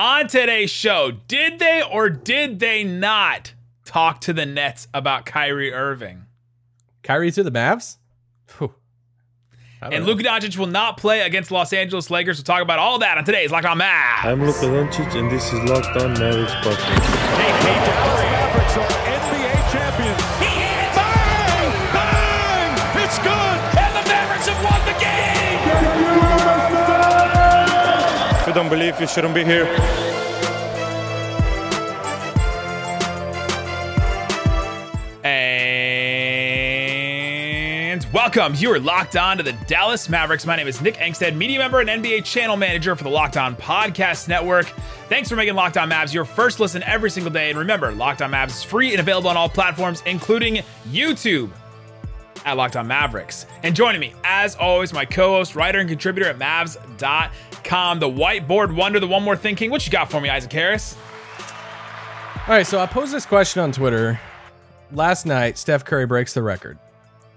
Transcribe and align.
On 0.00 0.26
today's 0.28 0.70
show, 0.70 1.10
did 1.28 1.58
they 1.58 1.82
or 1.82 2.08
did 2.08 2.58
they 2.58 2.84
not 2.84 3.52
talk 3.84 4.22
to 4.22 4.32
the 4.32 4.46
Nets 4.46 4.88
about 4.94 5.26
Kyrie 5.26 5.74
Irving? 5.74 6.24
Kyrie 7.02 7.30
to 7.32 7.42
the 7.42 7.50
Mavs? 7.50 7.98
Whew. 8.56 8.72
I 9.82 9.84
don't 9.84 9.92
And 9.92 10.06
know. 10.06 10.12
Luka 10.12 10.22
Doncic 10.26 10.56
will 10.56 10.68
not 10.68 10.96
play 10.96 11.20
against 11.20 11.50
Los 11.50 11.74
Angeles 11.74 12.08
Lakers. 12.10 12.38
We'll 12.38 12.44
talk 12.44 12.62
about 12.62 12.78
all 12.78 12.98
that 13.00 13.18
on 13.18 13.24
today's 13.26 13.50
Locked 13.50 13.66
On 13.66 13.78
Mavs. 13.78 14.24
I'm 14.24 14.42
Luka 14.42 14.60
Doncic, 14.60 15.14
and 15.16 15.30
this 15.30 15.52
is 15.52 15.62
Locked 15.68 15.94
On 16.02 16.14
Mavericks 16.14 16.52
podcast. 16.52 17.36
Dallas 17.36 17.64
Mavericks 17.64 18.29
you 28.50 28.54
don't 28.54 28.68
believe, 28.68 29.00
you 29.00 29.06
shouldn't 29.06 29.32
be 29.32 29.44
here. 29.44 29.64
And 35.22 36.44
welcome. 38.12 38.54
You 38.56 38.72
are 38.72 38.80
locked 38.80 39.16
on 39.16 39.36
to 39.36 39.44
the 39.44 39.52
Dallas 39.68 40.08
Mavericks. 40.08 40.44
My 40.44 40.56
name 40.56 40.66
is 40.66 40.80
Nick 40.80 40.96
Angstadt, 40.96 41.36
media 41.36 41.60
member 41.60 41.78
and 41.78 41.88
NBA 41.88 42.24
channel 42.24 42.56
manager 42.56 42.96
for 42.96 43.04
the 43.04 43.10
Locked 43.10 43.36
On 43.36 43.54
Podcast 43.54 44.26
Network. 44.26 44.66
Thanks 45.08 45.28
for 45.28 45.36
making 45.36 45.54
Locked 45.54 45.76
On 45.76 45.88
Mavs 45.88 46.12
your 46.12 46.24
first 46.24 46.58
listen 46.58 46.82
every 46.82 47.10
single 47.10 47.30
day. 47.30 47.50
And 47.50 47.58
remember, 47.58 47.92
Locked 47.92 48.20
On 48.20 48.32
Mavs 48.32 48.48
is 48.48 48.64
free 48.64 48.90
and 48.90 48.98
available 48.98 49.30
on 49.30 49.36
all 49.36 49.48
platforms, 49.48 50.02
including 50.06 50.56
YouTube 50.88 51.52
at 52.44 52.56
Locked 52.56 52.76
On 52.76 52.86
Mavericks. 52.86 53.46
And 53.62 53.74
joining 53.74 54.00
me, 54.00 54.14
as 54.24 54.56
always, 54.56 54.92
my 54.92 55.04
co-host, 55.04 55.54
writer, 55.54 55.78
and 55.78 55.88
contributor 55.88 56.28
at 56.28 56.38
Mavs.com, 56.38 57.30
the 57.64 58.08
whiteboard 58.08 58.74
wonder, 58.74 58.98
the 59.00 59.06
one 59.06 59.22
more 59.22 59.36
thinking. 59.36 59.70
What 59.70 59.84
you 59.86 59.92
got 59.92 60.10
for 60.10 60.20
me, 60.20 60.28
Isaac 60.28 60.52
Harris? 60.52 60.96
All 62.48 62.56
right, 62.56 62.66
so 62.66 62.80
I 62.80 62.86
posed 62.86 63.12
this 63.12 63.26
question 63.26 63.62
on 63.62 63.70
Twitter 63.72 64.18
last 64.92 65.26
night. 65.26 65.56
Steph 65.58 65.84
Curry 65.84 66.06
breaks 66.06 66.34
the 66.34 66.42
record, 66.42 66.78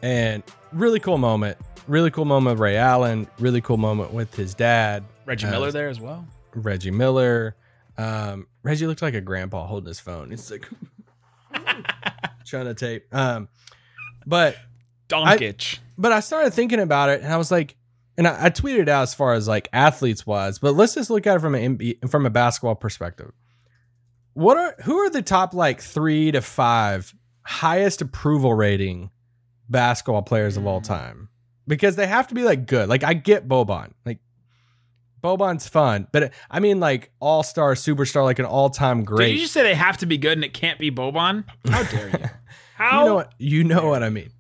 and 0.02 0.42
really 0.72 1.00
cool 1.00 1.18
moment. 1.18 1.58
Really 1.88 2.10
cool 2.12 2.26
moment 2.26 2.56
with 2.56 2.62
Ray 2.62 2.78
Allen. 2.78 3.28
Really 3.40 3.62
cool 3.62 3.78
moment 3.78 4.14
with 4.14 4.34
his 4.36 4.54
dad, 4.56 5.04
Reggie 5.26 5.48
Uh, 5.48 5.52
Miller 5.52 5.72
there 5.72 5.90
as 5.90 6.00
well. 6.00 6.26
Reggie 6.56 6.92
Miller. 6.92 7.56
Um, 7.98 8.48
Reggie 8.64 8.88
looked 8.88 9.02
like 9.02 9.14
a 9.14 9.22
grandpa 9.22 9.68
holding 9.68 9.88
his 9.88 10.00
phone. 10.00 10.30
He's 10.32 10.50
like 10.50 10.68
trying 12.46 12.66
to 12.66 12.74
tape. 12.74 13.14
Um, 13.14 13.50
but 14.26 14.56
Doncic. 15.10 15.80
but 15.98 16.12
I 16.12 16.22
started 16.22 16.54
thinking 16.54 16.80
about 16.80 17.10
it, 17.10 17.22
and 17.22 17.32
I 17.32 17.38
was 17.38 17.52
like, 17.52 17.76
and 18.18 18.28
I, 18.28 18.46
I 18.46 18.50
tweeted 18.50 18.88
out 18.88 19.04
as 19.04 19.14
far 19.14 19.34
as 19.34 19.48
like 19.48 19.70
athletes 19.74 20.26
was, 20.26 20.60
but 20.60 20.74
let's 20.74 20.94
just 20.94 21.10
look 21.10 21.26
at 21.28 21.38
it 21.38 21.40
from 21.40 21.56
an 21.56 21.96
from 22.10 22.26
a 22.26 22.30
basketball 22.30 22.76
perspective. 22.76 23.32
What 24.34 24.58
are 24.58 24.76
who 24.84 24.98
are 24.98 25.10
the 25.10 25.22
top 25.22 25.54
like 25.54 25.82
three 25.82 26.32
to 26.32 26.42
five 26.42 27.14
highest 27.44 28.02
approval 28.02 28.54
rating 28.54 29.12
basketball 29.70 30.22
players 30.22 30.58
of 30.58 30.66
all 30.66 30.80
hmm. 30.80 30.86
time? 30.86 31.30
Because 31.68 31.96
they 31.96 32.08
have 32.08 32.28
to 32.28 32.36
be 32.36 32.44
like 32.44 32.66
good. 32.66 32.90
Like 32.90 33.04
I 33.04 33.14
get 33.14 33.48
Boban, 33.48 33.94
like 34.06 34.20
Boban's 35.24 35.68
fun, 35.68 36.08
but 36.12 36.34
I 36.52 36.60
mean 36.60 36.80
like 36.80 37.12
all 37.20 37.42
star, 37.42 37.74
superstar, 37.74 38.24
like 38.24 38.40
an 38.40 38.46
all 38.46 38.70
time 38.70 39.04
great. 39.04 39.28
Did 39.28 39.34
you 39.36 39.42
just 39.42 39.54
say 39.54 39.64
they 39.64 39.76
have 39.76 39.98
to 40.00 40.06
be 40.06 40.18
good 40.18 40.34
and 40.34 40.44
it 40.44 40.54
can't 40.54 40.78
be 40.78 40.92
Boban? 40.92 41.46
How 41.68 41.84
dare 41.84 42.10
you? 42.10 42.18
How? 42.20 42.30
You 43.04 43.06
know 43.06 43.16
what 43.16 43.34
you 43.38 43.64
know 43.64 43.88
what 43.88 44.04
I 44.04 44.10
mean. 44.10 44.32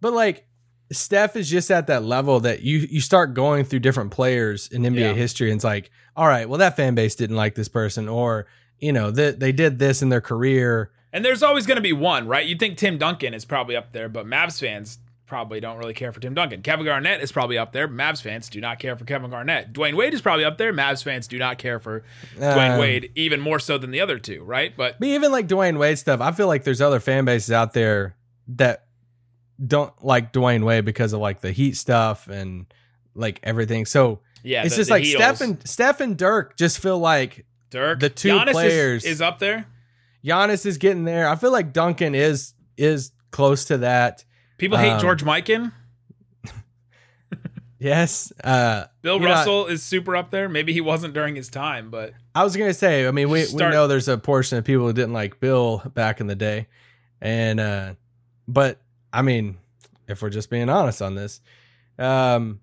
But 0.00 0.12
like 0.12 0.46
Steph 0.92 1.34
is 1.36 1.48
just 1.50 1.70
at 1.70 1.86
that 1.88 2.04
level 2.04 2.40
that 2.40 2.62
you 2.62 2.78
you 2.90 3.00
start 3.00 3.34
going 3.34 3.64
through 3.64 3.80
different 3.80 4.10
players 4.12 4.68
in 4.68 4.82
NBA 4.82 5.00
Yeah. 5.00 5.12
history 5.14 5.50
and 5.50 5.58
it's 5.58 5.64
like, 5.64 5.90
all 6.16 6.26
right, 6.28 6.48
well 6.48 6.58
that 6.58 6.76
fan 6.76 6.94
base 6.94 7.14
didn't 7.14 7.36
like 7.36 7.54
this 7.54 7.68
person 7.68 8.08
or 8.08 8.46
you 8.78 8.92
know, 8.92 9.10
that 9.10 9.40
they 9.40 9.52
did 9.52 9.78
this 9.78 10.02
in 10.02 10.10
their 10.10 10.20
career. 10.20 10.90
And 11.12 11.24
there's 11.24 11.42
always 11.42 11.66
going 11.66 11.76
to 11.76 11.82
be 11.82 11.94
one, 11.94 12.28
right? 12.28 12.46
You'd 12.46 12.58
think 12.58 12.76
Tim 12.76 12.98
Duncan 12.98 13.32
is 13.32 13.46
probably 13.46 13.74
up 13.74 13.92
there, 13.92 14.08
but 14.10 14.26
Mavs 14.26 14.60
fans 14.60 14.98
probably 15.24 15.60
don't 15.60 15.78
really 15.78 15.94
care 15.94 16.12
for 16.12 16.20
Tim 16.20 16.34
Duncan. 16.34 16.60
Kevin 16.60 16.84
Garnett 16.84 17.22
is 17.22 17.32
probably 17.32 17.56
up 17.56 17.72
there. 17.72 17.88
Mavs 17.88 18.20
fans 18.22 18.50
do 18.50 18.60
not 18.60 18.78
care 18.78 18.94
for 18.94 19.06
Kevin 19.06 19.30
Garnett. 19.30 19.72
Dwayne 19.72 19.94
Wade 19.94 20.12
is 20.12 20.20
probably 20.20 20.44
up 20.44 20.58
there. 20.58 20.74
Mavs 20.74 21.02
fans 21.02 21.26
do 21.26 21.38
not 21.38 21.56
care 21.56 21.80
for 21.80 22.04
Dwayne 22.38 22.72
Um, 22.74 22.78
Wade, 22.78 23.10
even 23.14 23.40
more 23.40 23.58
so 23.58 23.78
than 23.78 23.92
the 23.92 24.00
other 24.02 24.18
two, 24.18 24.44
right? 24.44 24.76
But 24.76 25.00
But 25.00 25.08
even 25.08 25.32
like 25.32 25.48
Dwayne 25.48 25.78
Wade 25.78 25.98
stuff, 25.98 26.20
I 26.20 26.32
feel 26.32 26.48
like 26.48 26.64
there's 26.64 26.82
other 26.82 27.00
fan 27.00 27.24
bases 27.24 27.50
out 27.50 27.72
there 27.72 28.14
that 28.48 28.84
don't 29.64 29.92
like 30.04 30.32
Dwayne 30.32 30.64
Wade 30.64 30.84
because 30.84 31.12
of 31.12 31.20
like 31.20 31.40
the 31.40 31.52
Heat 31.52 31.76
stuff 31.76 32.28
and 32.28 32.66
like 33.14 33.40
everything. 33.42 33.86
So 33.86 34.20
yeah, 34.42 34.62
it's 34.64 34.74
the- 34.74 34.80
just 34.80 34.88
the 34.88 34.94
like 34.94 35.04
heels. 35.04 35.22
Steph 35.22 35.40
and 35.40 35.66
Steph 35.68 36.00
and 36.00 36.16
Dirk 36.16 36.56
just 36.56 36.78
feel 36.78 36.98
like 36.98 37.44
Dirk, 37.70 38.00
the 38.00 38.10
two 38.10 38.28
Giannis 38.30 38.46
is- 38.48 38.52
players- 38.52 39.04
is, 39.04 39.20
up 39.22 39.38
there. 39.38 39.66
Giannis 40.24 40.66
is 40.66 40.78
getting 40.78 41.04
there. 41.04 41.28
I 41.28 41.36
feel 41.36 41.52
like 41.52 41.72
Duncan 41.72 42.14
is 42.14 42.54
is 42.76 43.12
close 43.30 43.64
to 43.66 43.78
that. 43.78 44.24
People 44.58 44.78
hate 44.78 44.90
Um, 44.92 45.00
George 45.00 45.22
Mikan. 45.24 45.72
Yes. 47.78 48.32
Uh 48.42 48.84
Bill 49.02 49.20
Russell 49.20 49.66
is 49.66 49.82
super 49.82 50.16
up 50.16 50.30
there. 50.30 50.48
Maybe 50.48 50.72
he 50.72 50.80
wasn't 50.80 51.12
during 51.12 51.36
his 51.36 51.48
time, 51.50 51.90
but 51.90 52.14
I 52.34 52.42
was 52.42 52.56
gonna 52.56 52.72
say, 52.74 53.06
I 53.06 53.10
mean, 53.10 53.28
we, 53.28 53.42
Start- 53.42 53.70
we 53.70 53.74
know 53.74 53.86
there's 53.86 54.08
a 54.08 54.16
portion 54.16 54.56
of 54.56 54.64
people 54.64 54.86
who 54.86 54.92
didn't 54.94 55.12
like 55.12 55.40
Bill 55.40 55.82
back 55.94 56.20
in 56.20 56.26
the 56.26 56.34
day. 56.34 56.68
And 57.20 57.60
uh 57.60 57.94
but 58.48 58.80
I 59.16 59.22
mean, 59.22 59.56
if 60.08 60.22
we're 60.22 60.30
just 60.30 60.50
being 60.50 60.68
honest 60.68 61.00
on 61.02 61.14
this, 61.14 61.40
um 61.98 62.60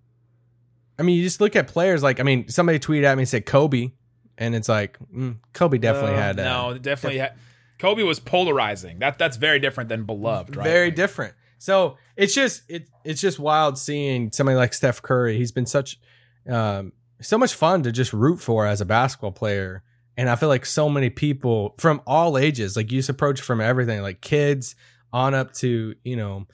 I 1.00 1.04
mean 1.04 1.18
you 1.18 1.24
just 1.24 1.42
look 1.42 1.56
at 1.56 1.68
players 1.68 2.04
like 2.04 2.20
I 2.20 2.24
mean, 2.24 2.48
somebody 2.50 2.80
tweeted 2.80 3.04
at 3.04 3.18
me 3.18 3.24
and 3.24 3.30
said 3.30 3.46
Kobe, 3.46 3.92
and 4.38 4.56
it's 4.56 4.70
like 4.70 4.98
mm, 5.14 5.38
Kobe 5.54 5.78
definitely 5.80 6.14
Uh, 6.14 6.22
had 6.22 6.40
uh, 6.40 6.44
no, 6.44 6.78
definitely 6.78 7.20
had. 7.20 7.34
Kobe 7.80 8.04
was 8.04 8.20
polarizing. 8.20 9.00
That 9.00 9.18
that's 9.18 9.38
very 9.38 9.60
different 9.60 9.90
than 9.90 10.06
beloved, 10.06 10.56
right? 10.56 10.64
Very 10.64 10.92
different. 10.92 11.34
So 11.58 11.98
it's 12.16 12.36
just 12.36 12.62
it 12.70 12.88
it's 13.04 13.20
just 13.20 13.40
wild 13.40 13.78
seeing 13.78 14.32
somebody 14.32 14.56
like 14.56 14.74
Steph 14.74 15.02
Curry. 15.02 15.38
He's 15.38 15.52
been 15.52 15.66
such 15.66 16.00
um 16.48 16.94
so 17.22 17.38
much 17.38 17.54
fun 17.56 17.84
to 17.84 17.92
just 17.92 18.14
root 18.14 18.40
for 18.40 18.68
as 18.68 18.82
a 18.82 18.86
basketball 18.86 19.32
player. 19.32 19.82
And 20.16 20.30
I 20.30 20.36
feel 20.36 20.50
like 20.50 20.66
so 20.66 20.90
many 20.90 21.10
people 21.10 21.74
from 21.80 22.02
all 22.06 22.38
ages, 22.38 22.76
like 22.78 22.92
you 22.92 23.00
just 23.00 23.10
approach 23.10 23.42
from 23.42 23.60
everything, 23.60 24.02
like 24.04 24.22
kids 24.22 24.76
on 25.14 25.34
up 25.34 25.54
to, 25.54 25.96
you 26.04 26.16
know, 26.18 26.46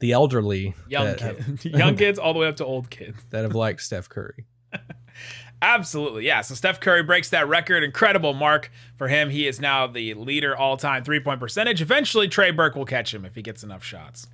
the 0.00 0.12
elderly 0.12 0.74
young 0.88 1.06
that 1.06 1.18
kids, 1.18 1.64
young 1.64 1.96
kids, 1.96 2.18
all 2.18 2.32
the 2.32 2.40
way 2.40 2.48
up 2.48 2.56
to 2.56 2.64
old 2.64 2.90
kids. 2.90 3.18
that 3.30 3.42
have 3.42 3.54
liked 3.54 3.80
Steph 3.82 4.08
Curry. 4.08 4.46
Absolutely, 5.62 6.26
yeah. 6.26 6.42
So 6.42 6.54
Steph 6.54 6.80
Curry 6.80 7.02
breaks 7.02 7.30
that 7.30 7.48
record, 7.48 7.82
incredible 7.82 8.34
mark 8.34 8.70
for 8.96 9.08
him. 9.08 9.30
He 9.30 9.46
is 9.46 9.58
now 9.60 9.86
the 9.86 10.12
leader 10.14 10.54
all-time 10.54 11.02
three-point 11.02 11.40
percentage. 11.40 11.80
Eventually, 11.80 12.28
Trey 12.28 12.50
Burke 12.50 12.74
will 12.74 12.84
catch 12.84 13.14
him 13.14 13.24
if 13.24 13.34
he 13.34 13.42
gets 13.42 13.62
enough 13.62 13.82
shots. 13.82 14.26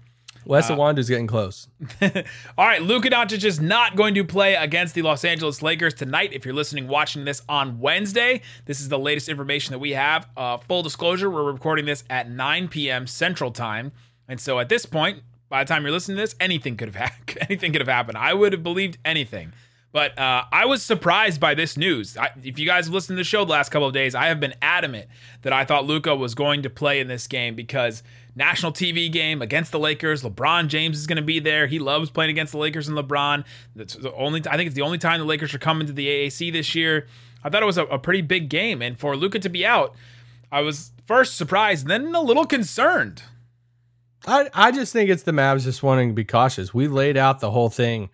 Wes 0.44 0.70
Uh, 0.70 0.92
getting 0.92 1.26
close. 1.26 1.68
All 2.02 2.66
right, 2.66 2.82
Luka 2.82 3.10
Doncic 3.10 3.44
is 3.44 3.60
not 3.60 3.96
going 3.96 4.14
to 4.14 4.24
play 4.24 4.54
against 4.54 4.94
the 4.94 5.02
Los 5.02 5.24
Angeles 5.24 5.62
Lakers 5.62 5.94
tonight. 5.94 6.32
If 6.32 6.44
you're 6.44 6.54
listening, 6.54 6.88
watching 6.88 7.24
this 7.24 7.42
on 7.48 7.78
Wednesday, 7.80 8.42
this 8.66 8.80
is 8.80 8.88
the 8.88 8.98
latest 8.98 9.28
information 9.28 9.72
that 9.72 9.78
we 9.78 9.92
have. 9.92 10.28
Uh, 10.36 10.58
full 10.58 10.82
disclosure: 10.82 11.30
we're 11.30 11.50
recording 11.50 11.84
this 11.86 12.04
at 12.10 12.30
9 12.30 12.68
p.m. 12.68 13.06
Central 13.06 13.50
Time, 13.50 13.92
and 14.28 14.40
so 14.40 14.58
at 14.58 14.68
this 14.68 14.86
point, 14.86 15.22
by 15.48 15.62
the 15.64 15.68
time 15.68 15.82
you're 15.82 15.92
listening 15.92 16.16
to 16.16 16.22
this, 16.22 16.34
anything 16.40 16.76
could 16.76 16.88
have 16.88 16.94
happened. 17.10 17.38
anything 17.48 17.72
could 17.72 17.80
have 17.80 17.88
happened. 17.88 18.18
I 18.18 18.34
would 18.34 18.52
have 18.52 18.62
believed 18.62 18.98
anything. 19.04 19.52
But 19.92 20.18
uh, 20.18 20.44
I 20.50 20.64
was 20.64 20.82
surprised 20.82 21.38
by 21.38 21.52
this 21.52 21.76
news. 21.76 22.16
I, 22.16 22.30
if 22.42 22.58
you 22.58 22.64
guys 22.64 22.86
have 22.86 22.94
listened 22.94 23.18
to 23.18 23.20
the 23.20 23.24
show 23.24 23.44
the 23.44 23.50
last 23.52 23.68
couple 23.68 23.86
of 23.86 23.92
days, 23.92 24.14
I 24.14 24.28
have 24.28 24.40
been 24.40 24.54
adamant 24.62 25.06
that 25.42 25.52
I 25.52 25.66
thought 25.66 25.84
Luka 25.84 26.16
was 26.16 26.34
going 26.34 26.62
to 26.62 26.70
play 26.70 26.98
in 26.98 27.08
this 27.08 27.26
game 27.26 27.54
because 27.54 28.02
national 28.34 28.72
TV 28.72 29.10
game 29.10 29.42
against 29.42 29.72
the 29.72 29.78
Lakers. 29.78 30.22
LeBron 30.22 30.68
James 30.68 30.98
is 30.98 31.06
going 31.06 31.16
to 31.16 31.22
be 31.22 31.38
there. 31.38 31.66
He 31.66 31.78
loves 31.78 32.10
playing 32.10 32.30
against 32.30 32.52
the 32.52 32.58
Lakers 32.58 32.88
and 32.88 32.96
LeBron. 32.96 33.44
That's 33.74 33.94
the 33.94 34.12
only. 34.14 34.42
I 34.48 34.56
think 34.56 34.68
it's 34.68 34.76
the 34.76 34.82
only 34.82 34.98
time 34.98 35.20
the 35.20 35.26
Lakers 35.26 35.54
are 35.54 35.58
coming 35.58 35.86
to 35.86 35.92
the 35.92 36.06
AAC 36.06 36.52
this 36.52 36.74
year. 36.74 37.06
I 37.44 37.50
thought 37.50 37.62
it 37.62 37.66
was 37.66 37.78
a, 37.78 37.84
a 37.84 37.98
pretty 37.98 38.22
big 38.22 38.48
game, 38.48 38.82
and 38.82 38.98
for 38.98 39.16
Luka 39.16 39.38
to 39.40 39.48
be 39.48 39.66
out, 39.66 39.94
I 40.50 40.60
was 40.60 40.92
first 41.06 41.36
surprised, 41.36 41.86
then 41.86 42.14
a 42.14 42.20
little 42.20 42.46
concerned. 42.46 43.22
I 44.26 44.48
I 44.54 44.70
just 44.70 44.92
think 44.92 45.10
it's 45.10 45.24
the 45.24 45.32
Mavs 45.32 45.64
just 45.64 45.82
wanting 45.82 46.10
to 46.10 46.14
be 46.14 46.24
cautious. 46.24 46.72
We 46.72 46.88
laid 46.88 47.16
out 47.16 47.40
the 47.40 47.50
whole 47.50 47.70
thing 47.70 48.10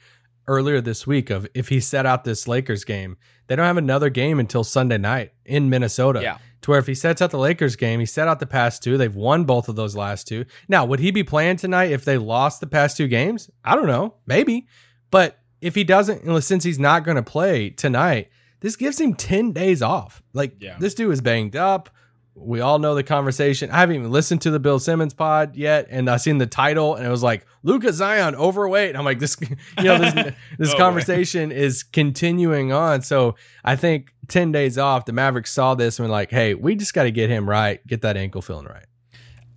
earlier 0.47 0.81
this 0.81 1.07
week 1.07 1.31
of 1.31 1.47
if 1.55 1.69
he 1.69 1.79
set 1.79 2.07
out 2.07 2.25
this 2.25 2.49
Lakers 2.49 2.85
game, 2.85 3.19
they 3.47 3.57
don't 3.57 3.67
have 3.67 3.77
another 3.77 4.09
game 4.09 4.41
until 4.41 4.65
Sunday 4.65 4.99
night 4.99 5.33
in 5.45 5.69
Minnesota. 5.69 6.23
Yeah. 6.23 6.39
To 6.63 6.71
where 6.73 6.81
if 6.81 6.87
he 6.89 6.95
sets 6.95 7.23
out 7.23 7.31
the 7.31 7.39
Lakers 7.39 7.77
game, 7.77 8.01
he 8.01 8.07
set 8.07 8.27
out 8.27 8.41
the 8.41 8.47
past 8.47 8.83
two. 8.83 8.97
They've 8.99 9.15
won 9.15 9.45
both 9.45 9.69
of 9.69 9.77
those 9.77 9.95
last 9.95 10.27
two. 10.27 10.45
Now, 10.69 10.85
would 10.85 10.99
he 10.99 11.11
be 11.13 11.23
playing 11.23 11.57
tonight 11.59 11.93
if 11.93 12.05
they 12.05 12.19
lost 12.19 12.61
the 12.61 12.67
past 12.67 12.97
two 12.97 13.07
games? 13.07 13.49
I 13.65 13.77
don't 13.77 13.87
know. 13.87 14.15
Maybe. 14.27 14.67
But 15.11 15.39
if 15.61 15.75
he 15.77 15.85
doesn't, 15.85 16.41
since 16.43 16.65
he's 16.65 16.79
not 16.79 17.05
going 17.05 17.17
to 17.17 17.23
play 17.23 17.71
tonight, 17.71 18.31
this 18.61 18.75
gives 18.75 19.01
him 19.01 19.15
10 19.15 19.53
days 19.53 19.83
off. 19.83 20.21
Like, 20.33 20.55
Yeah. 20.61 20.77
this 20.81 20.95
dude 20.95 21.13
is 21.13 21.21
banged 21.21 21.55
up. 21.55 21.91
We 22.35 22.61
all 22.61 22.79
know 22.79 22.95
the 22.95 23.03
conversation. 23.03 23.71
I 23.71 23.79
haven't 23.79 23.97
even 23.97 24.11
listened 24.13 24.43
to 24.43 24.51
the 24.53 24.61
Bill 24.61 24.79
Simmons 24.79 25.13
pod 25.15 25.57
yet, 25.57 25.89
and 25.91 26.09
I 26.09 26.19
seen 26.19 26.39
the 26.39 26.47
title, 26.47 26.95
and 26.95 27.05
it 27.05 27.11
was 27.11 27.23
like 27.23 27.45
Luka 27.65 27.93
Zion 27.93 28.37
overweight. 28.37 28.95
I'm 28.95 29.05
like, 29.05 29.19
this, 29.19 29.37
you 29.79 29.85
know, 29.85 29.99
this, 29.99 30.15
this 30.59 30.73
way. 30.73 30.79
conversation 30.79 31.51
is 31.51 31.83
continuing 31.83 32.73
on. 32.73 33.03
So 33.03 33.35
I 33.65 33.75
think 33.75 34.13
10 34.29 34.53
days 34.53 34.79
off, 34.79 35.05
the 35.05 35.13
Mavericks 35.13 35.53
saw 35.53 35.75
this 35.75 35.99
and 35.99 36.09
were 36.09 36.13
like, 36.13 36.31
hey, 36.31 36.55
we 36.55 36.75
just 36.75 36.95
got 36.95 37.05
to 37.05 37.11
get 37.11 37.31
him 37.31 37.49
right, 37.49 37.85
get 37.87 38.03
that 38.03 38.17
ankle 38.17 38.43
feeling 38.43 38.67
right. 38.67 38.85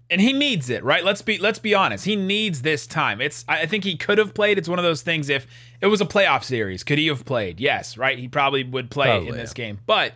and 0.10 0.22
he 0.22 0.34
needs 0.34 0.70
it, 0.70 0.84
right? 0.84 1.04
Let's 1.04 1.22
be 1.22 1.38
let's 1.38 1.60
be 1.60 1.76
honest. 1.76 2.06
He 2.06 2.16
needs 2.16 2.62
this 2.62 2.88
time. 2.88 3.22
It's 3.22 3.46
I 3.48 3.66
think 3.66 3.84
he 3.84 3.96
could 3.96 4.18
have 4.18 4.34
played. 4.34 4.58
It's 4.58 4.70
one 4.70 4.80
of 4.80 4.84
those 4.84 5.02
things. 5.02 5.30
If 5.30 5.48
it 5.82 5.88
was 5.88 6.02
a 6.02 6.06
playoff 6.06 6.44
series, 6.44 6.84
could 6.84 6.98
he 6.98 7.08
have 7.08 7.26
played? 7.26 7.60
Yes, 7.60 7.98
right. 7.98 8.18
He 8.18 8.28
probably 8.28 8.64
would 8.64 8.90
play 8.90 9.08
Probably, 9.08 9.30
in 9.30 9.36
this 9.36 9.52
yeah. 9.52 9.66
game, 9.66 9.80
but 9.86 10.14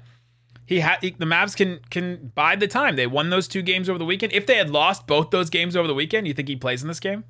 he 0.65 0.79
had 0.79 0.99
the 1.01 1.25
Mavs 1.25 1.55
can 1.55 1.79
can 1.89 2.31
bide 2.33 2.59
the 2.59 2.67
time. 2.67 2.95
They 2.95 3.07
won 3.07 3.29
those 3.29 3.47
two 3.47 3.61
games 3.61 3.87
over 3.87 3.99
the 3.99 4.05
weekend. 4.05 4.33
If 4.33 4.45
they 4.45 4.57
had 4.57 4.69
lost 4.69 5.05
both 5.07 5.29
those 5.29 5.49
games 5.49 5.75
over 5.75 5.87
the 5.87 5.93
weekend, 5.93 6.27
you 6.27 6.33
think 6.33 6.47
he 6.47 6.55
plays 6.55 6.81
in 6.81 6.87
this 6.87 6.99
game? 6.99 7.23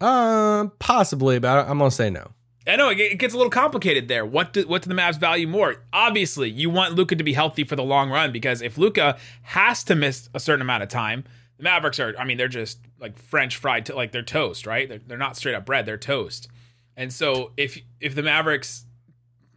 Um, 0.00 0.72
possibly, 0.78 1.38
but 1.38 1.68
I'm 1.68 1.78
going 1.78 1.90
to 1.90 1.94
say 1.94 2.10
no. 2.10 2.32
I 2.66 2.76
know 2.76 2.88
it 2.88 3.18
gets 3.18 3.34
a 3.34 3.36
little 3.36 3.50
complicated 3.50 4.08
there. 4.08 4.24
What 4.24 4.54
do, 4.54 4.66
what 4.66 4.82
do 4.82 4.88
the 4.88 4.94
Mavs 4.94 5.18
value 5.18 5.46
more? 5.46 5.76
Obviously, 5.92 6.48
you 6.48 6.70
want 6.70 6.94
Luka 6.94 7.14
to 7.14 7.24
be 7.24 7.34
healthy 7.34 7.64
for 7.64 7.76
the 7.76 7.82
long 7.82 8.10
run 8.10 8.32
because 8.32 8.62
if 8.62 8.78
Luka 8.78 9.18
has 9.42 9.84
to 9.84 9.94
miss 9.94 10.30
a 10.32 10.40
certain 10.40 10.62
amount 10.62 10.82
of 10.82 10.88
time, 10.88 11.24
the 11.58 11.62
Mavericks 11.62 12.00
are. 12.00 12.14
I 12.18 12.24
mean, 12.24 12.38
they're 12.38 12.48
just 12.48 12.78
like 12.98 13.18
French 13.18 13.56
fried, 13.56 13.86
to, 13.86 13.94
like 13.94 14.12
they're 14.12 14.22
toast, 14.22 14.66
right? 14.66 14.88
They're, 14.88 15.00
they're 15.06 15.18
not 15.18 15.36
straight 15.36 15.54
up 15.54 15.66
bread; 15.66 15.86
they're 15.86 15.98
toast. 15.98 16.48
And 16.96 17.12
so 17.12 17.52
if 17.56 17.78
if 18.00 18.14
the 18.14 18.22
Mavericks 18.22 18.86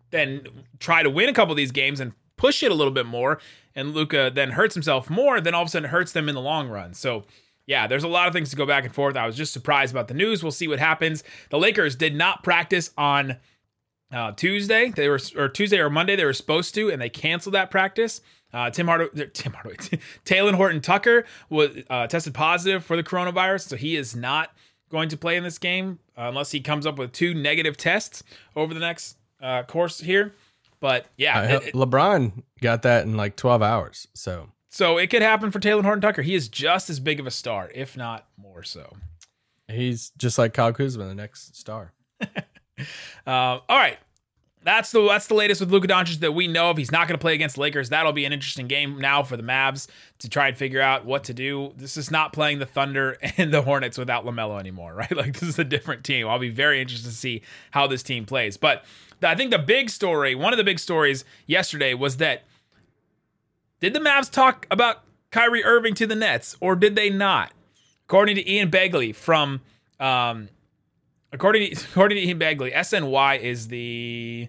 then 0.10 0.48
try 0.80 1.04
to 1.04 1.10
win 1.10 1.30
a 1.30 1.34
couple 1.34 1.52
of 1.52 1.58
these 1.58 1.72
games 1.72 2.00
and 2.00 2.14
push 2.38 2.64
it 2.64 2.72
a 2.72 2.76
little 2.76 2.94
bit 2.94 3.06
more, 3.06 3.40
and 3.76 3.94
Luka 3.94 4.32
then 4.34 4.52
hurts 4.52 4.74
himself 4.74 5.10
more, 5.10 5.42
then 5.42 5.54
all 5.54 5.64
of 5.64 5.68
a 5.68 5.72
sudden 5.72 5.90
hurts 5.90 6.12
them 6.12 6.30
in 6.30 6.36
the 6.36 6.42
long 6.42 6.70
run. 6.70 6.94
So 6.94 7.26
yeah, 7.68 7.86
there's 7.86 8.04
a 8.04 8.08
lot 8.08 8.28
of 8.28 8.34
things 8.34 8.50
to 8.50 8.56
go 8.56 8.66
back 8.66 8.84
and 8.86 8.94
forth. 8.94 9.16
I 9.16 9.26
was 9.28 9.36
just 9.36 9.54
surprised 9.54 9.94
about 9.94 10.08
the 10.08 10.14
news. 10.16 10.42
We'll 10.42 10.52
see 10.52 10.68
what 10.68 10.80
happens. 10.80 11.24
The 11.52 11.60
Lakers 11.60 11.96
did 11.96 12.16
not 12.16 12.42
practice 12.44 12.90
on 12.98 13.38
uh, 14.12 14.32
Tuesday. 14.32 14.90
They 14.90 15.10
were 15.10 15.20
or 15.36 15.50
Tuesday 15.50 15.78
or 15.80 15.90
Monday 15.90 16.16
they 16.16 16.26
were 16.26 16.34
supposed 16.34 16.74
to, 16.76 16.90
and 16.90 17.02
they 17.02 17.10
canceled 17.10 17.54
that 17.56 17.70
practice. 17.70 18.22
Uh, 18.54 18.70
Tim 18.70 18.88
Hardaway, 18.88 19.28
Tim 19.34 19.52
Hardaway, 19.54 19.76
Talen 20.26 20.54
Horton 20.56 20.80
Tucker 20.82 21.26
was 21.50 21.72
uh, 21.90 22.08
tested 22.08 22.34
positive 22.34 22.84
for 22.86 22.96
the 22.96 23.04
coronavirus, 23.04 23.68
so 23.68 23.76
he 23.76 23.96
is 23.98 24.16
not 24.16 24.52
going 24.90 25.10
to 25.10 25.18
play 25.18 25.36
in 25.36 25.44
this 25.44 25.58
game 25.58 26.00
uh, 26.18 26.22
unless 26.30 26.52
he 26.52 26.62
comes 26.62 26.86
up 26.86 26.98
with 26.98 27.12
two 27.12 27.34
negative 27.34 27.76
tests 27.76 28.24
over 28.56 28.74
the 28.74 28.80
next 28.80 29.18
uh, 29.42 29.64
course 29.64 30.00
here. 30.00 30.34
But 30.80 31.08
yeah, 31.18 31.40
Uh, 31.42 31.44
it- 31.58 31.68
it- 31.68 31.74
LeBron 31.74 32.44
got 32.62 32.84
that 32.84 33.04
in 33.06 33.18
like 33.18 33.36
12 33.36 33.62
hours. 33.62 34.08
So 34.14 34.48
so 34.78 35.00
it 35.00 35.08
could 35.10 35.24
happen 35.24 35.50
for 35.50 35.60
Talen 35.60 35.82
Horton 35.82 36.02
Tucker. 36.02 36.22
He 36.22 36.36
is 36.36 36.48
just 36.50 36.88
as 36.88 37.00
big 37.00 37.20
of 37.20 37.26
a 37.26 37.32
star, 37.32 37.72
if 37.74 37.98
not 37.98 38.28
more 38.38 38.62
so. 38.62 38.96
he's 39.68 40.12
just 40.20 40.38
like 40.38 40.54
Kyle 40.54 40.72
Kuzma, 40.72 41.06
the 41.06 41.16
next 41.16 41.56
star. 41.56 41.94
Uh, 43.26 43.58
all 43.68 43.78
right. 43.78 43.98
That's 44.62 44.92
the 44.92 45.04
that's 45.08 45.26
the 45.26 45.34
latest 45.34 45.62
with 45.62 45.72
Luka 45.72 45.88
Doncic 45.88 46.20
that 46.20 46.34
we 46.34 46.48
know 46.48 46.70
of. 46.70 46.78
He's 46.78 46.92
not 46.92 47.08
going 47.08 47.18
to 47.18 47.22
play 47.22 47.34
against 47.34 47.58
Lakers. 47.58 47.90
That'll 47.90 48.14
be 48.14 48.24
an 48.26 48.32
interesting 48.32 48.68
game 48.68 49.00
now 49.00 49.24
for 49.24 49.36
the 49.36 49.42
Mavs 49.42 49.88
to 50.20 50.30
try 50.30 50.48
and 50.48 50.56
figure 50.56 50.80
out 50.80 51.04
what 51.04 51.24
to 51.24 51.34
do. 51.34 51.74
This 51.76 51.98
is 51.98 52.12
not 52.12 52.34
playing 52.34 52.60
the 52.60 52.68
Thunder 52.68 53.18
and 53.38 53.52
the 53.52 53.64
Hornets 53.64 53.98
without 53.98 54.26
Lamelo 54.28 54.60
anymore, 54.60 54.94
right? 54.94 55.12
Like 55.12 55.34
this 55.34 55.50
is 55.50 55.58
a 55.58 55.64
different 55.64 56.04
team. 56.04 56.28
I'll 56.28 56.38
be 56.38 56.52
very 56.52 56.80
interested 56.80 57.10
to 57.10 57.16
see 57.16 57.42
how 57.72 57.88
this 57.88 58.04
team 58.04 58.26
plays. 58.28 58.58
But 58.58 58.86
I 59.24 59.34
think 59.34 59.50
the 59.50 59.58
big 59.58 59.90
story, 59.90 60.36
one 60.36 60.54
of 60.54 60.58
the 60.58 60.64
big 60.64 60.78
stories 60.78 61.26
yesterday, 61.48 61.96
was 61.96 62.18
that 62.18 62.44
did 63.80 63.94
the 63.94 64.00
Mavs 64.00 64.30
talk 64.32 64.66
about 64.72 65.04
Kyrie 65.32 65.64
Irving 65.64 65.94
to 65.96 66.08
the 66.08 66.16
Nets 66.16 66.56
or 66.60 66.76
did 66.76 66.96
they 66.96 67.10
not? 67.10 67.52
According 68.06 68.36
to 68.38 68.50
Ian 68.52 68.72
Begley 68.72 69.14
from 69.16 69.62
um, 70.00 70.50
according 71.34 71.76
to, 71.76 71.86
according 71.92 72.18
to 72.18 72.24
Ian 72.28 72.40
Begley, 72.40 72.74
SNY 72.74 73.40
is 73.40 73.68
the 73.68 74.48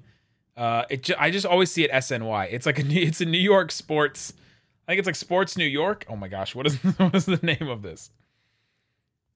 uh 0.57 0.85
it 0.91 1.03
ju- 1.05 1.15
I 1.19 1.31
just 1.31 1.47
always 1.47 1.71
see 1.71 1.85
it 1.85 1.91
SNY. 1.93 2.49
It's 2.53 2.67
like 2.67 2.79
a 2.79 2.83
New- 2.85 3.01
it's 3.03 3.21
a 3.21 3.25
New 3.27 3.39
York 3.39 3.71
sports 3.73 4.33
I 4.87 4.93
think 4.93 5.01
it's 5.01 5.07
like 5.07 5.17
Sports 5.17 5.57
New 5.59 5.67
York. 5.67 6.07
Oh 6.09 6.17
my 6.17 6.29
gosh, 6.29 6.55
what 6.55 6.67
is 6.67 6.77
what 6.97 7.15
is 7.15 7.27
the 7.27 7.39
name 7.43 7.69
of 7.69 7.83
this? 7.83 8.11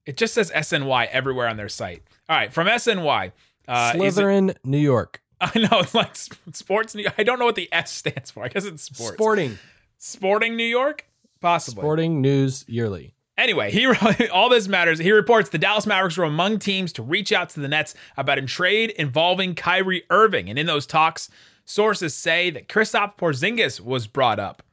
It 0.06 0.17
just 0.17 0.35
says 0.35 0.50
SNY 0.50 1.06
everywhere 1.09 1.49
on 1.49 1.56
their 1.56 1.69
site. 1.69 2.03
All 2.29 2.37
right, 2.37 2.53
from 2.53 2.67
SNY. 2.67 3.33
Uh, 3.69 3.93
is 3.97 4.19
it- 4.19 4.23
Slytherin, 4.23 4.56
New 4.65 4.79
York. 4.79 5.21
I 5.41 5.59
know 5.59 5.81
it's 5.81 5.94
like 5.94 6.15
sports. 6.53 6.94
New, 6.94 7.06
I 7.19 7.23
don't 7.25 7.39
know 7.39 7.44
what 7.44 7.55
the 7.56 7.69
S 7.73 7.93
stands 7.93 8.31
for. 8.31 8.44
I 8.44 8.49
guess 8.49 8.65
it's 8.65 8.85
sports. 8.85 9.15
Sporting. 9.15 9.59
Sporting 10.04 10.56
New 10.56 10.64
York, 10.64 11.06
possibly. 11.40 11.81
Sporting 11.81 12.20
News 12.20 12.64
Yearly. 12.66 13.14
Anyway, 13.38 13.70
he 13.70 13.87
all 14.32 14.49
this 14.49 14.66
matters. 14.66 14.99
He 14.99 15.12
reports 15.12 15.50
the 15.50 15.58
Dallas 15.58 15.87
Mavericks 15.87 16.16
were 16.16 16.25
among 16.25 16.58
teams 16.58 16.93
to 16.94 17.04
reach 17.04 17.31
out 17.32 17.50
to 17.50 17.60
the 17.60 17.69
Nets 17.69 17.94
about 18.16 18.38
a 18.38 18.43
trade 18.43 18.90
involving 18.90 19.54
Kyrie 19.54 20.02
Irving, 20.10 20.50
and 20.50 20.58
in 20.58 20.66
those 20.66 20.87
talks, 20.87 21.31
sources 21.64 22.16
say 22.16 22.50
that 22.50 22.66
Kristaps 22.66 23.16
Porzingis 23.16 23.81
was 23.81 24.08
brought 24.08 24.40
up. 24.40 24.64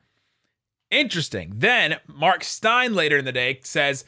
Interesting. 0.90 1.54
Then 1.58 1.98
Mark 2.08 2.44
Stein 2.44 2.96
later 2.96 3.20
in 3.20 3.26
the 3.26 3.32
day 3.32 3.60
says 3.62 4.06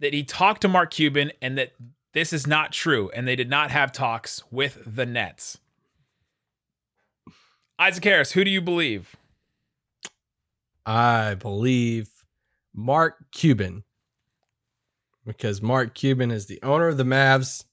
that 0.00 0.14
he 0.14 0.24
talked 0.24 0.62
to 0.62 0.68
Mark 0.68 0.90
Cuban 0.90 1.32
and 1.42 1.58
that 1.58 1.72
this 2.14 2.32
is 2.32 2.46
not 2.46 2.72
true, 2.72 3.10
and 3.10 3.28
they 3.28 3.36
did 3.36 3.50
not 3.50 3.70
have 3.70 3.92
talks 3.92 4.42
with 4.50 4.78
the 4.86 5.04
Nets. 5.04 5.58
Isaac 7.78 8.04
Harris, 8.04 8.32
who 8.32 8.42
do 8.42 8.50
you 8.50 8.62
believe? 8.62 9.16
I 10.84 11.34
believe 11.34 12.08
Mark 12.74 13.30
Cuban. 13.32 13.84
Because 15.24 15.62
Mark 15.62 15.94
Cuban 15.94 16.30
is 16.30 16.46
the 16.46 16.60
owner 16.62 16.88
of 16.88 16.96
the 16.96 17.04
Mavs. 17.04 17.64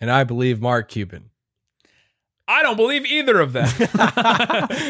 And 0.00 0.10
I 0.10 0.24
believe 0.24 0.60
Mark 0.60 0.88
Cuban. 0.88 1.30
I 2.48 2.62
don't 2.62 2.76
believe 2.76 3.06
either 3.06 3.40
of 3.40 3.52
them. 3.52 3.68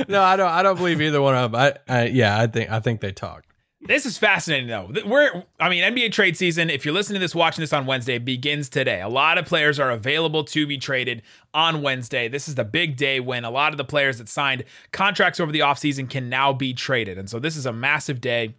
no, 0.09 0.23
I 0.23 0.37
don't 0.37 0.51
I 0.51 0.63
don't 0.63 0.77
believe 0.77 1.01
either 1.03 1.21
one 1.21 1.37
of 1.37 1.53
them. 1.53 1.61
I, 1.61 1.75
I 1.89 2.07
yeah, 2.07 2.41
I 2.41 2.47
think 2.47 2.71
I 2.71 2.81
think 2.81 3.01
they 3.01 3.13
talked. 3.13 3.52
This 3.85 4.07
is 4.07 4.17
fascinating 4.17 4.69
though. 4.69 4.93
We're 5.05 5.43
I 5.59 5.69
mean 5.69 5.83
NBA 5.83 6.13
trade 6.13 6.37
season, 6.37 6.71
if 6.71 6.85
you're 6.85 6.95
listening 6.95 7.17
to 7.17 7.21
this 7.25 7.35
watching 7.35 7.63
this 7.63 7.73
on 7.73 7.85
Wednesday, 7.85 8.19
begins 8.19 8.69
today. 8.69 9.01
A 9.01 9.09
lot 9.09 9.39
of 9.39 9.47
players 9.47 9.81
are 9.81 9.91
available 9.91 10.45
to 10.45 10.67
be 10.67 10.79
traded 10.79 11.23
on 11.53 11.83
Wednesday. 11.83 12.29
This 12.29 12.49
is 12.49 12.55
the 12.55 12.65
big 12.65 12.97
day 12.97 13.19
when 13.19 13.45
a 13.45 13.51
lot 13.51 13.73
of 13.73 13.79
the 13.79 13.85
players 13.85 14.19
that 14.19 14.29
signed 14.29 14.65
contracts 14.93 15.41
over 15.41 15.51
the 15.51 15.61
offseason 15.61 16.09
can 16.09 16.29
now 16.29 16.53
be 16.53 16.73
traded. 16.73 17.19
And 17.19 17.29
so 17.29 17.41
this 17.41 17.57
is 17.57 17.67
a 17.67 17.73
massive 17.73 18.21
day 18.21 18.55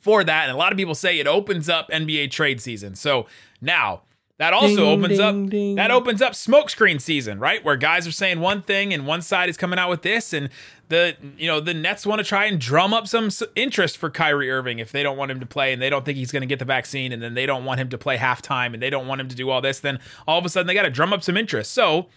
for 0.00 0.24
that. 0.24 0.48
And 0.48 0.52
a 0.52 0.58
lot 0.58 0.72
of 0.72 0.78
people 0.78 0.96
say 0.96 1.20
it 1.20 1.28
opens 1.28 1.68
up 1.68 1.88
NBA 1.90 2.32
trade 2.32 2.60
season. 2.60 2.96
So 2.96 3.26
now 3.60 4.02
that 4.38 4.52
also 4.52 4.74
Ding, 4.74 5.04
opens 5.04 5.20
up 5.20 5.34
ding, 5.34 5.48
ding. 5.48 5.74
that 5.76 5.92
opens 5.92 6.20
up 6.20 6.32
smokescreen 6.32 7.00
season, 7.00 7.38
right? 7.38 7.62
Where 7.64 7.76
guys 7.76 8.08
are 8.08 8.12
saying 8.12 8.40
one 8.40 8.62
thing 8.62 8.92
and 8.92 9.06
one 9.06 9.22
side 9.22 9.48
is 9.48 9.56
coming 9.56 9.78
out 9.78 9.88
with 9.88 10.02
this, 10.02 10.32
and 10.32 10.48
the 10.92 11.16
you 11.36 11.46
know 11.46 11.60
the 11.60 11.74
Nets 11.74 12.06
want 12.06 12.20
to 12.20 12.24
try 12.24 12.44
and 12.44 12.60
drum 12.60 12.92
up 12.92 13.08
some 13.08 13.30
interest 13.56 13.98
for 13.98 14.10
Kyrie 14.10 14.50
Irving 14.50 14.78
if 14.78 14.92
they 14.92 15.02
don't 15.02 15.16
want 15.16 15.30
him 15.30 15.40
to 15.40 15.46
play 15.46 15.72
and 15.72 15.80
they 15.80 15.90
don't 15.90 16.04
think 16.04 16.18
he's 16.18 16.32
going 16.32 16.42
to 16.42 16.46
get 16.46 16.58
the 16.58 16.64
vaccine, 16.64 17.12
and 17.12 17.22
then 17.22 17.34
they 17.34 17.46
don't 17.46 17.64
want 17.64 17.80
him 17.80 17.88
to 17.88 17.98
play 17.98 18.16
halftime 18.16 18.74
and 18.74 18.82
they 18.82 18.90
don't 18.90 19.06
want 19.06 19.20
him 19.20 19.28
to 19.28 19.36
do 19.36 19.50
all 19.50 19.60
this. 19.60 19.80
Then 19.80 19.98
all 20.26 20.38
of 20.38 20.44
a 20.44 20.48
sudden 20.48 20.66
they 20.66 20.74
got 20.74 20.82
to 20.82 20.90
drum 20.90 21.12
up 21.12 21.22
some 21.22 21.36
interest. 21.36 21.72
So 21.72 22.08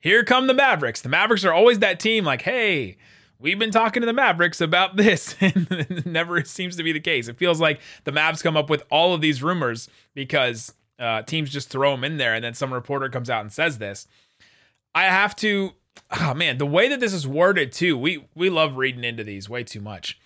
here 0.00 0.24
come 0.24 0.46
the 0.46 0.54
Mavericks. 0.54 1.00
The 1.00 1.08
Mavericks 1.08 1.44
are 1.44 1.52
always 1.52 1.80
that 1.80 1.98
team 2.00 2.24
like, 2.24 2.42
hey, 2.42 2.96
we've 3.38 3.58
been 3.58 3.70
talking 3.70 4.00
to 4.00 4.06
the 4.06 4.12
Mavericks 4.12 4.60
about 4.60 4.96
this, 4.96 5.34
and 5.40 5.66
it 5.70 6.06
never 6.06 6.42
seems 6.44 6.76
to 6.76 6.82
be 6.82 6.92
the 6.92 7.00
case. 7.00 7.28
It 7.28 7.38
feels 7.38 7.60
like 7.60 7.80
the 8.04 8.12
Mavs 8.12 8.42
come 8.42 8.56
up 8.56 8.70
with 8.70 8.84
all 8.90 9.14
of 9.14 9.20
these 9.20 9.42
rumors 9.42 9.88
because 10.14 10.74
uh, 10.98 11.22
teams 11.22 11.50
just 11.50 11.70
throw 11.70 11.92
them 11.92 12.04
in 12.04 12.16
there, 12.18 12.34
and 12.34 12.44
then 12.44 12.54
some 12.54 12.72
reporter 12.72 13.08
comes 13.08 13.28
out 13.28 13.42
and 13.42 13.52
says 13.52 13.78
this. 13.78 14.06
I 14.94 15.04
have 15.04 15.36
to, 15.36 15.72
oh 16.20 16.34
man, 16.34 16.58
the 16.58 16.66
way 16.66 16.88
that 16.88 17.00
this 17.00 17.12
is 17.12 17.26
worded 17.26 17.72
too, 17.72 17.96
we 17.96 18.26
we 18.34 18.50
love 18.50 18.76
reading 18.76 19.04
into 19.04 19.24
these 19.24 19.48
way 19.48 19.64
too 19.64 19.80
much. 19.80 20.18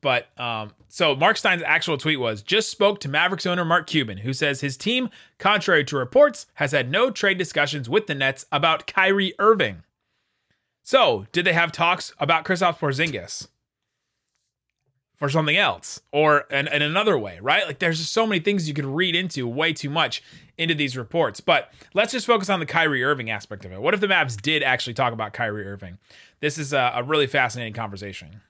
But 0.00 0.28
um, 0.38 0.72
so 0.88 1.16
Mark 1.16 1.38
Stein's 1.38 1.62
actual 1.62 1.96
tweet 1.96 2.20
was 2.20 2.42
just 2.42 2.70
spoke 2.70 3.00
to 3.00 3.08
Mavericks 3.08 3.46
owner 3.46 3.64
Mark 3.64 3.86
Cuban, 3.86 4.18
who 4.18 4.34
says 4.34 4.60
his 4.60 4.76
team, 4.76 5.08
contrary 5.38 5.82
to 5.84 5.96
reports, 5.96 6.46
has 6.54 6.72
had 6.72 6.90
no 6.90 7.10
trade 7.10 7.38
discussions 7.38 7.88
with 7.88 8.06
the 8.06 8.14
Nets 8.14 8.44
about 8.52 8.86
Kyrie 8.86 9.32
Irving. 9.38 9.82
So, 10.82 11.26
did 11.32 11.46
they 11.46 11.54
have 11.54 11.72
talks 11.72 12.12
about 12.18 12.44
Kristaps 12.44 12.78
Porzingis 12.78 13.48
for 15.16 15.28
something 15.28 15.56
else, 15.56 16.00
or 16.12 16.40
in, 16.50 16.66
in 16.68 16.82
another 16.82 17.16
way, 17.16 17.38
right? 17.40 17.66
Like, 17.66 17.78
there's 17.78 17.98
just 17.98 18.12
so 18.12 18.26
many 18.26 18.40
things 18.40 18.66
you 18.68 18.74
could 18.74 18.84
read 18.84 19.14
into 19.14 19.46
way 19.46 19.72
too 19.72 19.90
much 19.90 20.22
into 20.58 20.74
these 20.74 20.96
reports. 20.96 21.40
But 21.40 21.72
let's 21.94 22.12
just 22.12 22.26
focus 22.26 22.50
on 22.50 22.60
the 22.60 22.66
Kyrie 22.66 23.04
Irving 23.04 23.30
aspect 23.30 23.64
of 23.64 23.72
it. 23.72 23.80
What 23.80 23.94
if 23.94 24.00
the 24.00 24.08
Mavs 24.08 24.40
did 24.40 24.62
actually 24.62 24.94
talk 24.94 25.12
about 25.12 25.32
Kyrie 25.32 25.66
Irving? 25.66 25.98
This 26.40 26.58
is 26.58 26.72
a, 26.72 26.92
a 26.96 27.02
really 27.02 27.26
fascinating 27.26 27.74
conversation. 27.74 28.40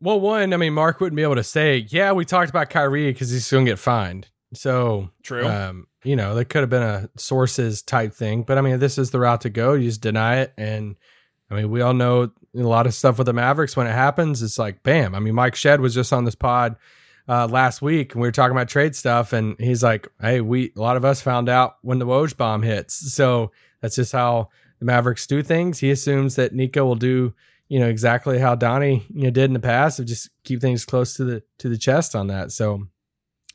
Well, 0.00 0.20
one, 0.20 0.54
I 0.54 0.56
mean, 0.56 0.74
Mark 0.74 1.00
wouldn't 1.00 1.16
be 1.16 1.22
able 1.22 1.34
to 1.34 1.44
say, 1.44 1.86
yeah, 1.88 2.12
we 2.12 2.24
talked 2.24 2.50
about 2.50 2.70
Kyrie 2.70 3.12
because 3.12 3.30
he's 3.30 3.50
going 3.50 3.66
to 3.66 3.72
get 3.72 3.78
fined. 3.78 4.28
So, 4.54 5.10
True. 5.22 5.46
Um, 5.46 5.88
you 6.04 6.16
know, 6.16 6.34
that 6.36 6.46
could 6.46 6.60
have 6.60 6.70
been 6.70 6.82
a 6.82 7.10
sources 7.16 7.82
type 7.82 8.14
thing. 8.14 8.44
But 8.44 8.58
I 8.58 8.60
mean, 8.60 8.78
this 8.78 8.96
is 8.96 9.10
the 9.10 9.18
route 9.18 9.42
to 9.42 9.50
go. 9.50 9.74
You 9.74 9.88
just 9.88 10.00
deny 10.00 10.38
it. 10.38 10.54
And 10.56 10.96
I 11.50 11.54
mean, 11.54 11.70
we 11.70 11.80
all 11.80 11.94
know 11.94 12.30
a 12.54 12.58
lot 12.58 12.86
of 12.86 12.94
stuff 12.94 13.18
with 13.18 13.26
the 13.26 13.32
Mavericks 13.32 13.76
when 13.76 13.86
it 13.86 13.92
happens. 13.92 14.42
It's 14.42 14.58
like, 14.58 14.82
bam. 14.82 15.14
I 15.14 15.20
mean, 15.20 15.34
Mike 15.34 15.54
Shed 15.54 15.80
was 15.80 15.94
just 15.94 16.12
on 16.12 16.24
this 16.24 16.34
pod 16.34 16.76
uh, 17.28 17.46
last 17.46 17.82
week 17.82 18.14
and 18.14 18.22
we 18.22 18.28
were 18.28 18.32
talking 18.32 18.56
about 18.56 18.68
trade 18.68 18.94
stuff. 18.94 19.32
And 19.32 19.56
he's 19.58 19.82
like, 19.82 20.08
hey, 20.20 20.40
we, 20.40 20.72
a 20.76 20.80
lot 20.80 20.96
of 20.96 21.04
us 21.04 21.20
found 21.20 21.48
out 21.48 21.76
when 21.82 21.98
the 21.98 22.06
Woj 22.06 22.36
bomb 22.36 22.62
hits. 22.62 23.14
So 23.14 23.52
that's 23.80 23.96
just 23.96 24.12
how 24.12 24.48
the 24.78 24.84
Mavericks 24.84 25.26
do 25.26 25.42
things. 25.42 25.78
He 25.78 25.90
assumes 25.90 26.36
that 26.36 26.54
Nico 26.54 26.84
will 26.84 26.96
do, 26.96 27.34
you 27.68 27.80
know, 27.80 27.88
exactly 27.88 28.38
how 28.38 28.54
Donnie 28.54 29.04
you 29.12 29.24
know 29.24 29.30
did 29.30 29.44
in 29.44 29.52
the 29.52 29.60
past 29.60 29.98
of 29.98 30.06
just 30.06 30.30
keep 30.44 30.60
things 30.60 30.84
close 30.84 31.14
to 31.14 31.24
the 31.24 31.42
to 31.58 31.68
the 31.68 31.78
chest 31.78 32.14
on 32.14 32.28
that. 32.28 32.52
So 32.52 32.86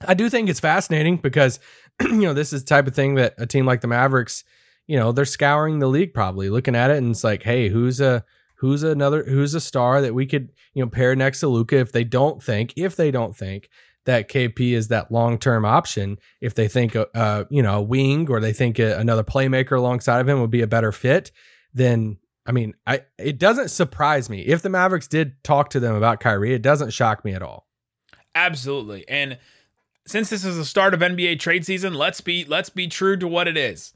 I 0.06 0.14
do 0.14 0.30
think 0.30 0.50
it's 0.50 0.60
fascinating 0.60 1.18
because 1.18 1.60
you 2.02 2.22
know 2.22 2.34
this 2.34 2.54
is 2.54 2.64
the 2.64 2.70
type 2.70 2.88
of 2.88 2.96
thing 2.96 3.16
that 3.16 3.36
a 3.38 3.46
team 3.46 3.66
like 3.66 3.82
the 3.82 3.88
Mavericks, 3.88 4.44
you 4.88 4.98
know, 4.98 5.12
they're 5.12 5.26
scouring 5.26 5.80
the 5.80 5.88
league 5.88 6.14
probably 6.14 6.50
looking 6.50 6.76
at 6.76 6.92
it 6.92 6.98
and 6.98 7.12
it's 7.12 7.24
like, 7.24 7.44
hey, 7.44 7.70
who's 7.70 8.00
a 8.00 8.24
who's 8.56 8.84
another 8.84 9.24
who's 9.24 9.54
a 9.54 9.62
star 9.62 10.02
that 10.02 10.14
we 10.14 10.26
could 10.26 10.50
you 10.74 10.84
know 10.84 10.90
pair 10.90 11.16
next 11.18 11.42
to 11.42 11.50
luka 11.50 11.78
if 11.78 11.92
they 11.92 12.06
don't 12.06 12.42
think 12.42 12.72
if 12.78 12.96
they 12.96 13.12
don't 13.12 13.36
think 13.36 13.68
that 14.06 14.30
KP 14.30 14.72
is 14.72 14.90
that 14.90 15.12
long 15.12 15.38
term 15.38 15.66
option. 15.66 16.18
If 16.42 16.56
they 16.56 16.68
think 16.68 16.96
uh 16.96 17.46
you 17.50 17.62
know 17.62 17.80
a 17.80 17.82
wing 17.82 18.30
or 18.30 18.40
they 18.40 18.54
think 18.54 18.80
a, 18.80 18.98
another 18.98 19.24
playmaker 19.24 19.78
alongside 19.78 20.20
of 20.20 20.30
him 20.30 20.42
would 20.42 20.52
be 20.52 20.62
a 20.62 20.68
better 20.68 20.92
fit, 20.92 21.32
then 21.74 22.18
I 22.46 22.52
mean 22.52 22.74
I 22.86 23.02
it 23.18 23.40
doesn't 23.40 23.70
surprise 23.70 24.30
me 24.30 24.42
if 24.42 24.62
the 24.62 24.70
Mavericks 24.70 25.08
did 25.08 25.44
talk 25.44 25.70
to 25.72 25.80
them 25.80 25.96
about 25.96 26.20
Kyrie. 26.20 26.54
It 26.54 26.62
doesn't 26.62 26.92
shock 26.92 27.24
me 27.24 27.34
at 27.34 27.42
all. 27.42 27.68
Absolutely, 28.36 29.08
and 29.08 29.38
since 30.06 30.30
this 30.30 30.44
is 30.44 30.58
the 30.58 30.66
start 30.66 30.94
of 30.94 31.00
NBA 31.00 31.40
trade 31.40 31.66
season, 31.66 31.94
let's 31.94 32.20
be 32.20 32.46
let's 32.46 32.70
be 32.70 32.88
true 32.88 33.16
to 33.18 33.28
what 33.28 33.48
it 33.48 33.58
is. 33.58 33.94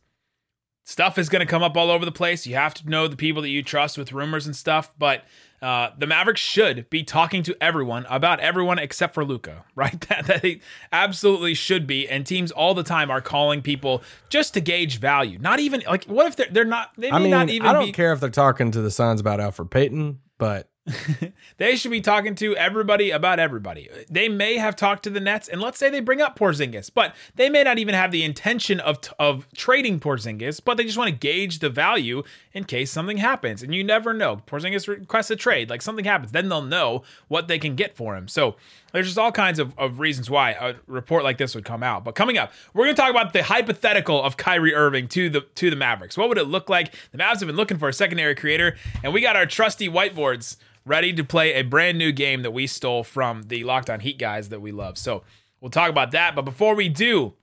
Stuff 0.88 1.18
is 1.18 1.28
going 1.28 1.42
to 1.42 1.46
come 1.46 1.64
up 1.64 1.76
all 1.76 1.92
over 1.92 2.06
the 2.06 2.14
place. 2.14 2.48
You 2.48 2.56
have 2.56 2.74
to 2.76 2.90
know 2.90 3.10
the 3.10 3.18
people 3.18 3.42
that 3.42 3.50
you 3.50 3.62
trust 3.62 3.98
with 3.98 4.14
rumors 4.14 4.46
and 4.46 4.56
stuff, 4.56 4.94
but 4.98 5.26
uh, 5.62 5.90
the 5.98 6.08
Mavericks 6.08 6.40
should 6.40 6.90
be 6.90 7.04
talking 7.04 7.44
to 7.44 7.58
everyone 7.62 8.06
about 8.10 8.40
everyone 8.40 8.80
except 8.80 9.14
for 9.14 9.26
Luka, 9.26 9.66
right? 9.76 10.00
That, 10.08 10.28
that 10.28 10.42
they 10.44 10.62
absolutely 10.94 11.56
should 11.56 11.88
be. 11.88 12.08
And 12.08 12.26
teams 12.26 12.52
all 12.52 12.74
the 12.74 12.84
time 12.84 13.12
are 13.12 13.20
calling 13.20 13.62
people 13.62 14.02
just 14.30 14.54
to 14.54 14.62
gauge 14.62 14.98
value. 15.02 15.38
Not 15.40 15.60
even 15.60 15.84
like, 15.86 16.06
what 16.06 16.26
if 16.26 16.38
they're, 16.38 16.48
they're 16.50 16.64
not, 16.64 16.92
they 16.96 17.12
may 17.12 17.18
I 17.18 17.20
mean, 17.20 17.32
not 17.32 17.50
even 17.50 17.68
I 17.68 17.74
don't 17.74 17.88
be, 17.88 17.92
care 17.92 18.14
if 18.14 18.22
they're 18.22 18.30
talking 18.30 18.72
to 18.72 18.82
the 18.82 18.90
Suns 18.90 19.20
about 19.20 19.42
Elfrid 19.42 19.70
Payton, 19.70 20.22
but 20.38 20.70
they 21.58 21.76
should 21.76 21.92
be 21.92 22.02
talking 22.02 22.36
to 22.36 22.56
everybody 22.56 23.12
about 23.12 23.40
everybody. 23.40 23.90
They 24.10 24.30
may 24.30 24.58
have 24.58 24.76
talked 24.76 25.04
to 25.04 25.10
the 25.10 25.20
Nets, 25.20 25.48
and 25.48 25.62
let's 25.62 25.78
say 25.78 25.90
they 25.90 26.00
bring 26.00 26.22
up 26.22 26.38
Porzingis, 26.38 26.92
but 26.94 27.16
they 27.36 27.50
may 27.50 27.64
not 27.64 27.78
even 27.78 27.96
have 27.96 28.12
the 28.12 28.24
intention 28.24 28.80
of 28.80 29.00
of 29.20 29.48
trading 29.54 30.00
Porzingis, 30.00 30.62
but 30.64 30.78
they 30.78 30.84
just 30.84 30.98
want 30.98 31.10
to 31.10 31.18
gauge 31.18 31.60
the 31.60 31.70
value 31.70 32.24
in 32.54 32.64
case 32.64 32.92
something 32.92 33.18
happens. 33.18 33.62
And 33.62 33.74
you 33.74 33.84
never 33.84 34.14
know. 34.14 34.38
Porzingis 34.38 34.88
requests 34.88 35.32
a 35.32 35.36
trade, 35.36 35.70
like 35.70 35.82
something 35.82 36.06
happens, 36.06 36.32
then 36.32 36.50
they'll 36.50 36.62
know 36.62 37.04
what 37.28 37.48
they 37.48 37.60
can 37.60 37.76
get 37.76 37.96
for 37.96 38.16
him. 38.16 38.28
So 38.28 38.56
there's 38.98 39.06
just 39.06 39.20
all 39.20 39.32
kinds 39.32 39.60
of, 39.60 39.78
of 39.78 40.00
reasons 40.00 40.28
why 40.28 40.54
a 40.54 40.74
report 40.88 41.24
like 41.24 41.38
this 41.38 41.54
would 41.54 41.64
come 41.64 41.84
out. 41.84 42.04
But 42.04 42.16
coming 42.16 42.36
up, 42.40 42.52
we're 42.74 42.86
going 42.86 42.96
to 42.96 43.00
talk 43.02 43.12
about 43.12 43.32
the 43.32 43.44
hypothetical 43.44 44.24
of 44.24 44.38
Kyrie 44.38 44.74
Irving 44.74 45.08
to 45.10 45.30
the 45.30 45.42
to 45.42 45.70
the 45.70 45.76
Mavericks. 45.76 46.18
What 46.18 46.30
would 46.30 46.40
it 46.40 46.48
look 46.48 46.68
like? 46.68 46.96
The 47.12 47.20
Mavs 47.20 47.40
have 47.40 47.48
been 47.48 47.56
looking 47.56 47.78
for 47.78 47.88
a 47.90 47.94
secondary 47.94 48.34
creator, 48.34 48.76
and 49.04 49.14
we 49.14 49.22
got 49.22 49.36
our 49.36 49.46
trusty 49.46 49.88
whiteboards 49.88 50.58
ready 50.84 51.14
to 51.14 51.24
play 51.24 51.54
a 51.54 51.62
brand 51.62 52.00
new 52.00 52.12
game 52.12 52.42
that 52.42 52.52
we 52.52 52.66
stole 52.66 53.04
from 53.04 53.44
the 53.44 53.64
Locked 53.64 53.90
On 53.92 54.00
Heat 54.00 54.18
guys 54.18 54.50
that 54.50 54.62
we 54.62 54.72
love. 54.72 54.98
So 54.98 55.22
we'll 55.62 55.70
talk 55.70 55.92
about 55.92 56.10
that. 56.12 56.34
But 56.36 56.44
before 56.46 56.74
we 56.74 56.90
do, 56.90 57.34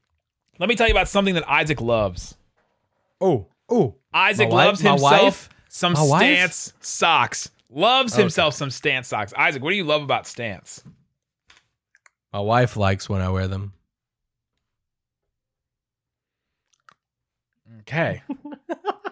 let 0.59 0.69
me 0.69 0.75
tell 0.75 0.89
you 0.89 0.93
about 0.95 1.09
something 1.09 1.35
that 1.35 1.49
Isaac 1.49 1.81
loves. 1.81 2.35
oh, 3.21 3.47
oh, 3.69 3.95
Isaac 4.13 4.49
My 4.49 4.55
wife- 4.55 4.67
loves 4.67 4.83
my 4.83 4.91
himself 4.91 5.23
wife? 5.23 5.49
some 5.69 5.93
My 5.93 6.03
wife? 6.03 6.21
stance 6.21 6.73
socks. 6.81 7.51
Loves 7.71 8.15
himself 8.15 8.55
some 8.55 8.71
stance 8.71 9.09
socks. 9.09 9.33
Isaac, 9.37 9.63
what 9.63 9.71
do 9.71 9.77
you 9.77 9.85
love 9.85 10.03
about 10.03 10.27
stance? 10.29 10.85
My 12.35 12.41
wife 12.41 12.77
likes 12.77 13.09
when 13.09 13.23
I 13.23 13.29
wear 13.29 13.47
them. 13.47 13.73
Okay. 17.83 18.23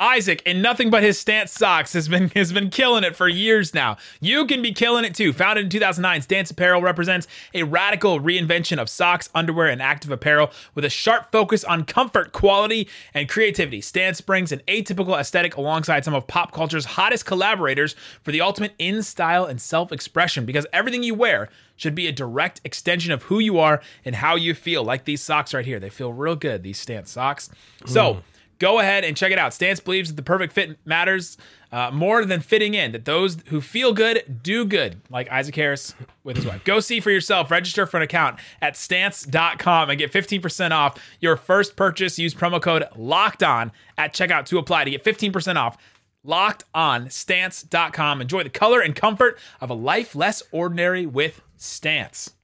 Isaac, 0.00 0.42
in 0.46 0.62
nothing 0.62 0.88
but 0.88 1.02
his 1.02 1.18
stance 1.18 1.52
socks, 1.52 1.92
has 1.92 2.08
been 2.08 2.28
has 2.34 2.52
been 2.52 2.70
killing 2.70 3.04
it 3.04 3.14
for 3.14 3.28
years 3.28 3.74
now. 3.74 3.98
You 4.20 4.46
can 4.46 4.62
be 4.62 4.72
killing 4.72 5.04
it 5.04 5.14
too. 5.14 5.32
Founded 5.34 5.64
in 5.64 5.70
2009, 5.70 6.22
Stance 6.22 6.50
Apparel 6.50 6.80
represents 6.80 7.28
a 7.52 7.62
radical 7.62 8.18
reinvention 8.18 8.78
of 8.78 8.88
socks, 8.88 9.28
underwear, 9.34 9.68
and 9.68 9.82
active 9.82 10.10
apparel 10.10 10.50
with 10.74 10.84
a 10.86 10.90
sharp 10.90 11.30
focus 11.30 11.62
on 11.64 11.84
comfort, 11.84 12.32
quality, 12.32 12.88
and 13.12 13.28
creativity. 13.28 13.82
Stance 13.82 14.22
brings 14.22 14.50
an 14.50 14.62
atypical 14.66 15.18
aesthetic 15.18 15.56
alongside 15.56 16.04
some 16.04 16.14
of 16.14 16.26
pop 16.26 16.52
culture's 16.52 16.86
hottest 16.86 17.26
collaborators 17.26 17.94
for 18.22 18.32
the 18.32 18.40
ultimate 18.40 18.72
in 18.78 19.02
style 19.02 19.44
and 19.44 19.60
self 19.60 19.92
expression. 19.92 20.46
Because 20.46 20.66
everything 20.72 21.02
you 21.02 21.14
wear 21.14 21.50
should 21.76 21.94
be 21.94 22.06
a 22.06 22.12
direct 22.12 22.60
extension 22.64 23.12
of 23.12 23.24
who 23.24 23.38
you 23.38 23.58
are 23.58 23.82
and 24.04 24.14
how 24.14 24.34
you 24.34 24.54
feel. 24.54 24.82
Like 24.82 25.04
these 25.04 25.22
socks 25.22 25.52
right 25.52 25.64
here, 25.64 25.78
they 25.78 25.90
feel 25.90 26.12
real 26.12 26.36
good. 26.36 26.62
These 26.62 26.78
Stance 26.78 27.10
socks. 27.10 27.50
So 27.86 28.14
mm. 28.14 28.22
Go 28.60 28.78
ahead 28.78 29.04
and 29.04 29.16
check 29.16 29.32
it 29.32 29.38
out. 29.38 29.52
Stance 29.52 29.80
believes 29.80 30.10
that 30.10 30.16
the 30.16 30.22
perfect 30.22 30.52
fit 30.52 30.78
matters 30.84 31.36
uh, 31.72 31.90
more 31.92 32.24
than 32.24 32.40
fitting 32.40 32.74
in, 32.74 32.92
that 32.92 33.04
those 33.04 33.38
who 33.46 33.60
feel 33.60 33.92
good 33.92 34.40
do 34.42 34.64
good, 34.64 35.00
like 35.10 35.28
Isaac 35.30 35.56
Harris 35.56 35.94
with 36.22 36.36
his 36.36 36.46
wife. 36.46 36.62
Go 36.64 36.78
see 36.78 37.00
for 37.00 37.10
yourself. 37.10 37.50
Register 37.50 37.86
for 37.86 37.96
an 37.96 38.02
account 38.04 38.38
at 38.60 38.76
stance.com 38.76 39.90
and 39.90 39.98
get 39.98 40.12
15% 40.12 40.70
off 40.70 40.96
your 41.20 41.36
first 41.36 41.74
purchase. 41.74 42.18
Use 42.18 42.34
promo 42.34 42.62
code 42.62 42.84
locked 42.96 43.42
on 43.42 43.72
at 43.98 44.14
checkout 44.14 44.46
to 44.46 44.58
apply 44.58 44.84
to 44.84 44.90
get 44.90 45.02
15% 45.02 45.56
off. 45.56 45.76
Locked 46.22 46.64
on 46.74 47.08
stance.com. 47.08 48.20
Enjoy 48.20 48.42
the 48.42 48.50
color 48.50 48.80
and 48.80 48.94
comfort 48.94 49.38
of 49.60 49.70
a 49.70 49.74
life 49.74 50.14
less 50.14 50.42
ordinary 50.52 51.06
with 51.06 51.40
Stance. 51.56 52.34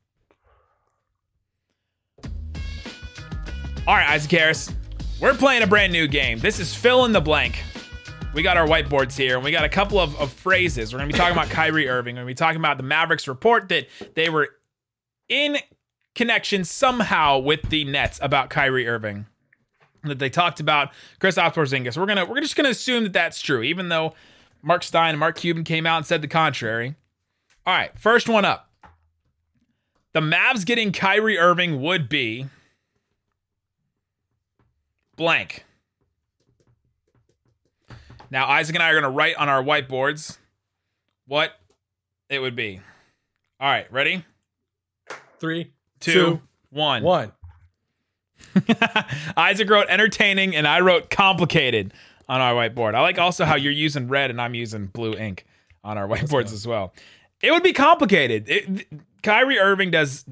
All 3.87 3.95
right, 3.95 4.09
Isaac 4.09 4.31
Harris. 4.31 4.73
We're 5.19 5.33
playing 5.33 5.63
a 5.63 5.67
brand 5.67 5.95
new 5.95 6.07
game. 6.07 6.41
This 6.41 6.61
is 6.61 6.75
fill 6.75 7.07
in 7.07 7.13
the 7.13 7.23
blank. 7.23 7.63
We 8.35 8.43
got 8.43 8.59
our 8.59 8.67
whiteboards 8.67 9.17
here, 9.17 9.37
and 9.37 9.45
we 9.45 9.51
got 9.51 9.65
a 9.65 9.69
couple 9.69 9.99
of, 9.99 10.15
of 10.17 10.31
phrases. 10.31 10.93
We're 10.93 10.99
going 10.99 11.09
to 11.09 11.15
be 11.15 11.19
talking 11.19 11.33
about 11.33 11.49
Kyrie 11.49 11.89
Irving. 11.89 12.17
We're 12.17 12.25
going 12.25 12.27
to 12.27 12.31
be 12.33 12.35
talking 12.35 12.59
about 12.59 12.77
the 12.77 12.83
Mavericks 12.83 13.27
report 13.27 13.71
that 13.71 13.87
they 14.15 14.29
were 14.29 14.51
in 15.27 15.57
connection 16.15 16.65
somehow 16.65 17.39
with 17.39 17.63
the 17.71 17.85
Nets 17.85 18.19
about 18.21 18.51
Kyrie 18.51 18.87
Irving. 18.87 19.25
That 20.05 20.19
they 20.19 20.29
talked 20.29 20.61
about 20.61 20.91
Chris 21.19 21.37
Porzingis. 21.37 21.97
We're 21.97 22.07
gonna 22.07 22.27
we're 22.27 22.41
just 22.41 22.55
gonna 22.55 22.69
assume 22.69 23.05
that 23.05 23.13
that's 23.13 23.41
true, 23.41 23.63
even 23.63 23.89
though 23.89 24.15
Mark 24.63 24.85
Stein 24.85 25.11
and 25.11 25.19
Mark 25.19 25.37
Cuban 25.37 25.65
came 25.65 25.87
out 25.87 25.97
and 25.97 26.07
said 26.07 26.23
the 26.23 26.29
contrary. 26.29 26.95
All 27.67 27.75
right, 27.75 27.99
first 27.99 28.29
one 28.29 28.45
up. 28.45 28.71
The 30.13 30.21
Mavs 30.21 30.65
getting 30.65 30.93
Kyrie 30.93 31.39
Irving 31.39 31.81
would 31.81 32.09
be 32.09 32.47
blank. 35.17 35.65
Now, 38.31 38.47
Isaac 38.49 38.75
and 38.75 38.83
I 38.83 38.91
are 38.91 38.95
going 39.01 39.05
to 39.05 39.11
write 39.11 39.37
on 39.37 39.49
our 39.49 39.63
whiteboards 39.63 40.39
what 41.27 41.53
it 42.29 42.41
would 42.41 42.57
be. 42.57 42.81
All 43.61 43.69
right, 43.71 43.91
ready? 43.93 44.25
Three, 45.39 45.73
Two, 46.01 46.13
two, 46.13 46.43
one. 46.71 47.03
one. 47.03 47.33
Isaac 49.37 49.69
wrote 49.71 49.87
entertaining, 49.89 50.57
and 50.57 50.67
I 50.67 50.81
wrote 50.81 51.11
complicated 51.11 51.93
on 52.29 52.41
our 52.41 52.55
whiteboard. 52.55 52.95
I 52.95 53.01
like 53.01 53.19
also 53.19 53.45
how 53.45 53.55
you're 53.55 53.73
using 53.73 54.09
red 54.09 54.31
and 54.31 54.41
I'm 54.41 54.55
using 54.55 54.87
blue 54.87 55.15
ink 55.15 55.47
on 55.85 55.97
our 55.99 56.09
whiteboards 56.09 56.53
as 56.53 56.67
well. 56.67 56.93
It 57.43 57.51
would 57.51 57.63
be 57.63 57.73
complicated. 57.73 58.49
It, 58.49 58.89
Kyrie 59.23 59.59
Irving 59.59 59.91
does. 59.91 60.25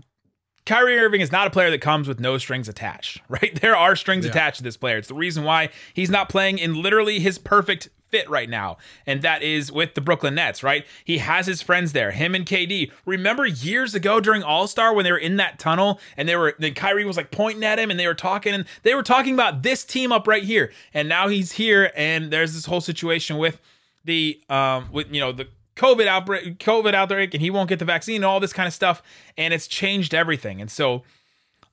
Kyrie 0.67 0.99
Irving 0.99 1.21
is 1.21 1.31
not 1.31 1.47
a 1.47 1.51
player 1.51 1.71
that 1.71 1.81
comes 1.81 2.09
with 2.09 2.21
no 2.21 2.39
strings 2.39 2.69
attached, 2.69 3.21
right? 3.29 3.61
There 3.61 3.77
are 3.77 3.95
strings 3.97 4.25
Yeah. 4.25 4.31
attached 4.31 4.59
to 4.59 4.63
this 4.63 4.77
player. 4.77 4.97
It's 4.99 5.09
the 5.09 5.15
reason 5.15 5.45
why 5.45 5.69
he's 5.93 6.11
not 6.11 6.29
playing 6.29 6.59
in 6.59 6.81
literally 6.81 7.21
his 7.21 7.39
perfect 7.39 7.89
fit 8.11 8.31
right 8.31 8.49
now, 8.49 8.77
and 9.07 9.23
that 9.23 9.43
is 9.43 9.73
with 9.73 9.95
the 9.95 10.01
Brooklyn 10.01 10.37
Nets, 10.37 10.63
right? 10.63 10.87
He 11.05 11.19
has 11.19 11.47
his 11.49 11.61
friends 11.63 11.93
there, 11.93 12.13
him 12.13 12.35
and 12.37 12.47
KD. 12.47 12.93
Remember 13.05 13.45
years 13.45 13.95
ago 13.95 14.21
during 14.21 14.43
All 14.45 14.69
Star 14.69 14.95
when 14.95 15.05
they 15.05 15.11
were 15.11 15.19
in 15.19 15.37
that 15.39 15.59
tunnel 15.59 15.99
and 16.17 16.29
they 16.29 16.37
were, 16.37 16.55
then 16.61 16.75
Kyrie 16.75 17.05
was 17.05 17.17
like 17.17 17.33
pointing 17.33 17.65
at 17.65 17.79
him 17.79 17.91
and 17.91 17.99
they 17.99 18.07
were 18.07 18.15
talking 18.15 18.55
and 18.55 18.67
they 18.85 18.95
were 18.95 19.03
talking 19.03 19.35
about 19.35 19.65
this 19.65 19.85
team 19.85 20.13
up 20.13 20.29
right 20.29 20.45
here, 20.45 20.71
and 20.95 21.09
now 21.09 21.27
he's 21.29 21.53
here 21.53 21.91
and 21.97 22.31
there's 22.31 22.55
this 22.55 22.67
whole 22.67 22.81
situation 22.81 23.37
with 23.37 23.61
the 24.05 24.41
um 24.49 24.89
with 24.93 25.13
you 25.13 25.19
know 25.21 25.33
the 25.33 25.49
COVID 25.77 26.07
outbreak, 26.07 26.59
COVID 26.59 26.95
outbreak, 26.95 27.35
and 27.35 27.41
he 27.43 27.51
won't 27.51 27.69
get 27.69 27.79
the 27.79 27.85
vaccine 27.85 28.17
and 28.17 28.25
all 28.25 28.41
this 28.41 28.53
kind 28.53 28.67
of 28.67 28.75
stuff, 28.75 29.03
and 29.37 29.53
it's 29.53 29.67
changed 29.67 30.15
everything. 30.15 30.61
And 30.61 30.71
so 30.71 31.03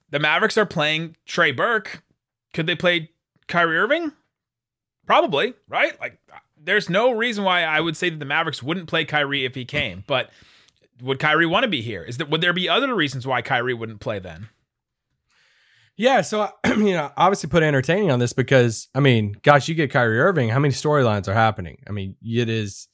the 0.09 0.19
Mavericks 0.19 0.57
are 0.57 0.65
playing 0.65 1.15
Trey 1.25 1.51
Burke. 1.51 2.03
Could 2.53 2.67
they 2.67 2.75
play 2.75 3.11
Kyrie 3.47 3.77
Irving? 3.77 4.11
Probably, 5.05 5.53
right? 5.67 5.99
Like, 5.99 6.19
there's 6.57 6.89
no 6.89 7.11
reason 7.11 7.43
why 7.43 7.63
I 7.63 7.79
would 7.79 7.97
say 7.97 8.09
that 8.09 8.19
the 8.19 8.25
Mavericks 8.25 8.61
wouldn't 8.61 8.87
play 8.87 9.05
Kyrie 9.05 9.45
if 9.45 9.55
he 9.55 9.65
came. 9.65 10.03
But 10.11 10.29
would 11.01 11.19
Kyrie 11.19 11.47
want 11.47 11.63
to 11.63 11.69
be 11.69 11.81
here? 11.81 12.03
Is 12.03 12.17
that 12.17 12.29
would 12.29 12.41
there 12.41 12.53
be 12.53 12.69
other 12.69 12.93
reasons 12.93 13.25
why 13.25 13.41
Kyrie 13.41 13.73
wouldn't 13.73 13.99
play 13.99 14.19
then? 14.19 14.49
Yeah, 15.97 16.21
so 16.21 16.49
I 16.63 16.75
mean, 16.75 16.95
I 16.95 17.11
obviously 17.17 17.49
put 17.49 17.63
entertaining 17.63 18.11
on 18.11 18.19
this 18.19 18.33
because 18.33 18.87
I 18.93 18.99
mean, 18.99 19.35
gosh, 19.41 19.67
you 19.67 19.75
get 19.75 19.91
Kyrie 19.91 20.19
Irving. 20.19 20.49
How 20.49 20.59
many 20.59 20.73
storylines 20.73 21.27
are 21.27 21.33
happening? 21.33 21.79
I 21.87 21.91
mean, 21.91 22.15
it 22.21 22.49
is, 22.49 22.87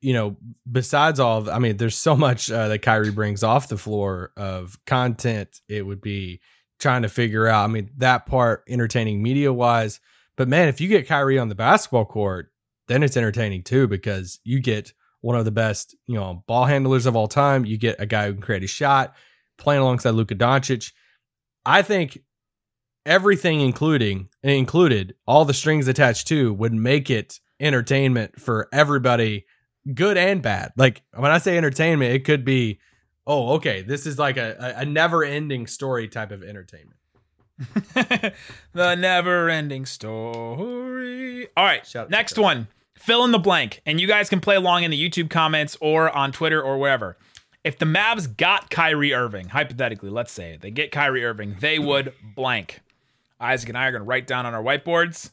you 0.00 0.14
know, 0.14 0.36
besides 0.70 1.20
all, 1.20 1.38
of, 1.38 1.48
I 1.48 1.58
mean, 1.58 1.76
there's 1.76 1.96
so 1.96 2.16
much 2.16 2.50
uh, 2.50 2.68
that 2.68 2.80
Kyrie 2.80 3.10
brings 3.10 3.42
off 3.42 3.68
the 3.68 3.76
floor 3.76 4.32
of 4.36 4.78
content. 4.86 5.60
It 5.68 5.82
would 5.82 6.00
be 6.00 6.40
trying 6.78 7.02
to 7.02 7.08
figure 7.08 7.46
out. 7.46 7.64
I 7.64 7.66
mean, 7.66 7.90
that 7.98 8.24
part 8.24 8.64
entertaining 8.68 9.22
media 9.22 9.52
wise, 9.52 10.00
But 10.40 10.48
man, 10.48 10.68
if 10.68 10.80
you 10.80 10.88
get 10.88 11.06
Kyrie 11.06 11.38
on 11.38 11.50
the 11.50 11.54
basketball 11.54 12.06
court, 12.06 12.50
then 12.88 13.02
it's 13.02 13.18
entertaining 13.18 13.62
too 13.62 13.86
because 13.86 14.40
you 14.42 14.58
get 14.58 14.94
one 15.20 15.36
of 15.36 15.44
the 15.44 15.50
best, 15.50 15.94
you 16.06 16.14
know, 16.14 16.42
ball 16.46 16.64
handlers 16.64 17.04
of 17.04 17.14
all 17.14 17.28
time. 17.28 17.66
You 17.66 17.76
get 17.76 18.00
a 18.00 18.06
guy 18.06 18.26
who 18.26 18.32
can 18.32 18.40
create 18.40 18.64
a 18.64 18.66
shot, 18.66 19.14
playing 19.58 19.82
alongside 19.82 20.12
Luka 20.12 20.34
Doncic. 20.34 20.92
I 21.66 21.82
think 21.82 22.20
everything 23.04 23.60
including 23.60 24.30
included 24.42 25.14
all 25.26 25.44
the 25.44 25.52
strings 25.52 25.88
attached 25.88 26.26
to 26.28 26.54
would 26.54 26.72
make 26.72 27.10
it 27.10 27.38
entertainment 27.60 28.40
for 28.40 28.66
everybody 28.72 29.44
good 29.94 30.16
and 30.16 30.42
bad 30.42 30.72
like 30.76 31.02
when 31.14 31.30
i 31.30 31.38
say 31.38 31.56
entertainment 31.56 32.12
it 32.12 32.24
could 32.24 32.44
be 32.44 32.78
oh 33.26 33.54
okay 33.54 33.82
this 33.82 34.06
is 34.06 34.18
like 34.18 34.36
a, 34.36 34.74
a 34.76 34.84
never 34.84 35.24
ending 35.24 35.66
story 35.66 36.06
type 36.06 36.30
of 36.30 36.42
entertainment 36.42 36.96
the 38.72 38.94
never 38.94 39.48
ending 39.48 39.86
story. 39.86 41.48
All 41.56 41.64
right, 41.64 41.86
Shout 41.86 42.10
next 42.10 42.38
one. 42.38 42.68
Fill 42.96 43.24
in 43.24 43.32
the 43.32 43.38
blank. 43.38 43.82
And 43.86 44.00
you 44.00 44.06
guys 44.06 44.28
can 44.28 44.40
play 44.40 44.56
along 44.56 44.84
in 44.84 44.90
the 44.90 45.08
YouTube 45.10 45.30
comments 45.30 45.76
or 45.80 46.14
on 46.14 46.32
Twitter 46.32 46.62
or 46.62 46.78
wherever. 46.78 47.16
If 47.62 47.78
the 47.78 47.86
Mavs 47.86 48.34
got 48.34 48.70
Kyrie 48.70 49.12
Irving, 49.12 49.48
hypothetically, 49.48 50.10
let's 50.10 50.32
say 50.32 50.58
they 50.60 50.70
get 50.70 50.90
Kyrie 50.92 51.24
Irving, 51.24 51.56
they 51.60 51.78
would 51.78 52.14
blank. 52.34 52.80
Isaac 53.38 53.68
and 53.68 53.76
I 53.76 53.86
are 53.86 53.90
going 53.92 54.02
to 54.02 54.06
write 54.06 54.26
down 54.26 54.46
on 54.46 54.54
our 54.54 54.62
whiteboards. 54.62 55.30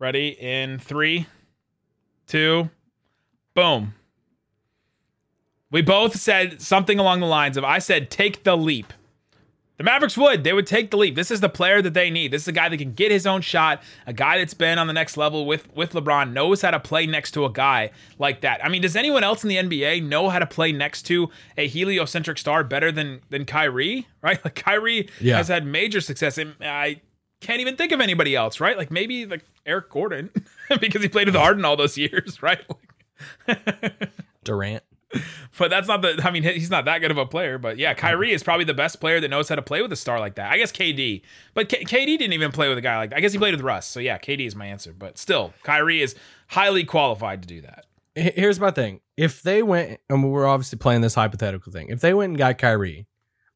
Ready? 0.00 0.28
In 0.40 0.78
three, 0.78 1.26
two, 2.26 2.70
boom. 3.54 3.94
We 5.70 5.82
both 5.82 6.16
said 6.16 6.60
something 6.60 6.98
along 6.98 7.20
the 7.20 7.26
lines 7.26 7.56
of 7.56 7.64
I 7.64 7.78
said, 7.78 8.10
take 8.10 8.42
the 8.42 8.56
leap. 8.56 8.92
The 9.76 9.84
Mavericks 9.84 10.16
would. 10.18 10.42
They 10.42 10.52
would 10.52 10.66
take 10.66 10.90
the 10.90 10.96
leap. 10.98 11.14
This 11.14 11.30
is 11.30 11.40
the 11.40 11.48
player 11.48 11.80
that 11.80 11.94
they 11.94 12.10
need. 12.10 12.32
This 12.32 12.42
is 12.42 12.48
a 12.48 12.52
guy 12.52 12.68
that 12.68 12.76
can 12.78 12.92
get 12.92 13.10
his 13.10 13.26
own 13.26 13.40
shot, 13.40 13.82
a 14.06 14.12
guy 14.12 14.36
that's 14.38 14.52
been 14.52 14.78
on 14.78 14.86
the 14.86 14.92
next 14.92 15.16
level 15.16 15.46
with, 15.46 15.74
with 15.74 15.92
LeBron, 15.92 16.32
knows 16.32 16.60
how 16.60 16.70
to 16.70 16.80
play 16.80 17.06
next 17.06 17.30
to 17.32 17.44
a 17.46 17.50
guy 17.52 17.90
like 18.18 18.40
that. 18.42 18.62
I 18.64 18.68
mean, 18.68 18.82
does 18.82 18.96
anyone 18.96 19.22
else 19.24 19.42
in 19.44 19.48
the 19.48 19.56
NBA 19.56 20.02
know 20.02 20.28
how 20.28 20.38
to 20.38 20.46
play 20.46 20.72
next 20.72 21.02
to 21.02 21.30
a 21.56 21.66
heliocentric 21.68 22.36
star 22.38 22.64
better 22.64 22.90
than 22.92 23.20
than 23.30 23.44
Kyrie? 23.44 24.06
Right? 24.22 24.38
Like 24.44 24.54
Kyrie 24.54 25.08
Yeah. 25.20 25.36
has 25.38 25.48
had 25.48 25.64
major 25.66 26.00
success. 26.02 26.36
And 26.36 26.54
I 26.60 27.00
can't 27.40 27.60
even 27.60 27.76
think 27.76 27.92
of 27.92 28.00
anybody 28.00 28.36
else, 28.36 28.60
right? 28.60 28.76
Like 28.76 28.90
maybe 28.90 29.26
like 29.26 29.44
Eric 29.66 29.90
Gordon, 29.90 30.30
because 30.80 31.02
he 31.02 31.08
played 31.08 31.26
with 31.26 31.36
Harden 31.36 31.64
all 31.64 31.76
those 31.76 31.96
years, 31.96 32.42
right? 32.42 32.64
durant 34.44 34.82
But 35.58 35.68
that's 35.68 35.88
not 35.88 36.02
the. 36.02 36.20
I 36.24 36.30
mean, 36.30 36.42
he's 36.42 36.70
not 36.70 36.86
that 36.86 37.00
good 37.00 37.10
of 37.10 37.18
a 37.18 37.26
player. 37.26 37.58
But 37.58 37.78
yeah, 37.78 37.92
mm-hmm. 37.92 38.00
Kyrie 38.00 38.32
is 38.32 38.42
probably 38.42 38.64
the 38.64 38.74
best 38.74 39.00
player 39.00 39.20
that 39.20 39.28
knows 39.28 39.48
how 39.48 39.56
to 39.56 39.62
play 39.62 39.82
with 39.82 39.92
a 39.92 39.96
star 39.96 40.18
like 40.18 40.36
that. 40.36 40.50
I 40.50 40.58
guess 40.58 40.72
KD, 40.72 41.22
but 41.54 41.68
K- 41.68 41.84
KD 41.84 42.18
didn't 42.18 42.32
even 42.32 42.52
play 42.52 42.68
with 42.68 42.78
a 42.78 42.82
guy 42.82 42.96
like 42.96 43.10
that. 43.10 43.16
I 43.16 43.20
guess 43.20 43.32
he 43.32 43.38
played 43.38 43.54
with 43.54 43.62
Russ. 43.62 43.86
So 43.86 44.00
yeah, 44.00 44.18
KD 44.18 44.46
is 44.46 44.56
my 44.56 44.66
answer. 44.66 44.92
But 44.92 45.18
still, 45.18 45.52
Kyrie 45.62 46.02
is 46.02 46.14
highly 46.48 46.84
qualified 46.84 47.42
to 47.42 47.48
do 47.48 47.60
that. 47.62 47.86
Here's 48.14 48.58
my 48.58 48.70
thing 48.70 49.00
if 49.16 49.42
they 49.42 49.62
went 49.62 50.00
and 50.08 50.30
we're 50.30 50.46
obviously 50.46 50.78
playing 50.78 51.00
this 51.00 51.14
hypothetical 51.14 51.72
thing 51.72 51.88
if 51.90 52.00
they 52.00 52.12
went 52.12 52.30
and 52.30 52.38
got 52.38 52.58
Kyrie 52.58 53.06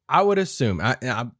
I 0.07 0.21
would 0.21 0.37
assume 0.37 0.79
I, 0.79 0.95
I'm 1.01 1.33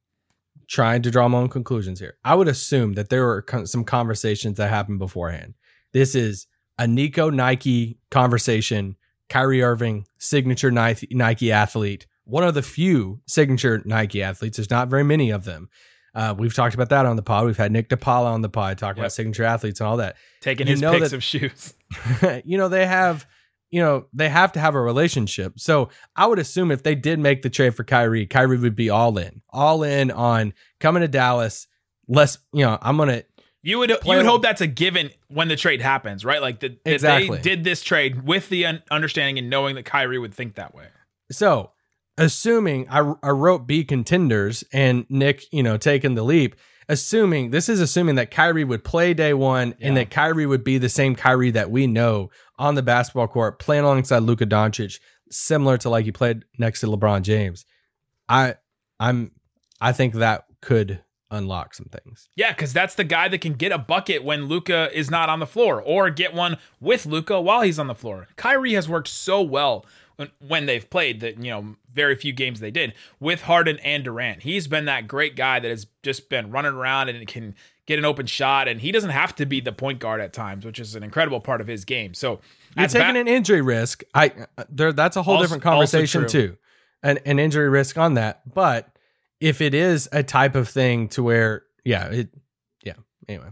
trying 0.68 1.02
to 1.02 1.12
draw 1.12 1.28
my 1.28 1.38
own 1.40 1.50
conclusions 1.50 2.00
here 2.00 2.18
I 2.24 2.36
would 2.36 2.48
assume 2.48 2.94
that 2.94 3.10
there 3.10 3.24
were 3.26 3.46
some 3.66 3.84
conversations 3.84 4.58
that 4.58 4.70
happened 4.70 5.00
beforehand 5.00 5.54
this 5.94 6.16
is 6.16 6.48
a 6.78 6.88
Nico 6.88 7.30
Nike 7.30 7.98
conversation 8.12 8.96
Kyrie 9.30 9.64
Irving 9.64 10.06
signature 10.18 10.72
Nike, 10.72 11.52
athlete 11.52 12.08
one 12.26 12.44
of 12.44 12.54
the 12.54 12.62
few 12.64 13.22
signature 13.28 13.82
Nike 13.86 14.22
athletes 14.24 14.58
there's 14.58 14.70
not 14.70 14.88
very 14.90 15.04
many 15.04 15.30
of 15.30 15.46
them 15.46 15.70
uh, 16.14 16.34
we've 16.38 16.54
talked 16.54 16.74
about 16.74 16.88
that 16.88 17.06
on 17.06 17.18
the 17.18 17.22
pod. 17.22 17.46
We've 17.46 17.58
had 17.58 17.74
Nick 17.74 17.90
DePaula 17.90 18.28
on 18.28 18.42
the 18.42 18.48
pod 18.48 18.78
talk 18.78 18.96
Yep. 18.96 18.98
about 19.04 19.12
signature 19.12 19.44
athletes 19.44 19.82
and 19.82 19.88
all 19.90 19.98
that. 19.98 20.16
Taking 20.40 20.66
You 20.66 20.72
his 20.72 20.80
picks 20.82 21.10
that- 21.10 21.14
of 21.14 21.22
shoes. 21.22 21.74
you 22.46 22.58
know 22.58 22.70
they 22.70 22.86
have 22.86 23.26
you 23.76 23.82
know 23.82 24.06
they 24.14 24.30
have 24.30 24.52
to 24.54 24.60
have 24.62 24.74
a 24.74 24.82
relationship 24.82 25.60
so 25.60 25.90
i 26.16 26.26
would 26.26 26.40
assume 26.40 26.72
if 26.72 26.82
they 26.84 26.96
did 26.96 27.20
make 27.20 27.42
the 27.42 27.50
trade 27.50 27.76
for 27.76 27.84
kyrie 27.84 28.26
kyrie 28.26 28.58
would 28.58 28.76
be 28.76 28.90
all 28.90 29.18
in 29.18 29.42
all 29.50 29.84
in 29.84 30.12
on 30.12 30.54
coming 30.80 31.02
to 31.02 31.08
dallas 31.10 31.68
less 32.08 32.38
you 32.54 32.64
know 32.64 32.78
i'm 32.82 32.96
gonna 32.96 33.22
You 33.64 33.80
would 33.80 33.90
you 33.90 33.98
would 34.06 34.26
hope 34.26 34.42
that's 34.44 34.62
a 34.62 34.68
given 34.68 35.10
when 35.28 35.48
the 35.50 35.56
trade 35.56 35.82
happens, 35.82 36.24
right? 36.24 36.40
Like 36.40 36.60
that, 36.60 36.84
that 36.86 36.94
Exactly. 36.94 37.38
they 37.38 37.42
did 37.44 37.64
this 37.64 37.82
trade 37.82 38.22
with 38.24 38.48
the 38.50 38.68
un- 38.68 38.84
understanding 38.92 39.40
and 39.40 39.50
knowing 39.50 39.74
that 39.76 39.86
Kyrie 39.86 40.20
would 40.20 40.34
think 40.36 40.54
that 40.56 40.76
way. 40.76 40.86
so 41.32 41.72
assuming 42.18 42.88
I, 42.90 43.00
I 43.24 43.30
wrote 43.32 43.68
b 43.68 43.84
contenders 43.84 44.64
and 44.72 45.06
nick 45.10 45.44
you 45.52 45.64
know 45.64 45.78
taking 45.78 46.16
the 46.16 46.24
leap 46.24 46.56
assuming 46.88 47.52
this 47.52 47.70
is 47.70 47.80
assuming 47.80 48.16
that 48.16 48.32
kyrie 48.32 48.64
would 48.64 48.84
play 48.84 49.14
day 49.14 49.34
one 49.34 49.76
and 49.82 49.98
that 49.98 50.10
kyrie 50.10 50.46
would 50.46 50.64
be 50.64 50.78
the 50.78 50.90
same 50.90 51.16
kyrie 51.16 51.52
that 51.52 51.72
we 51.72 51.88
know 51.88 52.30
on 52.58 52.76
the 52.76 52.84
basketball 52.84 53.28
court 53.28 53.60
playing 53.60 53.84
alongside 53.84 54.20
luka 54.20 54.46
doncic 54.46 55.00
similar 55.30 55.78
to 55.78 55.90
like 55.90 56.06
he 56.06 56.12
played 56.12 56.44
next 56.58 56.82
to 56.82 56.88
lebron 56.88 57.22
james. 57.22 57.66
I 58.30 58.56
i'm 59.00 59.32
i 59.82 59.92
think 59.92 60.16
that 60.16 60.46
could 60.62 61.02
unlock 61.32 61.74
some 61.74 61.88
things. 61.88 62.30
Yeah, 62.36 62.52
because 62.52 62.74
that's 62.74 62.96
the 62.96 63.04
guy 63.04 63.28
that 63.28 63.42
can 63.42 63.54
get 63.54 63.72
a 63.72 63.78
bucket 63.78 64.24
when 64.24 64.46
Luka 64.46 64.90
is 64.94 65.10
not 65.10 65.30
on 65.30 65.40
the 65.40 65.48
floor, 65.48 65.82
or 65.82 66.10
get 66.10 66.34
one 66.34 66.58
with 66.80 67.06
Luka 67.06 67.40
while 67.42 67.62
he's 67.62 67.80
on 67.80 67.88
the 67.88 67.96
floor. 67.96 68.28
Kyrie 68.36 68.74
has 68.74 68.88
worked 68.90 69.08
so 69.08 69.42
well 69.42 69.86
when, 70.18 70.32
when 70.46 70.66
they've 70.66 70.90
played 70.90 71.20
that 71.22 71.38
you 71.38 71.52
know 71.52 71.76
very 71.94 72.16
few 72.16 72.34
games 72.34 72.60
they 72.60 72.72
did 72.72 72.94
with 73.20 73.44
Harden 73.44 73.80
and 73.80 74.04
Durant. 74.04 74.44
He's 74.44 74.68
been 74.68 74.86
that 74.86 75.08
great 75.08 75.36
guy 75.36 75.60
that 75.60 75.70
has 75.70 75.88
just 76.04 76.30
been 76.30 76.52
running 76.52 76.74
around 76.74 77.10
and 77.10 77.28
can 77.28 77.56
get 77.86 78.00
an 78.00 78.06
open 78.06 78.26
shot, 78.26 78.68
and 78.68 78.82
he 78.82 78.92
doesn't 78.92 79.12
have 79.12 79.36
to 79.36 79.46
be 79.46 79.60
the 79.60 79.72
point 79.72 80.00
guard 80.00 80.20
at 80.22 80.34
times, 80.34 80.66
which 80.66 80.80
is 80.80 80.96
an 80.96 81.04
incredible 81.04 81.40
part 81.40 81.62
of 81.62 81.68
his 81.68 81.86
game. 81.86 82.14
So 82.14 82.40
you're 82.76 82.88
taking 82.88 83.14
ba- 83.14 83.20
an 83.20 83.28
injury 83.28 83.62
risk 83.62 84.04
i 84.14 84.34
uh, 84.58 84.64
there 84.70 84.92
that's 84.92 85.16
a 85.16 85.24
whole 85.24 85.36
Also- 85.36 85.46
different 85.46 85.64
conversation 85.64 86.28
too 86.28 86.58
an, 87.04 87.20
an 87.26 87.40
injury 87.40 87.70
risk 87.70 87.98
on 87.98 88.16
that 88.16 88.42
but 88.54 88.90
if 89.40 89.62
it 89.62 89.74
is 89.74 90.10
a 90.12 90.24
type 90.24 90.56
of 90.56 90.68
thing 90.68 91.08
to 91.10 91.24
where 91.24 91.64
yeah 91.84 92.08
it 92.08 92.30
yeah 92.84 92.94
anyway 93.28 93.48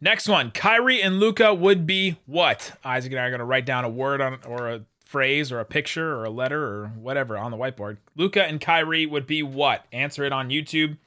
Next 0.00 0.28
one, 0.28 0.52
Kyrie 0.52 1.02
and 1.02 1.18
Luka 1.18 1.52
would 1.52 1.84
be 1.84 2.18
what? 2.24 2.78
Isaac 2.84 3.10
and 3.10 3.20
I 3.20 3.24
are 3.24 3.30
going 3.30 3.40
to 3.40 3.44
write 3.44 3.66
down 3.66 3.84
a 3.84 3.88
word 3.88 4.20
on 4.20 4.38
or 4.46 4.68
a 4.68 4.84
phrase 5.08 5.50
or 5.50 5.58
a 5.58 5.64
picture 5.64 6.14
or 6.16 6.24
a 6.24 6.30
letter 6.30 6.62
or 6.62 6.88
whatever 6.88 7.38
on 7.38 7.50
the 7.50 7.56
whiteboard. 7.56 7.96
Luka 8.14 8.44
and 8.44 8.60
Kyrie 8.60 9.06
would 9.06 9.26
be 9.26 9.42
what? 9.42 9.86
Answer 9.90 10.22
it 10.24 10.32
on 10.34 10.50
YouTube, 10.50 10.98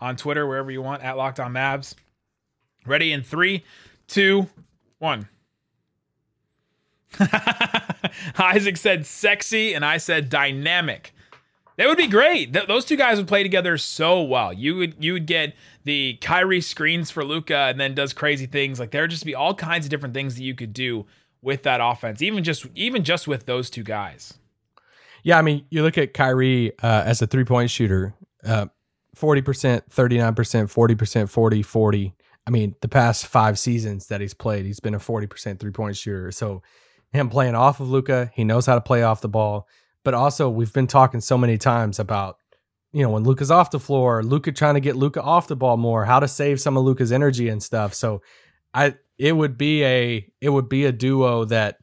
on 0.00 0.16
Twitter, 0.16 0.44
wherever 0.44 0.72
you 0.72 0.82
want 0.82 1.04
at 1.04 1.16
Locked 1.16 1.38
On 1.38 1.52
Mavs. 1.52 1.94
Ready 2.84 3.12
in 3.12 3.22
three, 3.22 3.62
two, 4.08 4.48
one. 4.98 5.28
Isaac 8.36 8.76
said 8.76 9.06
sexy, 9.06 9.72
and 9.72 9.84
I 9.84 9.98
said 9.98 10.28
dynamic. 10.28 11.14
That 11.76 11.86
would 11.86 11.96
be 11.96 12.08
great. 12.08 12.52
Th- 12.52 12.66
those 12.66 12.84
two 12.84 12.96
guys 12.96 13.18
would 13.18 13.28
play 13.28 13.44
together 13.44 13.78
so 13.78 14.20
well. 14.20 14.52
You 14.52 14.74
would 14.76 14.96
you 14.98 15.12
would 15.12 15.26
get 15.26 15.54
the 15.84 16.18
Kyrie 16.20 16.60
screens 16.60 17.12
for 17.12 17.24
Luka 17.24 17.56
and 17.56 17.78
then 17.78 17.94
does 17.94 18.12
crazy 18.12 18.46
things. 18.46 18.80
Like 18.80 18.90
there 18.90 19.02
would 19.02 19.12
just 19.12 19.24
be 19.24 19.34
all 19.36 19.54
kinds 19.54 19.86
of 19.86 19.90
different 19.90 20.14
things 20.14 20.34
that 20.34 20.42
you 20.42 20.56
could 20.56 20.72
do 20.72 21.06
with 21.44 21.62
that 21.64 21.80
offense, 21.82 22.22
even 22.22 22.42
just 22.42 22.66
even 22.74 23.04
just 23.04 23.28
with 23.28 23.46
those 23.46 23.70
two 23.70 23.84
guys. 23.84 24.34
Yeah, 25.22 25.38
I 25.38 25.42
mean, 25.42 25.64
you 25.70 25.82
look 25.82 25.96
at 25.96 26.12
Kyrie 26.12 26.72
uh, 26.82 27.02
as 27.06 27.22
a 27.22 27.26
three 27.26 27.44
point 27.44 27.70
shooter, 27.70 28.14
uh, 28.44 28.66
40%, 29.16 29.42
39%, 29.90 30.34
40%, 30.34 31.28
40, 31.28 31.62
40. 31.62 32.14
I 32.46 32.50
mean, 32.50 32.74
the 32.82 32.88
past 32.88 33.26
five 33.26 33.58
seasons 33.58 34.08
that 34.08 34.20
he's 34.20 34.34
played, 34.34 34.66
he's 34.66 34.80
been 34.80 34.94
a 34.94 34.98
40% 34.98 35.58
three 35.58 35.70
point 35.70 35.96
shooter. 35.96 36.30
So, 36.30 36.62
him 37.12 37.30
playing 37.30 37.54
off 37.54 37.78
of 37.78 37.88
Luka, 37.88 38.32
he 38.34 38.42
knows 38.42 38.66
how 38.66 38.74
to 38.74 38.80
play 38.80 39.04
off 39.04 39.20
the 39.20 39.28
ball. 39.28 39.68
But 40.02 40.14
also, 40.14 40.50
we've 40.50 40.72
been 40.72 40.88
talking 40.88 41.20
so 41.20 41.38
many 41.38 41.56
times 41.58 42.00
about, 42.00 42.38
you 42.92 43.02
know, 43.02 43.10
when 43.10 43.22
Luka's 43.22 43.52
off 43.52 43.70
the 43.70 43.78
floor, 43.78 44.22
Luka 44.22 44.50
trying 44.50 44.74
to 44.74 44.80
get 44.80 44.96
Luka 44.96 45.22
off 45.22 45.46
the 45.46 45.56
ball 45.56 45.76
more, 45.76 46.04
how 46.04 46.20
to 46.20 46.28
save 46.28 46.60
some 46.60 46.76
of 46.76 46.84
Luka's 46.84 47.12
energy 47.12 47.48
and 47.48 47.62
stuff. 47.62 47.94
So, 47.94 48.20
I, 48.74 48.96
it 49.18 49.32
would 49.32 49.56
be 49.56 49.84
a, 49.84 50.26
it 50.40 50.48
would 50.48 50.68
be 50.68 50.84
a 50.84 50.92
duo 50.92 51.44
that, 51.46 51.78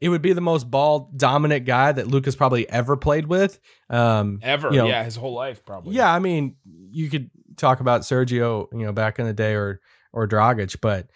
it 0.00 0.10
would 0.10 0.22
be 0.22 0.34
the 0.34 0.42
most 0.42 0.70
ball 0.70 1.10
dominant 1.16 1.64
guy 1.64 1.90
that 1.90 2.08
Luka's 2.08 2.36
probably 2.36 2.68
ever 2.68 2.94
played 2.94 3.26
with. 3.26 3.58
Um, 3.88 4.38
Ever, 4.42 4.70
you 4.70 4.78
know, 4.78 4.86
yeah, 4.86 5.02
his 5.02 5.16
whole 5.16 5.32
life 5.32 5.64
probably. 5.64 5.94
yeah, 5.94 6.12
I 6.12 6.18
mean, 6.18 6.56
you 6.90 7.08
could 7.08 7.30
talk 7.56 7.80
about 7.80 8.02
Sergio, 8.02 8.66
you 8.72 8.84
know, 8.84 8.92
back 8.92 9.18
in 9.18 9.24
the 9.24 9.32
day, 9.32 9.54
or 9.54 9.80
or 10.12 10.28
Dragic, 10.28 10.78
but 10.82 11.08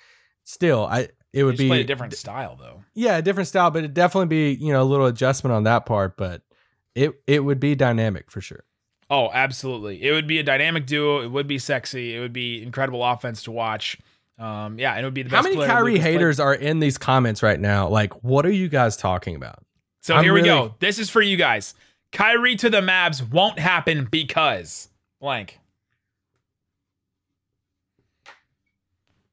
still, 0.45 0.87
I 0.87 1.09
it 1.35 1.45
would 1.45 1.59
be 1.59 1.71
a 1.71 1.85
different 1.85 2.15
style 2.15 2.57
though. 2.57 2.83
yeah, 2.95 3.19
a 3.19 3.23
different 3.23 3.49
style, 3.49 3.71
but 3.71 3.81
it'd 3.81 3.93
definitely 3.93 4.29
be 4.29 4.65
you 4.65 4.73
know 4.73 4.81
a 4.81 4.85
little 4.85 5.07
adjustment 5.07 5.53
on 5.53 5.65
that 5.65 5.85
part, 5.85 6.17
but 6.17 6.41
it 6.95 7.13
it 7.27 7.41
would 7.41 7.61
be 7.61 7.75
dynamic 7.75 8.31
for 8.31 8.41
sure. 8.41 8.65
Oh, 9.11 9.29
absolutely. 9.33 10.03
It 10.03 10.13
would 10.13 10.27
be 10.27 10.39
a 10.39 10.43
dynamic 10.43 10.87
duo. 10.87 11.21
It 11.21 11.29
would 11.29 11.47
be 11.47 11.59
sexy. 11.59 12.17
It 12.17 12.21
would 12.21 12.33
be 12.33 12.63
incredible 12.63 13.05
offense 13.05 13.43
to 13.43 13.51
watch. 13.51 13.99
Um, 14.39 14.79
yeah, 14.79 14.93
and 14.93 15.01
it 15.01 15.05
would 15.05 15.15
be 15.15 15.23
the 15.25 15.31
best. 15.31 15.47
How 15.47 15.53
many 15.53 15.57
Kyrie 15.67 15.93
Luka's 15.93 16.03
played. 16.05 16.13
haters 16.13 16.41
are 16.41 16.55
in 16.55 16.79
these 16.79 16.97
comments 16.97 17.43
right 17.43 17.59
now? 17.59 17.89
Like, 17.89 18.13
what 18.23 18.47
are 18.47 18.53
you 18.53 18.69
guys 18.69 18.97
talking 18.97 19.35
about? 19.35 19.65
So 20.01 20.15
I'm 20.15 20.23
here 20.23 20.33
we 20.33 20.43
really- 20.43 20.49
go. 20.69 20.75
This 20.79 20.99
is 21.01 21.11
for 21.11 21.21
you 21.21 21.37
guys. 21.37 21.75
Kyrie 22.13 22.57
to 22.57 22.71
the 22.71 22.81
Mavs 22.81 23.29
won't 23.29 23.59
happen 23.59 24.07
because 24.11 24.89
blank. 25.21 25.59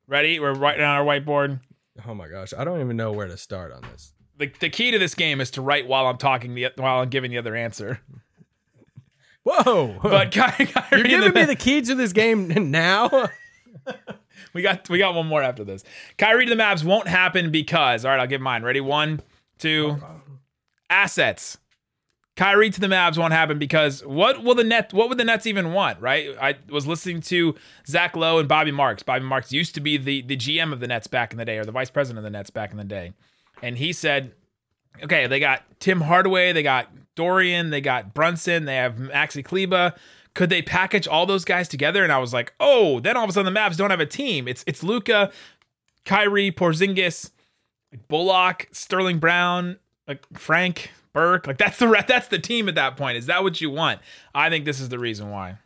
Ready? 0.08 0.40
We're 0.40 0.54
writing 0.54 0.84
on 0.84 0.96
our 0.98 1.04
whiteboard. 1.06 1.60
Oh 2.08 2.14
my 2.14 2.28
gosh, 2.28 2.54
I 2.58 2.64
don't 2.64 2.82
even 2.82 2.98
know 2.98 3.12
where 3.12 3.28
to 3.28 3.38
start 3.38 3.72
on 3.72 3.82
this. 3.92 4.12
The, 4.38 4.52
the 4.60 4.70
key 4.70 4.92
to 4.92 5.00
this 5.00 5.16
game 5.16 5.40
is 5.40 5.50
to 5.52 5.62
write 5.62 5.88
while 5.88 6.08
I'm 6.08 6.18
talking 6.18 6.54
the 6.56 6.70
while 6.76 7.02
I'm 7.02 7.10
giving 7.10 7.32
the 7.32 7.38
other 7.38 7.56
answer. 7.56 8.02
Whoa! 9.44 9.98
But 10.04 10.32
Ky- 10.32 10.66
Kyrie 10.66 10.88
you're 10.92 11.04
giving 11.04 11.34
the- 11.34 11.40
me 11.40 11.46
the 11.46 11.56
key 11.56 11.82
to 11.84 11.96
this 11.96 12.12
game 12.14 12.48
now. 12.72 13.30
We 14.54 14.62
got 14.62 14.90
we 14.90 14.98
got 14.98 15.14
one 15.14 15.28
more 15.28 15.44
after 15.44 15.64
this. 15.64 15.84
Kyrie 16.18 16.46
to 16.46 16.56
the 16.56 16.62
Mavs 16.62 16.84
won't 16.84 17.08
happen 17.08 17.52
because 17.52 18.06
all 18.06 18.12
right, 18.12 18.20
I'll 18.20 18.28
give 18.28 18.42
mine. 18.42 18.64
Ready? 18.64 18.82
One, 18.82 19.22
two, 19.58 19.98
assets. 20.90 21.58
Kyrie 22.36 22.70
to 22.70 22.82
the 22.82 22.88
Mavs 22.88 23.18
won't 23.18 23.32
happen 23.32 23.58
because 23.58 24.06
what 24.06 24.44
will 24.44 24.56
the 24.56 24.64
net 24.64 24.92
what 24.94 25.08
would 25.08 25.18
the 25.18 25.24
Nets 25.24 25.46
even 25.46 25.72
want, 25.72 26.02
right? 26.02 26.36
I 26.40 26.56
was 26.70 26.86
listening 26.86 27.22
to 27.22 27.56
Zach 27.88 28.16
Lowe 28.16 28.40
and 28.40 28.48
Bobby 28.48 28.72
Marks. 28.72 29.04
Bobby 29.04 29.24
Marks 29.24 29.54
used 29.54 29.74
to 29.76 29.82
be 29.82 29.96
the, 29.98 30.22
the 30.22 30.36
GM 30.36 30.74
of 30.74 30.82
the 30.82 30.88
Nets 30.88 31.08
back 31.08 31.32
in 31.32 31.38
the 31.38 31.46
day, 31.46 31.58
or 31.58 31.64
the 31.64 31.72
vice 31.72 31.90
president 31.90 32.18
of 32.18 32.24
the 32.26 32.38
Nets 32.38 32.50
back 32.50 32.72
in 32.72 32.78
the 32.78 32.84
day. 32.84 33.14
And 33.62 33.78
he 33.78 33.94
said, 33.94 34.34
okay, 35.02 35.28
they 35.28 35.40
got 35.40 35.64
Tim 35.80 36.02
Hardaway, 36.02 36.52
they 36.52 36.64
got 36.64 36.90
Dorian, 37.16 37.70
they 37.70 37.80
got 37.80 38.14
Brunson, 38.14 38.66
they 38.66 38.76
have 38.76 38.96
Maxi 38.96 39.44
Kleber. 39.44 39.94
Could 40.36 40.50
they 40.52 40.62
package 40.62 41.08
all 41.08 41.26
those 41.26 41.46
guys 41.46 41.68
together? 41.68 42.04
And 42.04 42.12
I 42.12 42.20
was 42.20 42.34
like, 42.34 42.54
oh, 42.60 43.00
then 43.00 43.18
all 43.18 43.24
of 43.24 43.30
a 43.30 43.34
sudden 43.34 43.52
the 43.52 43.60
Mavs 43.60 43.78
don't 43.78 43.90
have 43.90 44.00
a 44.00 44.06
team. 44.06 44.48
It's 44.48 44.64
it's 44.68 44.84
Luka, 44.84 45.32
Kyrie, 46.06 46.52
Porzingis, 46.52 47.32
Bullock, 48.08 48.68
Sterling 48.72 49.18
Brown, 49.18 49.78
like 50.08 50.24
Frank 50.38 50.92
Burke. 51.14 51.48
Like 51.48 51.58
that's 51.58 51.80
the 51.80 52.04
that's 52.08 52.28
the 52.28 52.38
team 52.38 52.70
at 52.70 52.76
that 52.76 52.98
point. 52.98 53.18
Is 53.18 53.26
that 53.26 53.42
what 53.44 53.60
you 53.60 53.72
want? 53.72 54.02
I 54.36 54.50
think 54.50 54.66
this 54.66 54.80
is 54.80 54.90
the 54.90 55.00
reason 55.00 55.32
why. 55.32 55.58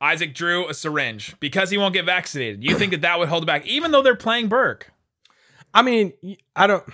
Isaac 0.00 0.34
drew 0.34 0.66
a 0.66 0.74
syringe 0.74 1.38
because 1.40 1.70
he 1.70 1.76
won't 1.76 1.92
get 1.92 2.06
vaccinated. 2.06 2.64
You 2.64 2.74
think 2.74 2.90
that 2.92 3.02
that 3.02 3.18
would 3.18 3.28
hold 3.28 3.46
back, 3.46 3.66
even 3.66 3.90
though 3.90 4.02
they're 4.02 4.16
playing 4.16 4.48
Burke? 4.48 4.92
I 5.74 5.82
mean, 5.82 6.14
I 6.56 6.66
don't. 6.66 6.84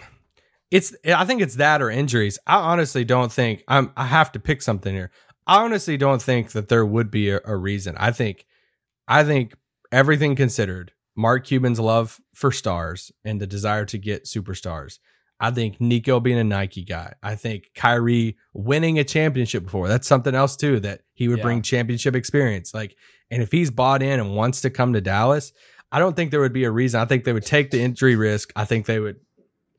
It's. 0.70 0.94
I 1.05 1.24
think 1.24 1.40
it's 1.42 1.57
that 1.57 1.81
or 1.83 1.90
injuries. 1.90 2.38
I 2.46 2.57
honestly 2.57 3.05
don't 3.05 3.31
think. 3.33 3.62
I'm. 3.68 3.92
I 3.96 4.07
have 4.07 4.33
to 4.33 4.40
pick 4.40 4.62
something 4.62 4.94
here. 4.94 5.11
I 5.46 5.62
honestly 5.62 5.96
don't 5.96 6.20
think 6.20 6.52
that 6.52 6.68
there 6.68 6.85
would 6.85 7.11
be 7.11 7.31
a, 7.31 7.40
a 7.44 7.57
reason. 7.57 7.94
I 7.98 8.11
think. 8.12 8.46
I 9.09 9.22
think 9.22 9.55
everything 9.92 10.35
considered, 10.35 10.92
Mark 11.16 11.44
Cuban's 11.46 11.79
love 11.79 12.18
for 12.35 12.50
stars 12.50 13.12
and 13.24 13.40
the 13.40 13.46
desire 13.46 13.85
to 13.87 13.98
get 13.98 14.24
superstars. 14.24 14.98
I 15.38 15.50
think 15.50 15.81
Nico 15.81 16.18
being 16.18 16.38
a 16.38 16.44
Nike 16.44 16.83
guy. 16.83 17.12
I 17.22 17.35
think 17.37 17.70
Kyrie 17.76 18.37
winning 18.55 18.98
a 18.98 19.05
championship 19.05 19.64
before. 19.64 19.87
That's 19.87 20.09
something 20.09 20.35
else 20.35 20.57
too 20.57 20.81
that 20.81 21.02
he 21.12 21.29
would 21.29 21.38
Yeah. 21.38 21.44
bring 21.44 21.62
championship 21.62 22.16
experience. 22.16 22.72
Like, 22.74 22.96
and 23.31 23.42
if 23.42 23.52
he's 23.52 23.70
bought 23.70 24.02
in 24.02 24.18
and 24.18 24.35
wants 24.35 24.62
to 24.62 24.70
come 24.70 24.94
to 24.94 25.00
Dallas, 25.00 25.52
I 25.92 25.98
don't 25.98 26.16
think 26.16 26.31
there 26.31 26.40
would 26.40 26.55
be 26.55 26.64
a 26.64 26.70
reason. 26.70 27.00
I 27.00 27.05
think 27.05 27.24
they 27.24 27.33
would 27.35 27.44
take 27.46 27.70
the 27.70 27.83
injury 27.83 28.16
risk. 28.16 28.50
I 28.57 28.64
think 28.64 28.87
they 28.87 28.98
would 28.98 29.16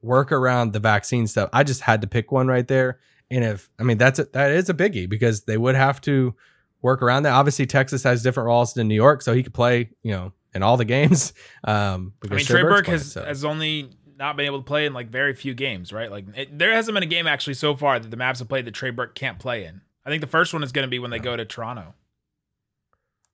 work 0.01 0.31
around 0.31 0.73
the 0.73 0.79
vaccine 0.79 1.27
stuff. 1.27 1.49
I 1.53 1.63
just 1.63 1.81
had 1.81 2.01
to 2.01 2.07
pick 2.07 2.31
one 2.31 2.47
right 2.47 2.67
there. 2.67 2.99
And 3.29 3.43
if 3.43 3.69
I 3.79 3.83
mean 3.83 3.97
that's 3.97 4.19
a, 4.19 4.25
that 4.33 4.51
is 4.51 4.69
a 4.69 4.73
biggie 4.73 5.10
because 5.10 5.43
they 5.43 5.57
would 5.57 5.75
have 5.75 5.99
to 6.01 6.36
work 6.81 7.01
around 7.01 7.23
that. 7.23 7.33
Obviously, 7.33 7.65
Texas 7.65 8.03
has 8.03 8.23
different 8.23 8.47
rules 8.47 8.73
than 8.73 8.88
New 8.88 8.95
York, 8.95 9.21
so 9.21 9.33
he 9.33 9.43
could 9.43 9.53
play, 9.53 9.89
you 10.03 10.12
know, 10.12 10.31
in 10.53 10.63
all 10.63 10.77
the 10.77 10.86
games. 10.86 11.33
Um, 11.63 12.13
I 12.23 12.33
mean, 12.33 12.45
Trey 12.45 12.62
Burke 12.62 12.88
has 12.88 13.12
so. 13.12 13.25
has 13.25 13.43
only 13.43 13.89
not 14.17 14.38
been 14.38 14.45
able 14.45 14.60
to 14.60 14.63
play 14.63 14.86
in 14.86 14.93
like 14.93 15.10
very 15.10 15.33
few 15.33 15.53
games, 15.53 15.91
right? 15.91 16.10
Like 16.10 16.25
it, 16.36 16.57
there 16.57 16.71
hasn't 16.71 16.93
been 16.93 17.03
a 17.03 17.07
game 17.07 17.27
actually 17.27 17.55
so 17.55 17.75
far 17.75 17.99
that 17.99 18.10
the 18.10 18.15
Mavs 18.15 18.39
have 18.39 18.47
played 18.47 18.63
that 18.65 18.73
Trey 18.73 18.89
Burke 18.89 19.15
can't 19.15 19.38
play 19.38 19.65
in. 19.65 19.81
I 20.05 20.10
think 20.10 20.21
the 20.21 20.27
first 20.27 20.53
one 20.53 20.63
is 20.63 20.71
going 20.71 20.83
to 20.83 20.89
be 20.89 20.99
when 20.99 21.12
they 21.12 21.19
go 21.19 21.36
to 21.36 21.43
Toronto. 21.43 21.93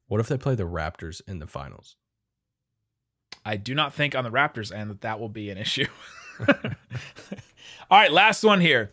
What 0.08 0.20
if 0.20 0.28
they 0.28 0.38
play 0.38 0.56
the 0.56 0.64
Raptors 0.64 1.22
in 1.28 1.38
the 1.38 1.46
finals? 1.46 1.96
I 3.46 3.58
do 3.58 3.76
not 3.76 3.94
think 3.94 4.16
on 4.16 4.24
the 4.24 4.32
Raptors 4.32 4.74
end 4.74 4.90
that 4.90 5.02
that 5.02 5.20
will 5.20 5.30
be 5.30 5.50
an 5.50 5.58
issue. 5.58 5.88
All 7.90 8.00
right, 8.00 8.12
last 8.12 8.44
one 8.44 8.62
here. 8.62 8.92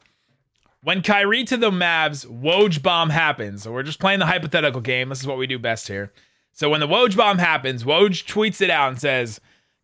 When 0.82 1.02
Kyrie 1.02 1.44
to 1.44 1.56
the 1.56 1.70
Mavs 1.70 2.26
Woj 2.26 2.82
bomb 2.82 3.10
happens, 3.10 3.62
so 3.62 3.72
we're 3.72 3.82
just 3.82 4.00
playing 4.00 4.18
the 4.18 4.26
hypothetical 4.26 4.80
game. 4.80 5.10
This 5.10 5.20
is 5.20 5.26
what 5.26 5.38
we 5.38 5.46
do 5.46 5.58
best 5.58 5.88
here. 5.88 6.12
So 6.52 6.70
when 6.70 6.80
the 6.80 6.88
Woj 6.88 7.16
bomb 7.16 7.38
happens, 7.38 7.84
Woj 7.84 8.24
tweets 8.26 8.60
it 8.60 8.70
out 8.70 8.88
and 8.88 9.00
says, 9.00 9.40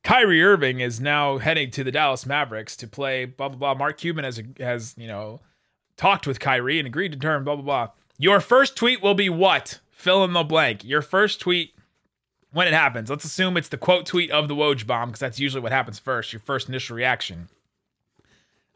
Kyrie 0.06 0.42
Irving 0.42 0.78
is 0.78 1.00
now 1.00 1.38
heading 1.38 1.70
to 1.72 1.82
the 1.82 1.90
Dallas 1.90 2.26
Mavericks 2.26 2.76
to 2.76 2.86
play 2.86 3.24
blah 3.24 3.48
blah 3.48 3.58
blah. 3.58 3.74
Mark 3.74 3.98
Cuban 3.98 4.24
has 4.24 4.40
has 4.58 4.94
you 4.96 5.08
know 5.08 5.40
talked 5.96 6.28
with 6.28 6.38
Kyrie 6.38 6.78
and 6.78 6.86
agreed 6.86 7.10
to 7.10 7.18
term 7.18 7.42
blah 7.42 7.56
blah 7.56 7.64
blah. 7.64 7.88
Your 8.16 8.40
first 8.40 8.76
tweet 8.76 9.02
will 9.02 9.14
be 9.14 9.28
what? 9.28 9.80
Fill 9.90 10.22
in 10.22 10.32
the 10.32 10.44
blank. 10.44 10.84
Your 10.84 11.02
first 11.02 11.40
tweet 11.40 11.74
when 12.56 12.66
it 12.66 12.72
happens. 12.72 13.10
Let's 13.10 13.26
assume 13.26 13.58
it's 13.58 13.68
the 13.68 13.76
quote 13.76 14.06
tweet 14.06 14.30
of 14.30 14.48
the 14.48 14.54
Woj 14.54 14.86
bomb 14.86 15.10
because 15.10 15.20
that's 15.20 15.38
usually 15.38 15.60
what 15.60 15.72
happens 15.72 15.98
first. 15.98 16.32
Your 16.32 16.40
first 16.40 16.70
initial 16.70 16.96
reaction. 16.96 17.50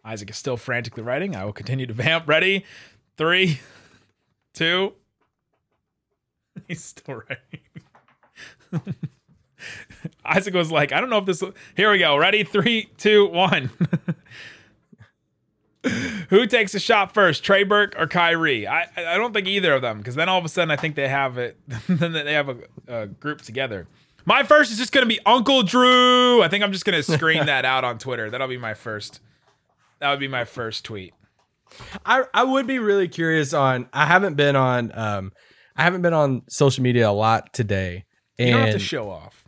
Isaac 0.05 0.29
is 0.29 0.37
still 0.37 0.59
frantically 0.59 1.03
writing. 1.03 1.35
I 1.35 1.47
will 1.47 1.55
continue 1.55 1.87
to 1.87 1.93
vamp. 1.95 2.29
Ready? 2.29 2.67
Three, 3.17 3.61
two. 4.53 4.93
He's 6.69 6.85
still 6.85 7.23
writing. 7.27 7.61
Isaac 10.27 10.53
was 10.53 10.71
like, 10.71 10.93
I 10.93 11.01
don't 11.01 11.09
know 11.09 11.17
if 11.17 11.25
this. 11.25 11.43
Here 11.75 11.91
we 11.91 11.97
go. 11.97 12.19
Ready? 12.19 12.45
Three, 12.45 12.91
two, 12.99 13.29
one. 13.29 13.71
Who 16.29 16.47
takes 16.47 16.75
a 16.75 16.81
shot 16.81 17.15
first, 17.15 17.43
Trey 17.43 17.65
Burke 17.65 17.95
or 17.99 18.07
Kyrie? 18.07 18.67
I 18.67 18.87
I 18.97 19.17
don't 19.17 19.33
think 19.33 19.47
either 19.47 19.73
of 19.73 19.83
them 19.83 19.99
because 19.99 20.15
then 20.15 20.29
all 20.29 20.39
of 20.39 20.45
a 20.45 20.49
sudden 20.49 20.71
I 20.71 20.77
think 20.77 20.95
they 20.95 21.09
have 21.09 21.39
it. 21.39 21.59
then 21.89 22.13
they 22.13 22.35
have 22.35 22.49
a, 22.49 22.57
a 22.89 23.07
group 23.07 23.43
together. 23.43 23.87
My 24.27 24.43
first 24.43 24.71
is 24.71 24.79
just 24.79 24.93
gonna 24.93 25.07
be 25.07 25.19
Uncle 25.25 25.63
Drew. 25.63 26.43
I 26.43 26.49
think 26.49 26.63
I'm 26.63 26.73
just 26.73 26.85
gonna 26.85 27.03
scream 27.03 27.47
that 27.47 27.65
out 27.65 27.85
on 27.85 27.99
Twitter. 27.99 28.31
That'll 28.31 28.49
be 28.49 28.59
my 28.59 28.75
first. 28.75 29.21
That 30.01 30.11
would 30.11 30.21
be 30.21 30.29
my 30.29 30.45
first 30.45 30.85
tweet. 30.85 31.15
I 32.05 32.25
I 32.35 32.45
would 32.45 32.67
be 32.67 32.79
really 32.79 33.09
curious 33.09 33.55
on. 33.55 33.89
I 33.93 34.07
haven't 34.07 34.35
been 34.35 34.57
on. 34.57 34.93
Um, 34.97 35.33
I 35.77 35.85
haven't 35.85 36.03
been 36.03 36.13
on 36.13 36.43
social 36.49 36.83
media 36.83 37.09
a 37.09 37.13
lot 37.13 37.55
today, 37.55 38.05
You 38.37 38.51
don't 38.51 38.61
have 38.61 38.73
to 38.73 38.79
show 38.79 39.09
off. 39.09 39.45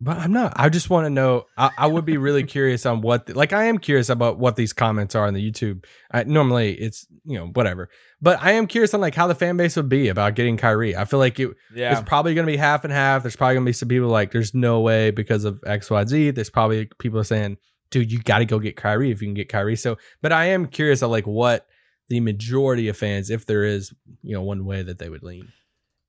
But 0.00 0.16
I'm 0.16 0.32
not. 0.32 0.54
I 0.56 0.70
just 0.70 0.88
want 0.88 1.04
to 1.06 1.10
know. 1.10 1.46
I, 1.58 1.70
I 1.76 1.86
would 1.86 2.04
be 2.04 2.16
really 2.16 2.42
curious 2.44 2.86
on 2.86 3.02
what. 3.02 3.26
The, 3.26 3.34
like 3.34 3.52
I 3.52 3.64
am 3.64 3.78
curious 3.78 4.08
about 4.08 4.38
what 4.38 4.56
these 4.56 4.72
comments 4.72 5.14
are 5.14 5.26
on 5.26 5.34
the 5.34 5.50
YouTube. 5.50 5.84
I, 6.10 6.24
normally 6.24 6.72
it's 6.74 7.06
you 7.24 7.38
know 7.38 7.48
whatever, 7.48 7.90
but 8.22 8.38
I 8.42 8.52
am 8.52 8.66
curious 8.66 8.94
on 8.94 9.00
like 9.00 9.14
how 9.14 9.26
the 9.26 9.34
fan 9.34 9.56
base 9.56 9.76
would 9.76 9.88
be 9.88 10.08
about 10.08 10.34
getting 10.34 10.56
Kyrie. 10.56 10.96
I 10.96 11.04
feel 11.04 11.18
like 11.18 11.38
it. 11.38 11.50
Yeah. 11.74 11.92
It's 11.92 12.08
probably 12.08 12.34
going 12.34 12.46
to 12.46 12.52
be 12.52 12.56
half 12.56 12.84
and 12.84 12.92
half. 12.92 13.22
There's 13.22 13.36
probably 13.36 13.56
going 13.56 13.64
to 13.64 13.68
be 13.68 13.74
some 13.74 13.88
people 13.88 14.08
like, 14.08 14.32
there's 14.32 14.54
no 14.54 14.80
way 14.80 15.10
because 15.10 15.44
of 15.44 15.62
X, 15.66 15.90
Y, 15.90 16.04
Z. 16.06 16.30
There's 16.30 16.50
probably 16.50 16.88
people 16.98 17.22
saying, 17.22 17.58
dude, 17.90 18.10
you 18.10 18.20
got 18.20 18.38
to 18.38 18.46
go 18.46 18.58
get 18.58 18.76
Kyrie 18.76 19.10
if 19.10 19.20
you 19.20 19.28
can 19.28 19.34
get 19.34 19.48
Kyrie. 19.48 19.76
So, 19.76 19.98
but 20.22 20.32
I 20.32 20.46
am 20.46 20.66
curious 20.66 21.02
on 21.02 21.10
like 21.10 21.26
what 21.26 21.66
the 22.08 22.20
majority 22.20 22.88
of 22.88 22.96
fans, 22.96 23.30
if 23.30 23.46
there 23.46 23.64
is, 23.64 23.92
you 24.22 24.34
know, 24.34 24.42
one 24.42 24.64
way 24.64 24.82
that 24.82 24.98
they 24.98 25.08
would 25.08 25.22
lean. 25.22 25.48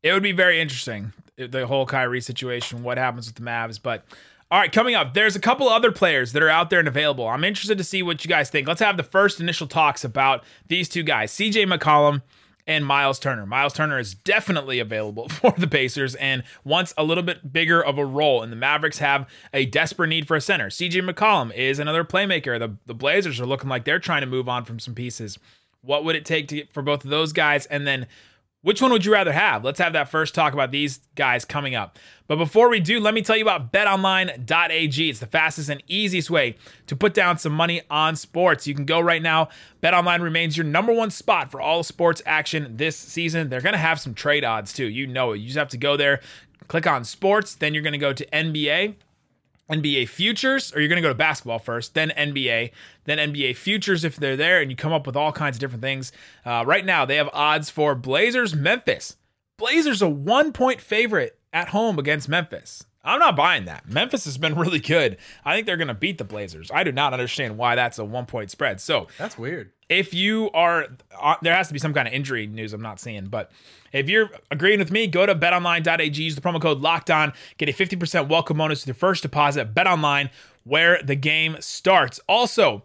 It 0.03 0.13
would 0.13 0.23
be 0.23 0.31
very 0.31 0.59
interesting 0.59 1.13
uh, 1.39 1.47
the 1.47 1.67
whole 1.67 1.85
Kyrie 1.85 2.21
situation, 2.21 2.83
what 2.83 2.97
happens 2.97 3.27
with 3.27 3.35
the 3.35 3.43
Mavs. 3.43 3.79
But 3.81 4.03
all 4.49 4.59
right, 4.59 4.71
coming 4.71 4.95
up, 4.95 5.13
there's 5.13 5.35
a 5.35 5.39
couple 5.39 5.69
other 5.69 5.91
players 5.91 6.33
that 6.33 6.43
are 6.43 6.49
out 6.49 6.69
there 6.69 6.79
and 6.79 6.87
available. 6.87 7.27
I'm 7.27 7.43
interested 7.43 7.77
to 7.77 7.83
see 7.83 8.03
what 8.03 8.25
you 8.25 8.29
guys 8.29 8.49
think. 8.49 8.67
Let's 8.67 8.81
have 8.81 8.97
the 8.97 9.03
first 9.03 9.39
initial 9.39 9.67
talks 9.67 10.03
about 10.03 10.43
these 10.67 10.89
two 10.89 11.03
guys, 11.03 11.31
CJ 11.31 11.71
McCollum 11.71 12.21
and 12.67 12.85
Miles 12.85 13.19
Turner. 13.19 13.45
Miles 13.45 13.73
Turner 13.73 13.99
is 13.99 14.13
definitely 14.13 14.79
available 14.79 15.29
for 15.29 15.53
the 15.57 15.67
Pacers 15.67 16.15
and 16.15 16.43
wants 16.63 16.93
a 16.97 17.03
little 17.03 17.23
bit 17.23 17.53
bigger 17.53 17.83
of 17.83 17.97
a 17.97 18.05
role. 18.05 18.41
And 18.41 18.51
the 18.51 18.57
Mavericks 18.57 18.99
have 18.99 19.27
a 19.53 19.65
desperate 19.65 20.07
need 20.07 20.27
for 20.27 20.35
a 20.35 20.41
center. 20.41 20.67
CJ 20.69 21.09
McCollum 21.09 21.53
is 21.53 21.79
another 21.79 22.03
playmaker. 22.03 22.59
The, 22.59 22.75
the 22.85 22.93
Blazers 22.93 23.39
are 23.39 23.45
looking 23.45 23.69
like 23.69 23.85
they're 23.85 23.99
trying 23.99 24.21
to 24.21 24.27
move 24.27 24.49
on 24.49 24.65
from 24.65 24.79
some 24.79 24.95
pieces. 24.95 25.39
What 25.81 26.03
would 26.03 26.15
it 26.15 26.25
take 26.25 26.47
to 26.49 26.55
get 26.55 26.73
for 26.73 26.81
both 26.83 27.03
of 27.03 27.09
those 27.09 27.33
guys? 27.33 27.65
And 27.67 27.87
then 27.87 28.05
which 28.63 28.81
one 28.81 28.91
would 28.91 29.05
you 29.05 29.11
rather 29.11 29.31
have? 29.31 29.63
Let's 29.63 29.79
have 29.79 29.93
that 29.93 30.09
first 30.09 30.35
talk 30.35 30.53
about 30.53 30.71
these 30.71 30.99
guys 31.15 31.45
coming 31.45 31.73
up. 31.73 31.97
But 32.27 32.35
before 32.35 32.69
we 32.69 32.79
do, 32.79 32.99
let 32.99 33.13
me 33.13 33.23
tell 33.23 33.35
you 33.35 33.41
about 33.41 33.73
betonline.ag. 33.73 35.09
It's 35.09 35.19
the 35.19 35.25
fastest 35.25 35.69
and 35.69 35.81
easiest 35.87 36.29
way 36.29 36.57
to 36.87 36.95
put 36.95 37.13
down 37.13 37.39
some 37.39 37.53
money 37.53 37.81
on 37.89 38.15
sports. 38.15 38.67
You 38.67 38.75
can 38.75 38.85
go 38.85 38.99
right 38.99 39.21
now. 39.21 39.49
BetOnline 39.81 40.21
remains 40.21 40.55
your 40.55 40.65
number 40.65 40.93
one 40.93 41.09
spot 41.09 41.49
for 41.49 41.59
all 41.59 41.81
sports 41.81 42.21
action 42.25 42.77
this 42.77 42.95
season. 42.95 43.49
They're 43.49 43.61
going 43.61 43.73
to 43.73 43.79
have 43.79 43.99
some 43.99 44.13
trade 44.13 44.45
odds 44.45 44.73
too. 44.73 44.87
You 44.87 45.07
know 45.07 45.31
it. 45.31 45.37
You 45.37 45.47
just 45.47 45.57
have 45.57 45.69
to 45.69 45.77
go 45.77 45.97
there, 45.97 46.21
click 46.67 46.85
on 46.85 47.03
sports, 47.03 47.55
then 47.55 47.73
you're 47.73 47.83
going 47.83 47.93
to 47.93 47.99
go 47.99 48.13
to 48.13 48.25
NBA. 48.27 48.95
NBA 49.69 50.09
futures, 50.09 50.73
or 50.73 50.79
you're 50.79 50.89
going 50.89 51.01
to 51.01 51.01
go 51.01 51.09
to 51.09 51.15
basketball 51.15 51.59
first, 51.59 51.93
then 51.93 52.11
NBA, 52.11 52.71
then 53.05 53.17
NBA 53.17 53.55
futures 53.55 54.03
if 54.03 54.17
they're 54.17 54.35
there, 54.35 54.61
and 54.61 54.69
you 54.69 54.75
come 54.75 54.93
up 54.93 55.05
with 55.05 55.15
all 55.15 55.31
kinds 55.31 55.57
of 55.57 55.59
different 55.61 55.81
things. 55.81 56.11
Uh, 56.45 56.63
right 56.65 56.85
now, 56.85 57.05
they 57.05 57.15
have 57.15 57.29
odds 57.33 57.69
for 57.69 57.95
Blazers 57.95 58.53
Memphis. 58.55 59.17
Blazers 59.57 60.01
a 60.01 60.09
one 60.09 60.51
point 60.53 60.81
favorite 60.81 61.39
at 61.53 61.69
home 61.69 61.99
against 61.99 62.27
Memphis. 62.27 62.85
I'm 63.03 63.19
not 63.19 63.35
buying 63.35 63.65
that. 63.65 63.87
Memphis 63.89 64.25
has 64.25 64.37
been 64.37 64.53
really 64.55 64.79
good. 64.79 65.17
I 65.43 65.55
think 65.55 65.65
they're 65.65 65.77
going 65.77 65.87
to 65.87 65.93
beat 65.95 66.17
the 66.19 66.23
Blazers. 66.23 66.69
I 66.73 66.83
do 66.83 66.91
not 66.91 67.13
understand 67.13 67.57
why 67.57 67.75
that's 67.75 67.97
a 67.97 68.05
one 68.05 68.25
point 68.27 68.51
spread. 68.51 68.79
So 68.79 69.07
That's 69.17 69.37
weird. 69.39 69.71
if 69.89 70.13
you 70.13 70.51
are, 70.53 70.87
uh, 71.19 71.35
there 71.41 71.55
has 71.55 71.67
to 71.67 71.73
be 71.73 71.79
some 71.79 71.93
kind 71.93 72.07
of 72.07 72.13
injury 72.13 72.45
news 72.45 72.73
I'm 72.73 72.81
not 72.81 72.99
seeing. 72.99 73.25
But 73.25 73.51
if 73.91 74.07
you're 74.07 74.29
agreeing 74.51 74.77
with 74.79 74.91
me, 74.91 75.07
go 75.07 75.25
to 75.25 75.33
betonline.ag, 75.33 76.21
use 76.21 76.35
the 76.35 76.41
promo 76.41 76.61
code 76.61 76.81
locked 76.81 77.09
on, 77.09 77.33
get 77.57 77.69
a 77.69 77.73
50% 77.73 78.27
welcome 78.29 78.57
bonus 78.57 78.81
with 78.81 78.87
your 78.89 78.95
first 78.95 79.23
deposit. 79.23 79.73
Bet 79.73 79.87
online 79.87 80.29
where 80.63 81.01
the 81.01 81.15
game 81.15 81.57
starts. 81.59 82.19
Also, 82.29 82.83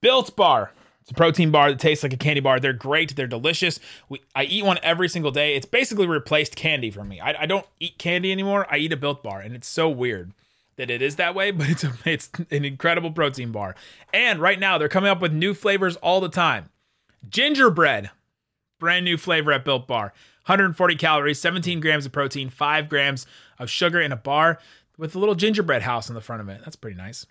Built 0.00 0.36
Bar. 0.36 0.70
It's 1.06 1.12
a 1.12 1.14
protein 1.14 1.52
bar 1.52 1.70
that 1.70 1.78
tastes 1.78 2.02
like 2.02 2.12
a 2.12 2.16
candy 2.16 2.40
bar. 2.40 2.58
They're 2.58 2.72
great. 2.72 3.14
They're 3.14 3.28
delicious. 3.28 3.78
We, 4.08 4.22
I 4.34 4.42
eat 4.42 4.64
one 4.64 4.80
every 4.82 5.08
single 5.08 5.30
day. 5.30 5.54
It's 5.54 5.64
basically 5.64 6.08
replaced 6.08 6.56
candy 6.56 6.90
for 6.90 7.04
me. 7.04 7.20
I, 7.20 7.42
I 7.42 7.46
don't 7.46 7.64
eat 7.78 7.96
candy 7.96 8.32
anymore. 8.32 8.66
I 8.68 8.78
eat 8.78 8.92
a 8.92 8.96
Built 8.96 9.22
Bar, 9.22 9.38
and 9.38 9.54
it's 9.54 9.68
so 9.68 9.88
weird 9.88 10.32
that 10.74 10.90
it 10.90 11.02
is 11.02 11.14
that 11.14 11.36
way, 11.36 11.50
but 11.52 11.68
it's 11.68 11.84
a, 11.84 11.92
it's 12.04 12.28
an 12.50 12.64
incredible 12.64 13.12
protein 13.12 13.52
bar. 13.52 13.76
And 14.12 14.40
right 14.40 14.58
now, 14.58 14.78
they're 14.78 14.88
coming 14.88 15.08
up 15.08 15.20
with 15.20 15.32
new 15.32 15.54
flavors 15.54 15.94
all 15.94 16.20
the 16.20 16.28
time. 16.28 16.70
Gingerbread, 17.28 18.10
brand 18.80 19.04
new 19.04 19.16
flavor 19.16 19.52
at 19.52 19.64
Built 19.64 19.86
Bar. 19.86 20.12
140 20.46 20.96
calories, 20.96 21.40
17 21.40 21.78
grams 21.78 22.04
of 22.06 22.10
protein, 22.10 22.50
5 22.50 22.88
grams 22.88 23.26
of 23.60 23.70
sugar 23.70 24.00
in 24.00 24.10
a 24.10 24.16
bar 24.16 24.58
with 24.98 25.14
a 25.14 25.20
little 25.20 25.36
gingerbread 25.36 25.82
house 25.82 26.08
on 26.08 26.14
the 26.14 26.20
front 26.20 26.42
of 26.42 26.48
it. 26.48 26.62
That's 26.64 26.74
pretty 26.74 26.96
nice. 26.96 27.26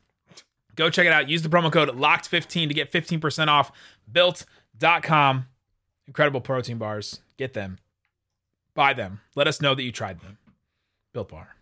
Go 0.75 0.89
check 0.89 1.05
it 1.05 1.11
out. 1.11 1.29
Use 1.29 1.41
the 1.41 1.49
promo 1.49 1.71
code 1.71 1.89
LOCKED15 1.89 2.67
to 2.67 2.73
get 2.73 2.91
15% 2.91 3.47
off 3.47 3.71
built.com. 4.11 5.45
Incredible 6.07 6.41
protein 6.41 6.77
bars. 6.77 7.21
Get 7.37 7.53
them. 7.53 7.79
Buy 8.73 8.93
them. 8.93 9.21
Let 9.35 9.47
us 9.47 9.61
know 9.61 9.73
that 9.73 9.83
you 9.83 9.91
tried 9.91 10.19
them. 10.19 10.37
Built 11.13 11.29
Bar. 11.29 11.55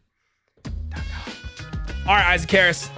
All 0.66 2.16
right, 2.16 2.34
Isaac 2.34 2.50
Harris. 2.50 2.90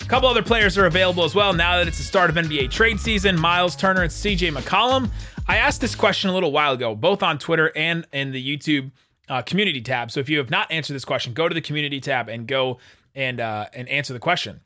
A 0.00 0.04
couple 0.06 0.28
other 0.28 0.42
players 0.42 0.78
are 0.78 0.86
available 0.86 1.24
as 1.24 1.34
well 1.34 1.52
now 1.52 1.76
that 1.76 1.86
it's 1.86 1.98
the 1.98 2.04
start 2.04 2.30
of 2.30 2.36
NBA 2.36 2.70
trade 2.70 2.98
season. 2.98 3.38
Miles 3.38 3.76
Turner 3.76 4.02
and 4.02 4.10
CJ 4.10 4.56
McCollum. 4.56 5.10
I 5.46 5.56
asked 5.56 5.80
this 5.80 5.94
question 5.94 6.30
a 6.30 6.32
little 6.32 6.52
while 6.52 6.72
ago, 6.72 6.94
both 6.94 7.22
on 7.22 7.38
Twitter 7.38 7.72
and 7.76 8.06
in 8.12 8.30
the 8.30 8.56
YouTube 8.56 8.92
uh, 9.28 9.42
community 9.42 9.80
tab. 9.80 10.10
So 10.10 10.20
if 10.20 10.28
you 10.28 10.38
have 10.38 10.50
not 10.50 10.70
answered 10.70 10.94
this 10.94 11.04
question, 11.04 11.32
go 11.32 11.48
to 11.48 11.54
the 11.54 11.60
community 11.60 12.00
tab 12.00 12.28
and 12.28 12.46
go 12.46 12.78
and 13.14 13.40
uh, 13.40 13.66
and 13.74 13.88
answer 13.88 14.12
the 14.12 14.20
question. 14.20 14.60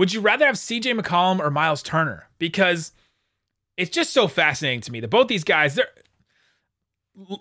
Would 0.00 0.14
you 0.14 0.22
rather 0.22 0.46
have 0.46 0.54
CJ 0.54 0.98
McCollum 0.98 1.40
or 1.40 1.50
Miles 1.50 1.82
Turner? 1.82 2.26
Because 2.38 2.92
it's 3.76 3.90
just 3.90 4.14
so 4.14 4.28
fascinating 4.28 4.80
to 4.80 4.90
me 4.92 4.98
that 5.00 5.08
both 5.08 5.28
these 5.28 5.44
guys, 5.44 5.74
they're 5.74 5.90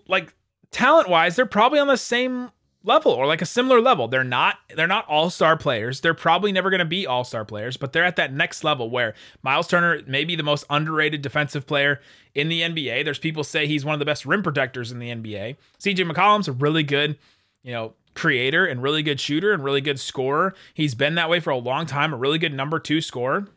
like 0.09 0.35
talent 0.69 1.07
wise, 1.07 1.37
they're 1.37 1.45
probably 1.45 1.79
on 1.79 1.87
the 1.87 1.95
same 1.95 2.51
level 2.83 3.13
or 3.13 3.25
like 3.25 3.41
a 3.41 3.45
similar 3.45 3.79
level. 3.79 4.09
They're 4.09 4.25
not 4.25 4.57
they're 4.75 4.87
not 4.87 5.07
all-star 5.07 5.55
players. 5.55 6.01
They're 6.01 6.13
probably 6.13 6.51
never 6.51 6.69
going 6.69 6.79
to 6.79 6.85
be 6.85 7.07
all-star 7.07 7.45
players, 7.45 7.77
but 7.77 7.93
they're 7.93 8.03
at 8.03 8.17
that 8.17 8.33
next 8.33 8.65
level 8.65 8.89
where 8.89 9.13
Miles 9.41 9.69
Turner 9.69 10.01
may 10.05 10.25
be 10.25 10.35
the 10.35 10.43
most 10.43 10.65
underrated 10.69 11.21
defensive 11.21 11.65
player 11.65 12.01
in 12.35 12.49
the 12.49 12.59
NBA. 12.59 13.05
There's 13.05 13.19
people 13.19 13.45
say 13.45 13.67
he's 13.67 13.85
one 13.85 13.93
of 13.93 13.99
the 13.99 14.05
best 14.05 14.25
rim 14.25 14.43
protectors 14.43 14.91
in 14.91 14.99
the 14.99 15.11
NBA. 15.11 15.55
CJ 15.79 16.11
McCollum's 16.11 16.49
a 16.49 16.51
really 16.51 16.83
good, 16.83 17.17
you 17.63 17.71
know, 17.71 17.93
creator 18.19 18.65
and 18.65 18.83
really 18.83 19.01
good 19.01 19.19
shooter 19.19 19.53
and 19.53 19.63
really 19.63 19.81
good 19.81 19.99
scorer. 19.99 20.53
He's 20.73 20.93
been 20.93 21.15
that 21.15 21.29
way 21.29 21.39
for 21.39 21.49
a 21.51 21.57
long 21.57 21.85
time, 21.85 22.13
a 22.13 22.17
really 22.17 22.37
good 22.37 22.53
number 22.53 22.79
2 22.79 23.01
scorer. 23.01 23.47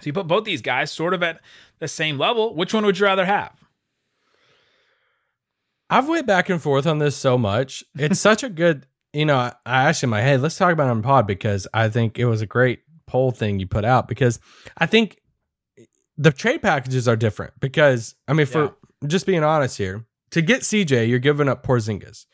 So 0.00 0.06
you 0.06 0.12
put 0.12 0.26
both 0.26 0.44
these 0.44 0.62
guys 0.62 0.90
sort 0.90 1.12
of 1.12 1.22
at 1.22 1.40
the 1.78 1.88
same 1.88 2.18
level. 2.18 2.54
Which 2.54 2.72
one 2.72 2.86
would 2.86 2.98
you 2.98 3.04
rather 3.04 3.26
have? 3.26 3.52
I've 5.90 6.08
went 6.08 6.26
back 6.26 6.48
and 6.48 6.60
forth 6.60 6.86
on 6.86 6.98
this 6.98 7.16
so 7.16 7.36
much. 7.38 7.84
It's 7.96 8.20
such 8.20 8.42
a 8.42 8.48
good, 8.48 8.86
you 9.12 9.24
know, 9.24 9.52
I 9.66 9.88
asked 9.88 10.02
him, 10.02 10.10
like, 10.10 10.24
hey, 10.24 10.36
let's 10.36 10.56
talk 10.56 10.72
about 10.72 10.86
it 10.86 10.90
on 10.90 11.02
pod 11.02 11.26
because 11.26 11.66
I 11.74 11.88
think 11.88 12.18
it 12.18 12.26
was 12.26 12.42
a 12.42 12.46
great 12.46 12.80
poll 13.06 13.30
thing 13.30 13.58
you 13.58 13.66
put 13.66 13.84
out 13.84 14.06
because 14.06 14.38
I 14.76 14.86
think 14.86 15.20
the 16.16 16.30
trade 16.30 16.62
packages 16.62 17.08
are 17.08 17.16
different 17.16 17.54
because 17.60 18.14
I 18.26 18.32
mean, 18.32 18.46
for 18.46 18.74
just 19.06 19.26
being 19.26 19.44
honest 19.44 19.78
here, 19.78 20.04
to 20.30 20.42
get 20.42 20.60
CJ, 20.60 21.08
you're 21.08 21.18
giving 21.18 21.48
up 21.48 21.66
Porzingis. 21.66 22.26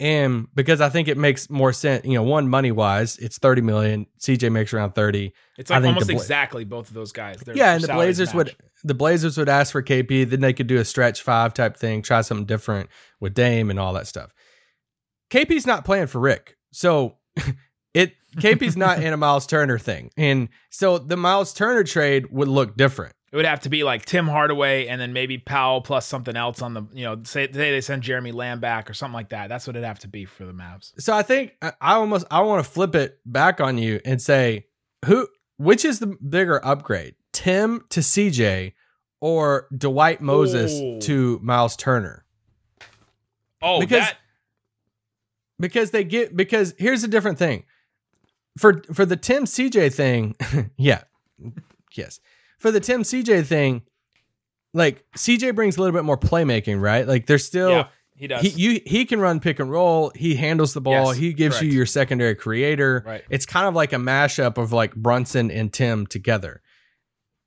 And 0.00 0.48
because 0.54 0.80
I 0.80 0.88
think 0.88 1.06
it 1.06 1.16
makes 1.16 1.48
more 1.48 1.72
sense, 1.72 2.04
you 2.04 2.14
know, 2.14 2.24
one 2.24 2.48
money 2.48 2.72
wise, 2.72 3.16
it's 3.18 3.38
30 3.38 3.62
million. 3.62 4.06
CJ 4.18 4.50
makes 4.50 4.74
around 4.74 4.92
30. 4.92 5.32
It's 5.56 5.70
I 5.70 5.74
like 5.74 5.82
think 5.82 5.94
almost 5.94 6.08
Bla- 6.08 6.16
exactly 6.16 6.64
both 6.64 6.88
of 6.88 6.94
those 6.94 7.12
guys. 7.12 7.38
Their 7.38 7.56
yeah, 7.56 7.74
and 7.74 7.84
the 7.84 7.92
Blazers 7.92 8.34
would 8.34 8.56
the 8.82 8.94
Blazers 8.94 9.38
would 9.38 9.48
ask 9.48 9.70
for 9.72 9.82
KP, 9.82 10.28
then 10.28 10.40
they 10.40 10.52
could 10.52 10.66
do 10.66 10.78
a 10.78 10.84
stretch 10.84 11.22
five 11.22 11.54
type 11.54 11.76
thing, 11.76 12.02
try 12.02 12.22
something 12.22 12.46
different 12.46 12.90
with 13.20 13.34
Dame 13.34 13.70
and 13.70 13.78
all 13.78 13.92
that 13.92 14.08
stuff. 14.08 14.32
KP's 15.30 15.66
not 15.66 15.84
playing 15.84 16.08
for 16.08 16.20
Rick, 16.20 16.56
so 16.72 17.16
it 17.94 18.14
KP's 18.36 18.76
not 18.76 19.00
in 19.00 19.12
a 19.12 19.16
Miles 19.16 19.46
Turner 19.46 19.78
thing, 19.78 20.10
and 20.16 20.48
so 20.70 20.98
the 20.98 21.16
Miles 21.16 21.54
Turner 21.54 21.84
trade 21.84 22.26
would 22.32 22.48
look 22.48 22.76
different. 22.76 23.14
It 23.34 23.36
would 23.38 23.46
have 23.46 23.62
to 23.62 23.68
be 23.68 23.82
like 23.82 24.04
Tim 24.04 24.28
Hardaway 24.28 24.86
and 24.86 25.00
then 25.00 25.12
maybe 25.12 25.38
Powell 25.38 25.80
plus 25.80 26.06
something 26.06 26.36
else 26.36 26.62
on 26.62 26.72
the, 26.74 26.84
you 26.92 27.02
know, 27.04 27.20
say, 27.24 27.50
say 27.50 27.72
they 27.72 27.80
send 27.80 28.04
Jeremy 28.04 28.30
Lamb 28.30 28.60
back 28.60 28.88
or 28.88 28.94
something 28.94 29.12
like 29.12 29.30
that. 29.30 29.48
That's 29.48 29.66
what 29.66 29.74
it'd 29.74 29.84
have 29.84 29.98
to 29.98 30.08
be 30.08 30.24
for 30.24 30.44
the 30.44 30.52
Mavs. 30.52 30.92
So 31.00 31.12
I 31.12 31.22
think 31.22 31.56
I 31.60 31.72
almost 31.94 32.26
I 32.30 32.42
want 32.42 32.64
to 32.64 32.70
flip 32.70 32.94
it 32.94 33.18
back 33.26 33.60
on 33.60 33.76
you 33.76 33.98
and 34.04 34.22
say 34.22 34.66
who 35.06 35.26
which 35.56 35.84
is 35.84 35.98
the 35.98 36.06
bigger 36.06 36.64
upgrade, 36.64 37.16
Tim 37.32 37.84
to 37.88 37.98
CJ 37.98 38.74
or 39.20 39.66
Dwight 39.76 40.20
Moses 40.20 40.72
Ooh. 40.72 41.00
to 41.00 41.40
Miles 41.42 41.74
Turner? 41.76 42.24
Oh, 43.60 43.80
Because- 43.80 43.98
that 44.06 44.16
because 45.58 45.90
they 45.90 46.04
get 46.04 46.36
because 46.36 46.72
here's 46.78 47.02
a 47.02 47.08
different 47.08 47.38
thing 47.38 47.64
for 48.60 48.80
for 48.92 49.04
the 49.04 49.16
Tim 49.16 49.44
CJ 49.44 49.92
thing 49.92 50.36
yeah 50.76 51.02
yes 51.96 52.20
for 52.64 52.70
the 52.70 52.80
Tim 52.80 53.02
CJ 53.02 53.44
thing 53.44 53.82
like 54.72 55.04
CJ 55.18 55.54
brings 55.54 55.76
a 55.76 55.80
little 55.82 55.92
bit 55.92 56.02
more 56.04 56.16
playmaking 56.16 56.80
right 56.80 57.06
like 57.06 57.26
there's 57.26 57.44
still 57.44 57.68
yeah, 57.70 57.88
he 58.16 58.26
does. 58.26 58.40
he 58.40 58.48
you 58.48 58.80
he 58.86 59.04
can 59.04 59.20
run 59.20 59.38
pick 59.38 59.60
and 59.60 59.70
roll 59.70 60.10
he 60.14 60.34
handles 60.34 60.72
the 60.72 60.80
ball 60.80 61.08
Yes, 61.08 61.16
he 61.18 61.32
gives 61.34 61.60
you 61.60 61.68
your 61.70 61.84
secondary 61.84 62.34
creator 62.34 63.02
Right. 63.04 63.22
it's 63.28 63.44
kind 63.44 63.66
of 63.66 63.74
like 63.74 63.92
a 63.92 63.96
mashup 63.96 64.56
of 64.56 64.72
like 64.72 64.94
Brunson 64.96 65.50
and 65.50 65.70
Tim 65.70 66.06
together 66.06 66.62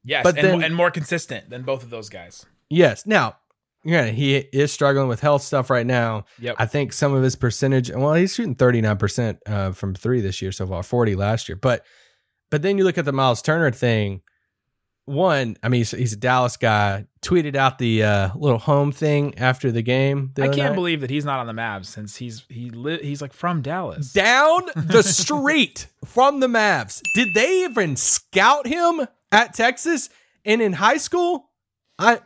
yes, 0.04 0.22
but 0.24 0.38
and, 0.38 0.48
then- 0.48 0.64
and 0.64 0.76
more 0.76 0.92
consistent 0.92 1.50
than 1.50 1.64
both 1.64 1.82
of 1.82 1.90
those 1.90 2.10
guys. 2.10 2.46
yes 2.70 3.08
now 3.08 3.38
yeah 3.84 4.06
he 4.06 4.36
is 4.38 4.72
struggling 4.72 5.08
with 5.08 5.20
health 5.22 5.42
stuff 5.42 5.72
right 5.72 5.86
now 5.88 6.26
Yep. 6.40 6.58
I 6.60 6.68
think 6.68 6.94
some 6.94 7.14
of 7.16 7.24
his 7.24 7.36
percentage, 7.36 7.90
well, 7.90 8.14
he's 8.14 8.36
shooting 8.36 8.56
39% 8.56 9.38
uh, 9.48 9.72
from 9.72 9.96
three 9.96 10.22
this 10.22 10.42
year 10.42 10.52
so 10.52 10.68
far, 10.68 10.84
40 10.84 11.16
last 11.16 11.50
year. 11.50 11.56
But 11.56 11.84
but 12.52 12.62
then 12.62 12.78
you 12.78 12.84
look 12.84 12.98
at 12.98 13.06
the 13.06 13.12
Miles 13.12 13.42
Turner 13.42 13.72
thing. 13.72 14.22
One, 15.08 15.56
I 15.64 15.70
mean, 15.70 15.80
he's, 15.80 15.92
he's 15.92 16.12
a 16.14 16.18
Dallas 16.18 16.58
guy. 16.58 17.08
Tweeted 17.22 17.56
out 17.56 17.78
the 17.80 18.04
uh, 18.04 18.30
little 18.36 18.58
home 18.60 18.92
thing 18.92 19.38
after 19.38 19.72
the 19.72 19.82
game. 19.82 20.32
the 20.36 20.44
I 20.44 20.48
can't 20.50 20.58
night. 20.72 20.76
believe 20.76 21.00
that 21.02 21.10
he's 21.10 21.24
not 21.24 21.40
on 21.40 21.48
the 21.48 21.54
Mavs 21.54 21.86
since 21.86 22.18
he's 22.18 22.44
he 22.50 22.70
li- 22.70 23.00
he's 23.02 23.22
like 23.22 23.32
from 23.34 23.62
Dallas. 23.62 24.12
down 24.12 24.64
the 24.76 25.02
street 25.06 25.88
from 26.06 26.42
the 26.42 26.48
Mavs. 26.48 27.02
Did 27.16 27.34
they 27.34 27.64
even 27.64 27.96
scout 27.96 28.68
him 28.68 29.08
at 29.32 29.54
Texas 29.54 30.10
and 30.44 30.62
in 30.62 30.74
high 30.74 30.98
school? 30.98 31.50
I 31.98 32.20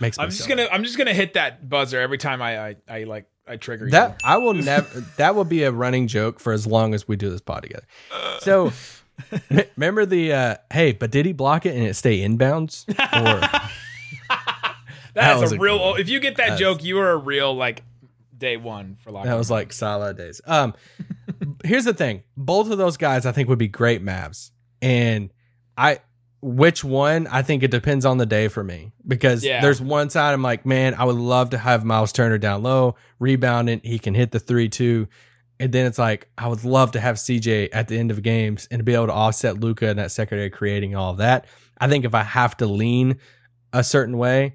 makes. 0.00 0.18
I'm 0.18 0.30
just 0.30 0.48
gonna 0.48 0.68
I'm 0.70 0.84
just 0.84 0.98
gonna 0.98 1.14
hit 1.14 1.34
that 1.34 1.68
buzzer 1.68 1.98
every 2.00 2.18
time 2.18 2.42
I 2.42 2.68
I, 2.68 2.76
I 2.88 3.04
like 3.04 3.26
I 3.46 3.56
trigger 3.56 3.88
That 3.90 4.10
you. 4.10 4.16
I 4.28 4.36
will 4.38 4.54
never. 4.54 5.00
that 5.16 5.34
will 5.34 5.44
be 5.44 5.62
a 5.62 5.72
running 5.72 6.06
joke 6.06 6.38
for 6.40 6.52
as 6.52 6.66
long 6.66 6.94
as 6.94 7.08
we 7.08 7.16
do 7.16 7.30
this 7.30 7.40
pod 7.40 7.62
together. 7.62 7.86
So, 8.40 8.72
m- 9.50 9.62
remember 9.76 10.06
the 10.06 10.32
uh, 10.32 10.56
hey, 10.72 10.92
but 10.92 11.10
did 11.10 11.26
he 11.26 11.32
block 11.32 11.66
it 11.66 11.74
and 11.74 11.84
it 11.86 11.94
stay 11.94 12.20
inbounds? 12.20 12.84
Or 12.98 13.70
That 15.14 15.42
is 15.42 15.52
a 15.52 15.58
real. 15.58 15.96
If 15.96 16.08
you 16.08 16.20
get 16.20 16.36
that 16.36 16.42
That's- 16.50 16.60
joke, 16.60 16.84
you 16.84 16.98
are 17.00 17.10
a 17.10 17.16
real 17.16 17.54
like 17.54 17.82
day 18.36 18.56
one 18.56 18.96
for 19.00 19.10
locker. 19.10 19.28
that 19.28 19.34
was 19.34 19.50
like 19.50 19.72
Salah 19.72 20.14
days. 20.14 20.40
Um, 20.46 20.74
here's 21.64 21.84
the 21.84 21.94
thing: 21.94 22.22
both 22.36 22.70
of 22.70 22.78
those 22.78 22.96
guys, 22.96 23.26
I 23.26 23.32
think, 23.32 23.48
would 23.48 23.58
be 23.58 23.68
great 23.68 24.04
Mavs, 24.04 24.50
and 24.80 25.30
I. 25.76 26.00
Which 26.40 26.84
one? 26.84 27.26
I 27.26 27.42
think 27.42 27.64
it 27.64 27.72
depends 27.72 28.06
on 28.06 28.18
the 28.18 28.24
day 28.26 28.46
for 28.46 28.62
me 28.62 28.92
because 29.04 29.42
Yeah. 29.44 29.60
there's 29.60 29.80
one 29.80 30.08
side 30.08 30.32
I'm 30.34 30.42
like, 30.42 30.64
man, 30.64 30.94
I 30.94 31.02
would 31.02 31.16
love 31.16 31.50
to 31.50 31.58
have 31.58 31.84
Miles 31.84 32.12
Turner 32.12 32.38
down 32.38 32.62
low, 32.62 32.94
rebounding. 33.18 33.80
He 33.82 33.98
can 33.98 34.14
hit 34.14 34.30
the 34.30 34.38
three 34.38 34.68
two, 34.68 35.08
and 35.60 35.72
then 35.72 35.86
it's 35.86 35.98
like 35.98 36.28
I 36.38 36.48
would 36.48 36.64
love 36.64 36.92
to 36.92 37.00
have 37.00 37.16
CJ 37.16 37.68
at 37.72 37.88
the 37.88 37.98
end 37.98 38.10
of 38.10 38.22
games 38.22 38.68
and 38.70 38.78
to 38.80 38.84
be 38.84 38.94
able 38.94 39.06
to 39.08 39.12
offset 39.12 39.58
Luka 39.60 39.88
and 39.88 39.98
that 39.98 40.10
secondary 40.12 40.50
creating 40.50 40.94
all 40.94 41.10
of 41.12 41.18
that. 41.18 41.46
I 41.78 41.88
think 41.88 42.04
if 42.04 42.14
I 42.14 42.22
have 42.22 42.56
to 42.58 42.66
lean 42.66 43.18
a 43.72 43.82
certain 43.84 44.16
way, 44.18 44.54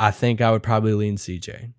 I 0.00 0.10
think 0.10 0.40
I 0.40 0.50
would 0.50 0.62
probably 0.62 0.94
lean 0.94 1.16
CJ. 1.16 1.72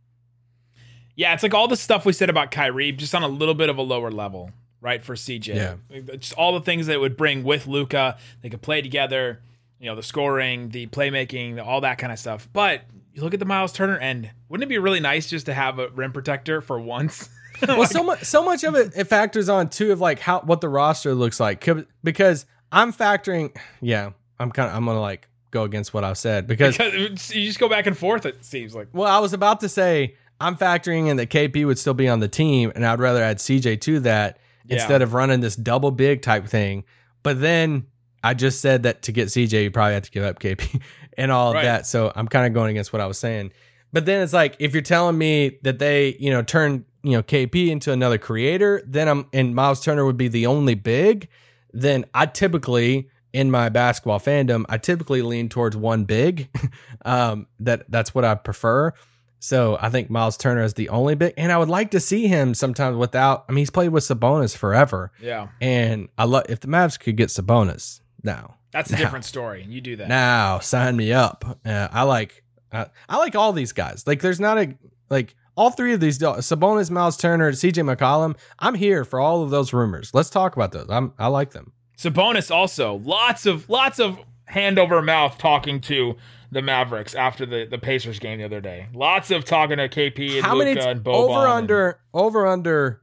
Yeah, 1.16 1.34
it's 1.34 1.44
like 1.44 1.54
all 1.54 1.68
the 1.68 1.78
stuff 1.78 2.06
we 2.06 2.14
said 2.14 2.30
about 2.30 2.52
Kyrie, 2.52 2.92
just 2.92 3.16
on 3.16 3.24
a 3.24 3.28
little 3.28 3.54
bit 3.54 3.70
of 3.70 3.78
a 3.78 3.82
lower 3.82 4.12
level, 4.12 4.52
right? 4.82 5.02
For 5.04 5.16
CJ, 5.16 5.56
Yeah. 5.56 5.76
just 6.18 6.34
all 6.34 6.54
the 6.54 6.62
things 6.62 6.88
that 6.88 6.94
it 6.94 7.00
would 7.00 7.16
bring 7.18 7.44
with 7.44 7.68
Luka. 7.68 8.18
They 8.42 8.50
could 8.50 8.62
play 8.62 8.82
together, 8.82 9.42
you 9.80 9.86
know, 9.86 9.96
the 9.96 10.04
scoring, 10.04 10.70
the 10.70 10.88
playmaking, 10.88 11.66
all 11.66 11.82
that 11.82 11.98
kind 11.98 12.12
of 12.12 12.20
stuff. 12.20 12.50
But 12.52 12.82
you 13.14 13.22
look 13.22 13.34
at 13.34 13.40
the 13.40 13.46
Miles 13.46 13.72
Turner 13.72 13.98
end. 13.98 14.32
Wouldn't 14.50 14.66
it 14.66 14.70
be 14.70 14.78
really 14.78 15.00
nice 15.00 15.30
just 15.30 15.46
to 15.46 15.54
have 15.54 15.80
a 15.80 15.88
rim 15.90 16.12
protector 16.12 16.60
for 16.60 16.80
once? 16.80 17.30
well, 17.68 17.86
so 17.86 18.04
much 18.04 18.24
so 18.24 18.44
much 18.44 18.64
of 18.64 18.76
it 18.76 18.94
it 18.96 19.06
factors 19.06 19.50
on 19.50 19.70
too 19.70 19.92
of 19.92 20.00
like 20.02 20.20
how 20.20 20.42
what 20.42 20.62
the 20.62 20.70
roster 20.70 21.14
looks 21.14 21.40
like 21.40 21.66
because 22.04 22.46
I'm 22.72 22.92
factoring. 22.94 23.56
Yeah, 23.82 24.12
I'm 24.40 24.52
kind 24.52 24.70
of 24.70 24.76
I'm 24.76 24.86
gonna 24.86 25.00
like 25.02 25.28
go 25.52 25.64
against 25.64 25.94
what 25.94 26.04
I've 26.04 26.18
said 26.18 26.48
because 26.48 26.78
Because 26.78 27.34
you 27.34 27.46
just 27.46 27.60
go 27.60 27.70
back 27.70 27.86
and 27.88 27.98
forth. 27.98 28.26
It 28.26 28.44
seems 28.44 28.76
like. 28.76 28.88
well, 28.94 29.08
I 29.12 29.20
was 29.20 29.34
about 29.34 29.62
to 29.62 29.70
say 29.70 30.16
I'm 30.42 30.58
factoring 30.58 31.08
in 31.08 31.18
that 31.18 31.30
KP 31.30 31.66
would 31.66 31.80
still 31.80 31.94
be 31.94 32.10
on 32.10 32.20
the 32.20 32.28
team, 32.28 32.72
and 32.76 32.86
I'd 32.86 33.00
rather 33.00 33.24
add 33.24 33.38
CJ 33.38 33.80
to 33.82 34.00
that 34.02 34.38
Yeah. 34.66 34.76
instead 34.76 35.02
of 35.02 35.14
running 35.14 35.40
this 35.40 35.56
double 35.56 35.92
big 35.92 36.22
type 36.22 36.46
thing. 36.48 36.84
But 37.24 37.40
then 37.40 37.86
I 38.24 38.34
just 38.34 38.60
said 38.60 38.84
that 38.84 39.04
to 39.04 39.12
get 39.14 39.28
CJ, 39.30 39.64
you 39.64 39.72
probably 39.72 39.94
have 39.94 40.04
to 40.04 40.12
give 40.12 40.24
up 40.24 40.40
KP 40.40 40.82
and 41.18 41.32
all 41.32 41.56
of 41.56 41.62
that. 41.64 41.88
So 41.88 42.12
I'm 42.16 42.28
kind 42.28 42.48
of 42.48 42.54
going 42.54 42.72
against 42.72 42.92
what 42.92 43.02
I 43.02 43.06
was 43.06 43.18
saying. 43.18 43.52
But 43.94 44.06
then 44.06 44.22
it's 44.24 44.34
like 44.34 44.58
if 44.60 44.74
you're 44.74 44.82
telling 44.82 45.18
me 45.18 45.58
that 45.64 45.80
they, 45.80 46.18
you 46.20 46.32
know, 46.32 46.42
turn 46.42 46.84
you 47.06 47.12
know 47.12 47.24
KP 47.24 47.70
into 47.70 47.92
another 47.92 48.18
creator, 48.18 48.82
then 48.86 49.08
I'm 49.08 49.28
and 49.32 49.54
Miles 49.56 49.82
Turner 49.82 50.06
would 50.06 50.18
be 50.18 50.28
the 50.28 50.48
only 50.48 50.76
big. 50.76 51.30
Then 51.72 52.06
I 52.14 52.26
typically 52.26 53.10
in 53.32 53.52
my 53.52 53.68
basketball 53.70 54.20
fandom, 54.20 54.64
I 54.70 54.78
typically 54.78 55.22
lean 55.22 55.50
towards 55.50 55.76
one 55.76 56.06
big. 56.06 56.50
um, 57.06 57.48
that 57.60 57.84
that's 57.90 58.16
what 58.16 58.26
I 58.26 58.36
prefer. 58.36 58.94
So 59.40 59.78
I 59.80 59.90
think 59.90 60.10
Miles 60.10 60.38
Turner 60.38 60.64
is 60.64 60.74
the 60.74 60.90
only 60.90 61.14
big, 61.16 61.34
and 61.38 61.52
I 61.52 61.58
would 61.58 61.70
like 61.70 61.92
to 61.92 62.00
see 62.00 62.28
him 62.28 62.54
sometimes 62.56 62.98
without. 62.98 63.46
I 63.48 63.52
mean, 63.52 63.60
he's 63.60 63.70
played 63.70 63.90
with 63.90 64.04
Sabonis 64.04 64.58
forever, 64.58 65.12
Yeah, 65.22 65.50
and 65.62 66.10
I 66.18 66.24
love 66.24 66.46
if 66.50 66.62
the 66.62 66.68
Mavs 66.68 67.00
could 67.00 67.16
get 67.18 67.30
Sabonis 67.30 68.00
now. 68.24 68.56
that's 68.72 68.92
a 68.92 68.96
different 68.96 69.26
story. 69.26 69.62
And 69.62 69.72
you 69.72 69.82
do 69.82 69.98
that. 69.98 70.08
Now 70.08 70.60
sign 70.60 70.96
me 70.96 71.14
up. 71.14 71.60
Uh, 71.64 71.88
I 71.92 72.04
like 72.04 72.44
uh, 72.72 72.86
I 73.08 73.18
like 73.18 73.36
all 73.36 73.54
these 73.54 73.72
guys. 73.74 74.08
Like 74.08 74.22
there's 74.22 74.40
not 74.40 74.58
a 74.58 74.76
like 75.10 75.36
all 75.56 75.70
three 75.72 75.94
of 75.94 76.00
these 76.00 76.22
uh, 76.22 76.36
Sabonis, 76.38 76.90
Miles 76.90 77.18
Turner, 77.18 77.52
CJ 77.52 77.96
McCollum. 77.96 78.36
I'm 78.60 78.76
here 78.76 79.06
for 79.06 79.20
all 79.20 79.44
of 79.44 79.50
those 79.50 79.74
rumors. 79.74 80.12
Let's 80.14 80.30
talk 80.30 80.56
about 80.56 80.72
those. 80.72 80.88
I'm 80.90 81.14
I 81.18 81.28
like 81.28 81.52
them. 81.52 81.72
Sabonis 81.98 82.52
also 82.54 82.96
lots 83.04 83.46
of 83.46 83.70
lots 83.70 84.00
of 84.00 84.20
hand 84.46 84.78
over 84.78 85.02
mouth 85.02 85.38
talking 85.38 85.80
to 85.82 86.16
the 86.52 86.62
Mavericks 86.62 87.16
after 87.16 87.46
the, 87.46 87.66
the 87.70 87.78
Pacers 87.78 88.20
game 88.20 88.38
the 88.40 88.46
other 88.46 88.62
day. 88.62 88.88
Lots 88.94 89.32
of 89.32 89.44
talking 89.46 89.78
to 89.78 89.90
KP 89.90 90.36
and 90.38 90.46
How 90.46 90.56
Luka 90.56 90.76
many 90.76 90.80
and 90.92 91.04
Boban. 91.04 91.14
over 91.16 91.40
and- 91.40 91.48
under 91.54 92.00
over 92.14 92.46
under 92.48 93.02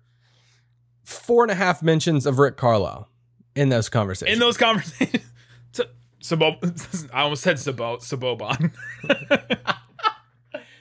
four 1.05 1.43
and 1.45 1.51
a 1.51 1.55
half 1.55 1.83
mentions 1.83 2.27
of 2.27 2.39
Rick 2.39 2.57
Carlisle 2.57 3.09
in 3.57 3.69
those 3.71 3.89
conversations. 3.89 4.35
in 4.35 4.41
those 4.41 4.57
conversations. 4.57 5.25
Sa- 5.73 5.85
Sabo, 6.21 6.57
I 7.13 7.23
almost 7.23 7.43
said 7.43 7.59
Sabo, 7.59 7.97
Saboban. 7.97 8.73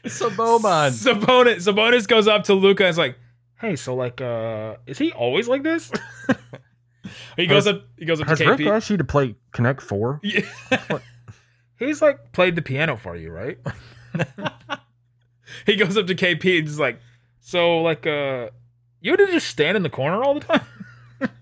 Saboban. 0.05 0.91
Sabonis, 0.91 1.57
Sabonis 1.67 2.07
goes 2.07 2.27
up 2.27 2.43
to 2.45 2.53
Luka 2.53 2.83
and 2.85 2.89
is 2.91 2.97
like, 2.97 3.17
"Hey, 3.59 3.75
so 3.75 3.95
like, 3.95 4.21
uh, 4.21 4.77
is 4.85 4.97
he 4.97 5.11
always 5.11 5.47
like 5.47 5.63
this?" 5.63 5.91
he 7.37 7.47
goes 7.47 7.67
up. 7.67 7.83
He 7.97 8.05
goes 8.05 8.21
up 8.21 8.27
to 8.27 8.35
KP. 8.35 8.67
asked 8.67 8.89
you 8.89 8.97
to 8.97 9.03
play 9.03 9.35
Connect 9.51 9.81
Four? 9.81 10.19
Yeah. 10.23 10.41
He's 11.77 11.99
like 12.01 12.31
played 12.31 12.55
the 12.55 12.61
piano 12.61 12.95
for 12.95 13.15
you, 13.15 13.31
right? 13.31 13.57
he 15.65 15.75
goes 15.75 15.97
up 15.97 16.05
to 16.07 16.15
KP 16.15 16.59
and 16.59 16.67
is 16.67 16.79
like, 16.79 16.99
"So 17.39 17.81
like, 17.81 18.05
uh, 18.05 18.49
you 18.99 19.11
would 19.11 19.19
just 19.31 19.47
stand 19.47 19.75
in 19.77 19.81
the 19.83 19.89
corner 19.89 20.23
all 20.23 20.35
the 20.35 20.41
time." 20.41 20.61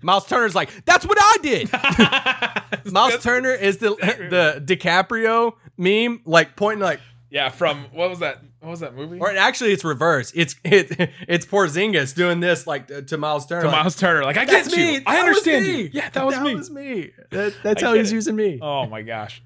Miles 0.02 0.26
Turner's 0.26 0.54
like, 0.54 0.84
that's 0.84 1.06
what 1.06 1.16
I 1.18 1.36
did. 1.42 2.92
Miles 2.92 3.22
Turner 3.22 3.52
is 3.52 3.78
the 3.78 3.90
the 3.90 4.62
DiCaprio 4.64 5.54
meme, 5.78 6.20
like 6.26 6.54
pointing 6.56 6.82
like, 6.82 7.00
yeah, 7.30 7.48
from 7.48 7.86
what 7.92 8.10
was 8.10 8.18
that? 8.20 8.42
What 8.60 8.70
was 8.70 8.80
that 8.80 8.94
movie? 8.94 9.18
or 9.18 9.34
actually 9.36 9.72
it's 9.72 9.84
reverse. 9.84 10.32
It's 10.34 10.54
it 10.64 11.10
it's 11.28 11.46
Porzingis 11.46 12.14
doing 12.14 12.40
this 12.40 12.66
like 12.66 12.88
to, 12.88 13.02
to 13.02 13.16
Miles 13.18 13.46
Turner. 13.46 13.62
to 13.62 13.68
like, 13.68 13.76
Miles 13.82 13.96
Turner, 13.96 14.22
like 14.24 14.36
I 14.36 14.44
that's 14.44 14.68
get 14.68 14.76
me. 14.76 14.94
you, 14.96 15.02
I 15.06 15.14
That 15.16 15.28
was 15.28 15.36
understand 15.38 15.64
me. 15.66 15.80
you. 15.82 15.90
Yeah, 15.92 16.10
that 16.10 16.26
was 16.26 16.40
me. 16.40 16.54
Was 16.54 16.70
me. 16.70 17.10
That- 17.30 17.54
that's 17.62 17.82
I 17.82 17.86
how 17.86 17.94
he's 17.94 18.12
it. 18.12 18.14
using 18.14 18.36
me. 18.36 18.58
Oh 18.60 18.86
my 18.86 19.02
gosh. 19.02 19.42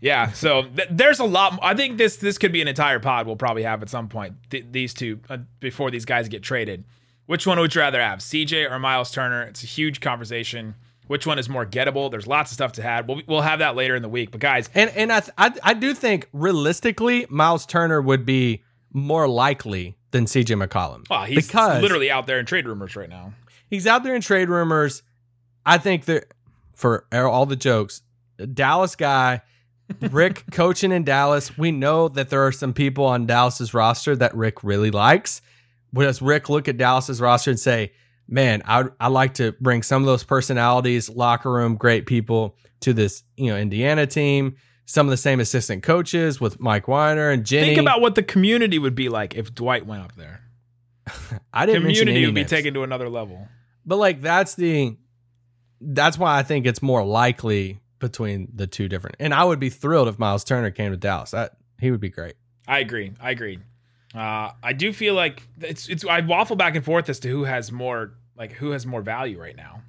Yeah, 0.00 0.30
so 0.30 0.62
th- 0.62 0.88
there's 0.92 1.18
a 1.18 1.24
lot. 1.24 1.58
I 1.60 1.74
think 1.74 1.98
this 1.98 2.16
this 2.16 2.38
could 2.38 2.52
be 2.52 2.62
an 2.62 2.68
entire 2.68 3.00
pod 3.00 3.26
we'll 3.26 3.34
probably 3.36 3.64
have 3.64 3.82
at 3.82 3.88
some 3.88 4.08
point. 4.08 4.36
Th- 4.50 4.64
these 4.70 4.94
two 4.94 5.18
uh, 5.28 5.38
before 5.60 5.90
these 5.90 6.04
guys 6.04 6.28
get 6.28 6.42
traded. 6.42 6.84
Which 7.26 7.46
one 7.46 7.58
would 7.58 7.74
you 7.74 7.80
rather 7.80 8.00
have, 8.00 8.20
CJ 8.20 8.70
or 8.70 8.78
Miles 8.78 9.10
Turner? 9.10 9.42
It's 9.42 9.62
a 9.62 9.66
huge 9.66 10.00
conversation. 10.00 10.76
Which 11.08 11.26
one 11.26 11.38
is 11.38 11.48
more 11.48 11.66
gettable? 11.66 12.10
There's 12.10 12.26
lots 12.26 12.50
of 12.52 12.54
stuff 12.54 12.72
to 12.72 12.82
have. 12.82 13.08
We'll, 13.08 13.22
we'll 13.26 13.40
have 13.40 13.58
that 13.58 13.74
later 13.74 13.96
in 13.96 14.02
the 14.02 14.08
week. 14.08 14.30
But 14.30 14.40
guys, 14.40 14.68
And 14.74 14.90
and 14.90 15.10
I, 15.12 15.20
th- 15.20 15.32
I 15.36 15.52
I 15.62 15.74
do 15.74 15.92
think 15.94 16.28
realistically, 16.32 17.26
Miles 17.30 17.66
Turner 17.66 18.00
would 18.00 18.24
be 18.24 18.62
more 18.92 19.26
likely 19.28 19.96
than 20.12 20.24
CJ 20.26 20.62
McCollum. 20.66 21.08
well, 21.10 21.24
he's 21.24 21.46
because 21.46 21.82
literally 21.82 22.10
out 22.10 22.26
there 22.26 22.38
in 22.38 22.46
trade 22.46 22.66
rumors 22.66 22.94
right 22.96 23.08
now. 23.10 23.32
he's 23.68 23.86
out 23.86 24.02
there 24.04 24.14
in 24.14 24.22
trade 24.22 24.48
rumors. 24.48 25.02
I 25.66 25.78
think 25.78 26.04
that 26.06 26.24
for 26.74 27.04
all 27.12 27.44
the 27.46 27.56
jokes, 27.56 28.02
Dallas 28.54 28.94
guy, 28.96 29.42
Rick 30.00 30.44
coaching 30.52 30.92
in 30.92 31.04
Dallas. 31.04 31.56
We 31.58 31.72
know 31.72 32.08
that 32.08 32.30
there 32.30 32.46
are 32.46 32.52
some 32.52 32.72
people 32.72 33.04
on 33.04 33.26
Dallas's 33.26 33.74
roster 33.74 34.14
that 34.16 34.34
Rick 34.34 34.62
really 34.64 34.90
likes. 34.90 35.42
Does 35.94 36.20
Rick 36.22 36.48
look 36.48 36.68
at 36.68 36.76
Dallas's 36.76 37.20
roster 37.20 37.50
and 37.50 37.58
say, 37.60 37.92
"Man, 38.28 38.62
I 38.66 38.84
I 39.00 39.08
like 39.08 39.34
to 39.34 39.52
bring 39.60 39.82
some 39.82 40.02
of 40.02 40.06
those 40.06 40.22
personalities, 40.24 41.08
locker 41.08 41.50
room, 41.50 41.76
great 41.76 42.06
people 42.06 42.56
to 42.80 42.92
this 42.92 43.22
you 43.36 43.46
know 43.46 43.56
Indiana 43.56 44.06
team." 44.06 44.56
Some 44.84 45.06
of 45.06 45.10
the 45.10 45.18
same 45.18 45.38
assistant 45.38 45.82
coaches 45.82 46.40
with 46.40 46.60
Mike 46.60 46.86
Weinar 46.86 47.30
and 47.30 47.44
Jenny. 47.44 47.66
Think 47.74 47.80
about 47.80 48.00
what 48.00 48.14
the 48.14 48.22
community 48.22 48.78
would 48.78 48.94
be 48.94 49.10
like 49.10 49.34
if 49.34 49.54
Dwight 49.54 49.84
went 49.84 50.02
up 50.02 50.14
there. 50.16 50.40
I 51.52 51.66
didn't 51.66 51.82
Community 51.82 52.24
would 52.24 52.34
be 52.34 52.40
names. 52.40 52.50
taken 52.50 52.72
to 52.72 52.84
another 52.84 53.10
level. 53.10 53.48
But 53.84 53.96
like 53.96 54.22
that's 54.22 54.54
the 54.54 54.96
that's 55.80 56.16
why 56.18 56.38
I 56.38 56.42
think 56.42 56.66
it's 56.66 56.80
more 56.80 57.04
likely 57.04 57.80
between 57.98 58.48
the 58.54 58.66
two 58.66 58.88
different. 58.88 59.16
And 59.20 59.34
I 59.34 59.44
would 59.44 59.60
be 59.60 59.70
thrilled 59.70 60.08
if 60.08 60.18
Miles 60.18 60.42
Turner 60.44 60.70
came 60.70 60.90
to 60.92 60.96
Dallas. 60.96 61.32
That 61.32 61.52
he 61.80 61.90
would 61.90 62.00
be 62.00 62.10
great. 62.10 62.34
I 62.66 62.78
agree. 62.78 63.12
I 63.20 63.30
agree. 63.30 63.58
Uh, 64.14 64.52
I 64.62 64.72
do 64.72 64.92
feel 64.92 65.14
like 65.14 65.42
it's 65.60 65.88
it's 65.88 66.04
I 66.04 66.20
waffle 66.20 66.56
back 66.56 66.76
and 66.76 66.84
forth 66.84 67.08
as 67.08 67.20
to 67.20 67.28
who 67.28 67.44
has 67.44 67.70
more 67.70 68.14
like 68.38 68.52
who 68.52 68.70
has 68.70 68.86
more 68.86 69.02
value 69.02 69.40
right 69.40 69.56
now. 69.56 69.82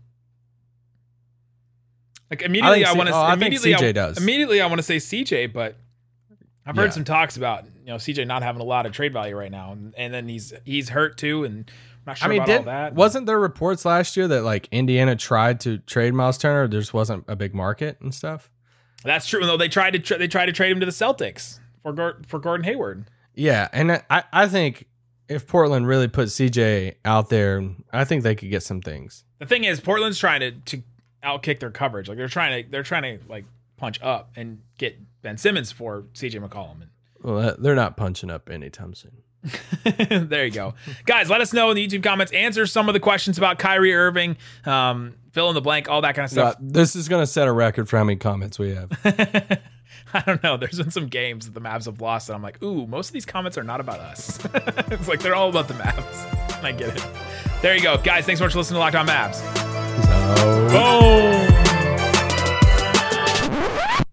Like 2.30 2.42
oh, 2.44 2.46
immediately, 2.46 2.86
I, 2.86 2.92
C- 2.92 2.98
want 2.98 3.10
to 3.10 3.16
oh, 3.16 3.20
I 3.20 3.34
immediately 3.34 3.74
CJ 3.74 3.84
I, 3.90 3.92
does. 3.92 4.18
immediately 4.18 4.62
I 4.62 4.68
want 4.68 4.80
to 4.80 4.84
say 4.84 4.98
CJ, 4.98 5.52
but 5.54 5.76
I've 6.66 6.76
heard 6.76 6.86
Yeah. 6.86 6.90
some 6.92 7.04
talks 7.04 7.38
about 7.38 7.66
you 7.66 7.88
know 7.88 7.96
CJ 7.96 8.28
not 8.28 8.44
having 8.44 8.62
a 8.62 8.66
lot 8.66 8.86
of 8.86 8.92
trade 8.92 9.14
value 9.14 9.36
right 9.36 9.52
now, 9.52 9.72
and, 9.72 9.94
and 9.98 10.14
then 10.14 10.28
he's 10.28 10.54
he's 10.66 10.90
hurt 10.90 11.18
too, 11.18 11.44
and 11.44 11.72
I'm 11.72 12.04
not 12.06 12.18
sure 12.20 12.26
I 12.28 12.30
mean, 12.30 12.42
about 12.42 12.58
all 12.58 12.64
that. 12.66 12.94
wasn't 12.94 13.26
there 13.26 13.40
reports 13.40 13.84
last 13.86 14.16
year 14.16 14.28
that 14.28 14.44
like 14.44 14.68
Indiana 14.72 15.16
tried 15.16 15.60
to 15.62 15.80
trade 15.80 16.14
Miles 16.14 16.38
Turner? 16.38 16.68
There 16.68 16.80
just 16.80 16.94
wasn't 16.94 17.26
a 17.28 17.36
big 17.36 17.56
market 17.56 18.00
and 18.02 18.14
stuff. 18.14 18.52
That's 19.04 19.26
true. 19.28 19.46
Though 19.46 19.58
they 19.58 19.70
tried 19.70 19.92
to 19.92 20.00
tra- 20.00 20.18
they 20.20 20.28
tried 20.28 20.48
to 20.48 20.52
trade 20.52 20.72
him 20.72 20.80
to 20.82 20.86
the 20.86 20.92
Celtics 20.92 21.60
for 21.82 21.94
Gor- 21.94 22.22
for 22.28 22.38
Gordon 22.40 22.66
Hayward. 22.66 23.06
Yeah, 23.34 23.70
and 23.74 23.92
I 24.10 24.24
I 24.32 24.48
think 24.48 24.86
if 25.30 25.48
Portland 25.48 25.88
really 25.88 26.08
put 26.08 26.28
CJ 26.28 26.96
out 27.06 27.30
there, 27.30 27.64
I 27.94 28.04
think 28.04 28.24
they 28.24 28.36
could 28.36 28.50
get 28.50 28.64
some 28.64 28.82
things. 28.82 29.24
The 29.38 29.46
thing 29.46 29.64
is, 29.64 29.80
Portland's 29.80 30.20
trying 30.20 30.42
to 30.42 30.52
to 30.52 30.84
outkick 31.24 31.60
their 31.60 31.72
coverage. 31.72 32.10
Like 32.10 32.18
they're 32.18 32.28
trying 32.28 32.64
to 32.64 32.70
they're 32.70 32.84
trying 32.84 33.04
to 33.04 33.20
like 33.30 33.46
punch 33.78 34.00
up 34.02 34.32
and 34.36 34.62
get 34.78 34.98
Ben 35.22 35.38
Simmons 35.38 35.72
for 35.72 36.04
CJ 36.14 36.46
McCollum. 36.46 36.88
Well, 37.22 37.56
they're 37.58 37.76
not 37.76 37.96
punching 37.98 38.30
up 38.30 38.50
anytime 38.50 38.94
soon. 38.94 39.22
There 40.10 40.46
you 40.46 40.52
go, 40.52 40.74
guys. 41.06 41.30
Let 41.30 41.40
us 41.42 41.54
know 41.54 41.70
in 41.70 41.76
the 41.76 41.88
YouTube 41.88 42.04
comments. 42.04 42.34
Answer 42.34 42.66
some 42.66 42.90
of 42.90 42.94
the 42.94 43.00
questions 43.00 43.38
about 43.38 43.58
Kyrie 43.58 43.94
Irving. 43.94 44.36
Um, 44.66 45.16
fill 45.32 45.48
in 45.50 45.56
the 45.56 45.62
blank, 45.62 45.88
all 45.90 46.02
that 46.02 46.16
kind 46.16 46.26
of 46.26 46.32
stuff. 46.32 46.56
this 46.60 46.96
is 46.96 47.08
going 47.08 47.22
to 47.22 47.28
set 47.28 47.48
a 47.48 47.52
record 47.52 47.88
for 47.88 47.98
how 47.98 48.04
many 48.04 48.18
comments 48.18 48.60
we 48.60 48.76
have. 48.76 48.92
I 50.14 50.22
don't 50.26 50.42
know. 50.44 50.58
There's 50.58 50.78
been 50.78 50.92
some 50.92 51.08
games 51.08 51.46
that 51.46 51.54
the 51.54 51.62
Mavs 51.62 51.86
have 51.86 52.02
lost, 52.02 52.30
and 52.30 52.36
I'm 52.36 52.42
like, 52.44 52.62
ooh, 52.64 52.88
most 52.88 53.10
of 53.10 53.14
these 53.14 53.26
comments 53.26 53.58
are 53.58 53.64
not 53.64 53.80
about 53.80 54.00
us. 54.00 54.40
it's 54.54 55.08
like 55.08 55.22
they're 55.22 55.36
all 55.36 55.50
about 55.50 55.68
the 55.68 55.74
Mavs. 55.76 56.64
I 56.64 56.72
get 56.72 56.90
it. 56.96 57.06
There 57.62 57.76
you 57.76 57.82
go, 57.82 57.98
guys. 57.98 58.26
Thanks 58.26 58.40
so 58.40 58.46
much 58.46 58.54
for 58.54 58.60
listening 58.60 58.76
to 58.76 58.80
Locked 58.80 58.96
On 58.96 59.08
Mavs. 59.08 59.36
So- 59.36 60.70
Boom. 60.70 61.19